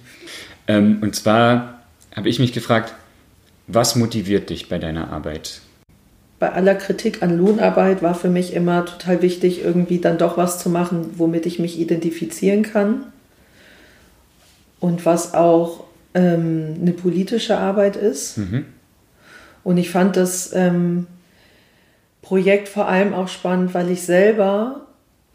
Ähm, 0.67 0.99
und 1.03 1.15
zwar 1.15 1.83
habe 2.15 2.29
ich 2.29 2.41
mich 2.41 2.53
gefragt, 2.53 2.95
was 3.69 3.95
motiviert 3.95 4.51
dich 4.51 4.69
bei 4.69 4.79
deiner 4.79 5.13
Arbeit? 5.13 5.61
Bei 6.39 6.53
aller 6.53 6.75
Kritik 6.75 7.23
an 7.23 7.37
Lohnarbeit 7.37 8.03
war 8.03 8.15
für 8.15 8.31
mich 8.31 8.55
immer 8.55 8.87
total 8.87 9.23
wichtig, 9.23 9.63
irgendwie 9.63 9.99
dann 9.99 10.19
doch 10.19 10.37
was 10.37 10.59
zu 10.59 10.71
machen, 10.71 11.15
womit 11.17 11.47
ich 11.47 11.59
mich 11.59 11.79
identifizieren 11.79 12.63
kann. 12.63 13.05
und 14.81 15.05
was 15.05 15.35
auch 15.35 15.85
ähm, 16.15 16.77
eine 16.81 16.93
politische 16.93 17.59
Arbeit 17.59 17.97
ist. 17.97 18.39
Mhm. 18.39 18.65
Und 19.65 19.77
ich 19.77 19.91
fand 19.91 20.17
das 20.17 20.53
ähm, 20.55 21.07
Projekt 22.23 22.69
vor 22.69 22.89
allem 22.89 23.13
auch 23.13 23.29
spannend, 23.29 23.75
weil 23.75 23.91
ich 23.91 24.03
selber 24.03 24.87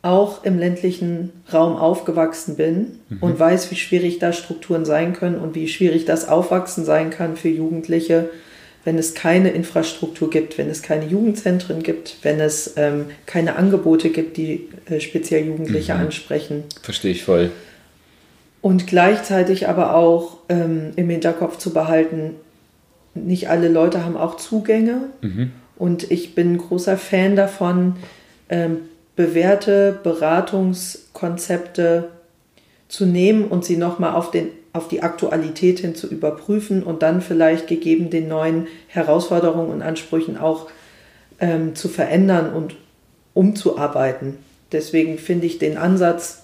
auch 0.04 0.44
im 0.44 0.60
ländlichen 0.60 1.32
Raum 1.52 1.78
aufgewachsen 1.78 2.56
bin 2.56 3.00
mhm. 3.10 3.18
und 3.22 3.40
weiß, 3.40 3.72
wie 3.72 3.76
schwierig 3.76 4.20
da 4.20 4.34
Strukturen 4.34 4.86
sein 4.86 5.14
können 5.14 5.40
und 5.40 5.56
wie 5.56 5.68
schwierig 5.70 6.04
das 6.06 6.28
Aufwachsen 6.28 6.84
sein 6.84 7.10
kann 7.10 7.38
für 7.38 7.48
Jugendliche, 7.48 8.30
wenn 8.84 8.98
es 8.98 9.14
keine 9.14 9.52
Infrastruktur 9.52 10.30
gibt, 10.30 10.58
wenn 10.58 10.70
es 10.70 10.82
keine 10.82 11.06
Jugendzentren 11.06 11.84
gibt, 11.84 12.18
wenn 12.22 12.42
es 12.42 12.74
ähm, 12.76 13.06
keine 13.26 13.56
Angebote 13.56 14.10
gibt, 14.10 14.36
die 14.36 14.68
äh, 14.90 15.00
speziell 15.00 15.48
Jugendliche 15.48 15.94
mhm. 15.94 16.02
ansprechen. 16.02 16.66
Verstehe 16.82 17.14
ich 17.14 17.24
voll. 17.24 17.52
Und 18.62 18.88
gleichzeitig 18.88 19.70
aber 19.70 19.96
auch 19.96 20.38
ähm, 20.50 20.92
im 20.98 21.10
Hinterkopf 21.10 21.58
zu 21.58 21.72
behalten, 21.74 22.32
nicht 23.16 23.50
alle 23.50 23.70
Leute 23.70 24.04
haben 24.04 24.18
auch 24.18 24.36
Zugänge. 24.36 25.10
Mhm. 25.22 25.52
Und 25.78 26.12
ich 26.12 26.36
bin 26.36 26.54
ein 26.54 26.58
großer 26.58 26.98
Fan 26.98 27.38
davon, 27.38 27.96
ähm, 28.50 28.80
bewährte 29.16 30.00
Beratungskonzepte 30.04 32.10
zu 32.88 33.06
nehmen 33.06 33.46
und 33.46 33.66
sie 33.66 33.78
nochmal 33.78 34.16
auf, 34.16 34.32
auf 34.74 34.88
die 34.88 35.04
Aktualität 35.04 35.80
hin 35.80 35.96
zu 35.96 36.08
überprüfen 36.08 36.84
und 36.84 37.02
dann 37.02 37.22
vielleicht 37.22 37.68
gegeben 37.68 38.10
den 38.10 38.28
neuen 38.28 38.68
Herausforderungen 38.88 39.72
und 39.72 39.82
Ansprüchen 39.82 40.38
auch 40.38 40.70
ähm, 41.40 41.76
zu 41.76 41.90
verändern 41.90 42.54
und 42.54 42.76
umzuarbeiten. 43.34 44.38
Deswegen 44.72 45.18
finde 45.18 45.48
ich 45.48 45.60
den 45.60 45.78
Ansatz 45.78 46.44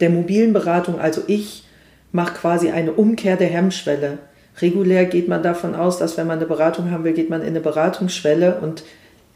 der 0.00 0.10
mobilen 0.10 0.52
Beratung, 0.52 0.98
also 0.98 1.22
ich 1.26 1.64
mache 2.12 2.34
quasi 2.34 2.70
eine 2.70 2.92
Umkehr 2.92 3.36
der 3.36 3.48
Hemmschwelle. 3.48 4.18
Regulär 4.60 5.06
geht 5.06 5.28
man 5.28 5.42
davon 5.42 5.74
aus, 5.74 5.98
dass 5.98 6.16
wenn 6.16 6.26
man 6.26 6.38
eine 6.38 6.46
Beratung 6.46 6.90
haben 6.90 7.04
will, 7.04 7.14
geht 7.14 7.30
man 7.30 7.40
in 7.40 7.48
eine 7.48 7.60
Beratungsschwelle 7.60 8.60
und 8.60 8.84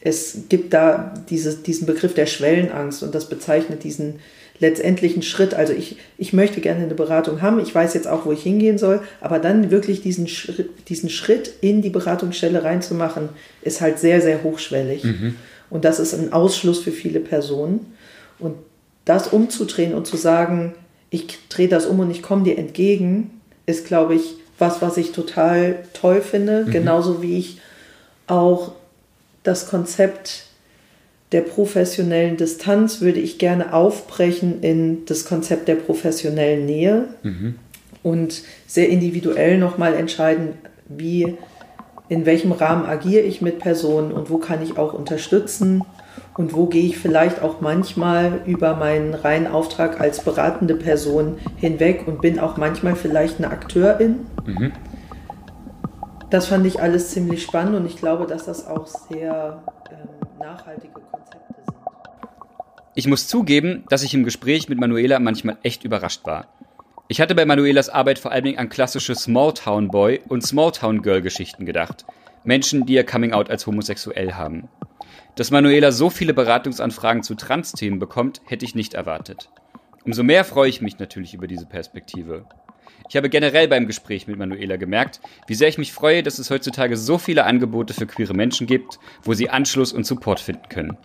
es 0.07 0.43
gibt 0.49 0.73
da 0.73 1.13
dieses, 1.31 1.65
diesen 1.65 1.85
Begriff 1.85 2.15
der 2.15 2.27
Schwellenangst 2.27 3.03
und 3.03 3.13
das 3.13 3.29
bezeichnet 3.29 3.83
diesen 3.83 4.21
letztendlichen 4.61 5.23
Schritt. 5.23 5.53
Also 5.53 5.73
ich, 5.73 5.97
ich 6.17 6.33
möchte 6.33 6.61
gerne 6.61 6.85
eine 6.85 6.95
Beratung 6.95 7.43
haben, 7.43 7.59
ich 7.59 7.75
weiß 7.75 7.93
jetzt 7.95 8.07
auch, 8.07 8.25
wo 8.25 8.31
ich 8.31 8.45
hingehen 8.45 8.79
soll, 8.79 9.01
aber 9.21 9.41
dann 9.41 9.73
wirklich 9.73 10.03
diesen 10.03 10.29
Schritt, 10.29 10.89
diesen 10.89 11.11
Schritt 11.11 11.55
in 11.61 11.83
die 11.83 11.91
Beratungsstelle 11.91 12.63
reinzumachen, 12.63 13.31
ist 13.63 13.81
halt 13.81 13.99
sehr, 13.99 14.21
sehr 14.21 14.45
hochschwellig. 14.45 15.03
Mhm. 15.03 15.35
Und 15.71 15.85
das 15.85 15.99
ist 15.99 16.15
ein 16.15 16.33
Ausschluss 16.33 16.79
für 16.79 16.93
viele 16.93 17.19
Personen. 17.19 17.93
Und 18.39 18.55
das 19.05 19.27
umzudrehen 19.27 19.93
und 19.93 20.07
zu 20.07 20.17
sagen, 20.17 20.77
ich 21.11 21.27
drehe 21.49 21.69
das 21.69 21.85
um 21.85 21.99
und 21.99 22.13
ich 22.13 22.23
komme 22.23 22.45
dir 22.45 22.59
entgegen, 22.59 23.41
ist, 23.67 23.89
glaube 23.89 24.15
ich, 24.15 24.37
was, 24.57 24.81
was 24.81 24.99
ich 24.99 25.11
total 25.11 25.81
toll 25.95 26.21
finde. 26.21 26.65
Mhm. 26.65 26.71
Genauso 26.71 27.23
wie 27.23 27.39
ich 27.39 27.61
auch 28.29 28.73
das 29.47 29.69
Konzept 29.69 30.47
der 31.33 31.41
professionellen 31.41 32.37
Distanz 32.37 33.01
würde 33.01 33.21
ich 33.21 33.39
gerne 33.39 33.73
aufbrechen 33.73 34.63
in 34.63 35.05
das 35.07 35.25
Konzept 35.25 35.69
der 35.69 35.75
professionellen 35.75 36.67
Nähe 36.67 37.09
mhm. 37.23 37.57
und 38.03 38.43
sehr 38.67 38.89
individuell 38.89 39.59
nochmal 39.59 39.95
entscheiden, 39.95 40.51
wie, 40.89 41.37
in 42.09 42.27
welchem 42.27 42.53
Rahmen 42.53 42.87
agiere 42.87 43.23
ich 43.23 43.43
mit 43.43 43.59
Personen 43.59 44.13
und 44.13 44.31
wo 44.31 44.39
kann 44.39 44.63
ich 44.63 44.79
auch 44.79 44.95
unterstützen 44.95 45.83
und 46.37 46.55
wo 46.55 46.67
gehe 46.67 46.85
ich 46.85 46.99
vielleicht 46.99 47.43
auch 47.43 47.61
manchmal 47.61 48.41
über 48.47 48.77
meinen 48.77 49.15
reinen 49.15 49.49
Auftrag 49.49 50.01
als 50.01 50.21
beratende 50.21 50.75
Person 50.75 51.39
hinweg 51.57 52.05
und 52.07 52.21
bin 52.21 52.39
auch 52.39 52.57
manchmal 52.57 52.95
vielleicht 52.95 53.39
eine 53.39 53.51
Akteurin. 53.51 54.27
Mhm. 54.45 54.73
Das 56.31 56.49
fand 56.49 56.67
ich 56.67 56.81
alles 56.81 57.11
ziemlich 57.11 57.43
spannend 57.43 57.77
und 57.77 57.87
ich 57.87 57.97
glaube, 57.97 58.27
dass 58.27 58.47
das 58.47 58.67
auch 58.67 58.87
sehr 58.87 59.63
ähm, 59.91 60.09
nachhaltige 60.41 60.93
Konzepte 60.93 61.55
sind. 61.65 61.77
Ich 62.95 63.07
muss 63.07 63.29
zugeben, 63.29 63.85
dass 63.91 64.03
ich 64.03 64.13
im 64.13 64.25
Gespräch 64.25 64.69
mit 64.69 64.81
Manuela 64.81 65.21
manchmal 65.21 65.59
echt 65.63 65.85
überrascht 65.85 66.25
war. 66.25 66.49
Ich 67.09 67.21
hatte 67.21 67.37
bei 67.37 67.47
Manuelas 67.47 67.89
Arbeit 67.89 68.19
vor 68.19 68.33
allen 68.33 68.43
Dingen 68.43 68.59
an 68.59 68.69
klassische 68.69 69.15
Smalltown 69.15 69.89
Boy 69.89 70.21
und 70.29 70.45
Smalltown 70.45 71.03
Girl 71.03 71.23
Geschichten 71.23 71.65
gedacht. 71.65 72.05
Menschen, 72.43 72.87
die 72.87 72.95
ihr 72.95 73.07
Coming 73.07 73.33
Out 73.33 73.49
als 73.49 73.67
homosexuell 73.67 74.33
haben. 74.33 74.69
Dass 75.37 75.53
Manuela 75.53 75.93
so 75.93 76.11
viele 76.11 76.35
Beratungsanfragen 76.35 77.23
zu 77.23 77.37
Trans-Themen 77.37 78.01
bekommt, 78.01 78.41
hätte 78.47 78.65
ich 78.65 78.75
nicht 78.75 78.95
erwartet. 78.95 79.51
Umso 80.05 80.25
mehr 80.25 80.45
freue 80.45 80.69
ich 80.69 80.81
mich 80.81 80.99
natürlich 80.99 81.35
über 81.35 81.47
diese 81.47 81.67
Perspektive. 81.67 82.47
Ich 83.09 83.17
habe 83.17 83.29
generell 83.29 83.69
beim 83.69 83.87
Gespräch 83.87 84.27
mit 84.27 84.37
Manuela 84.37 84.77
gemerkt, 84.77 85.21
wie 85.47 85.55
sehr 85.55 85.69
ich 85.69 85.79
mich 85.79 85.93
freue, 85.93 86.23
dass 86.23 86.39
es 86.39 86.51
heutzutage 86.51 86.97
so 86.97 87.19
viele 87.19 87.45
Angebote 87.45 87.95
für 87.95 88.07
queere 88.07 88.35
Menschen 88.35 88.67
gibt, 88.67 88.99
wo 89.23 89.35
sie 89.35 89.49
Anschluss 89.49 89.93
und 89.93 90.05
Support 90.05 90.41
finden 90.41 90.69
können. 90.69 90.97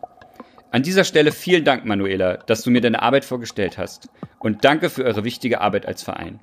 An 0.72 0.84
dieser 0.84 1.04
Stelle 1.04 1.32
vielen 1.32 1.66
Dank, 1.66 1.86
Manuela, 1.86 2.38
dass 2.38 2.64
du 2.64 2.72
mir 2.72 2.82
deine 2.82 3.02
Arbeit 3.02 3.26
vorgestellt 3.26 3.78
hast. 3.78 4.10
Und 4.40 4.64
danke 4.64 4.90
für 4.90 5.04
eure 5.04 5.24
wichtige 5.24 5.62
Arbeit 5.62 5.86
als 5.86 6.02
Verein. 6.02 6.40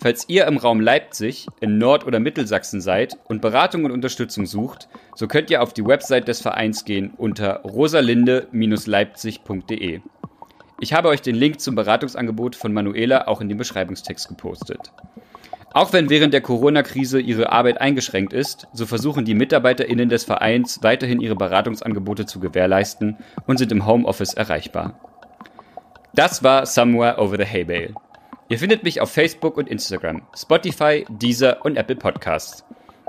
Falls 0.00 0.28
ihr 0.28 0.46
im 0.46 0.58
Raum 0.58 0.80
Leipzig, 0.80 1.48
in 1.60 1.76
Nord- 1.76 2.06
oder 2.06 2.20
Mittelsachsen 2.20 2.80
seid 2.80 3.18
und 3.24 3.42
Beratung 3.42 3.84
und 3.84 3.90
Unterstützung 3.90 4.46
sucht, 4.46 4.88
so 5.16 5.26
könnt 5.26 5.50
ihr 5.50 5.60
auf 5.60 5.74
die 5.74 5.84
Website 5.84 6.28
des 6.28 6.40
Vereins 6.40 6.84
gehen 6.84 7.14
unter 7.16 7.62
rosalinde-leipzig.de. 7.62 10.02
Ich 10.80 10.92
habe 10.92 11.08
euch 11.08 11.22
den 11.22 11.34
Link 11.34 11.60
zum 11.60 11.74
Beratungsangebot 11.74 12.54
von 12.54 12.72
Manuela 12.72 13.26
auch 13.26 13.40
in 13.40 13.48
den 13.48 13.58
Beschreibungstext 13.58 14.28
gepostet. 14.28 14.92
Auch 15.72 15.92
wenn 15.92 16.08
während 16.08 16.32
der 16.32 16.40
Corona-Krise 16.40 17.20
ihre 17.20 17.52
Arbeit 17.52 17.80
eingeschränkt 17.80 18.32
ist, 18.32 18.68
so 18.72 18.86
versuchen 18.86 19.24
die 19.24 19.34
MitarbeiterInnen 19.34 20.08
des 20.08 20.24
Vereins 20.24 20.78
weiterhin 20.82 21.20
ihre 21.20 21.36
Beratungsangebote 21.36 22.26
zu 22.26 22.40
gewährleisten 22.40 23.16
und 23.46 23.58
sind 23.58 23.72
im 23.72 23.86
Homeoffice 23.86 24.34
erreichbar. 24.34 24.98
Das 26.14 26.42
war 26.42 26.64
Somewhere 26.64 27.18
Over 27.18 27.36
the 27.36 27.44
Hay 27.44 27.64
Bale. 27.64 27.94
Ihr 28.48 28.58
findet 28.58 28.82
mich 28.82 29.00
auf 29.00 29.10
Facebook 29.10 29.56
und 29.56 29.68
Instagram, 29.68 30.22
Spotify, 30.34 31.04
Deezer 31.10 31.64
und 31.64 31.76
Apple 31.76 31.96
Podcasts. 31.96 32.64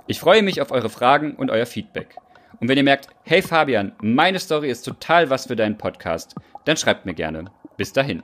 Ich 0.07 0.19
freue 0.19 0.41
mich 0.41 0.59
auf 0.59 0.71
eure 0.71 0.89
Fragen 0.89 1.35
und 1.35 1.49
euer 1.51 1.65
Feedback. 1.65 2.17
Und 2.59 2.67
wenn 2.67 2.77
ihr 2.77 2.83
merkt, 2.83 3.07
hey 3.23 3.41
Fabian, 3.41 3.93
meine 4.01 4.39
Story 4.39 4.69
ist 4.69 4.81
total 4.81 5.29
was 5.29 5.45
für 5.45 5.55
deinen 5.55 5.77
Podcast, 5.77 6.35
dann 6.65 6.75
schreibt 6.75 7.05
mir 7.05 7.13
gerne. 7.13 7.45
Bis 7.79 7.93
dahin. 7.93 8.23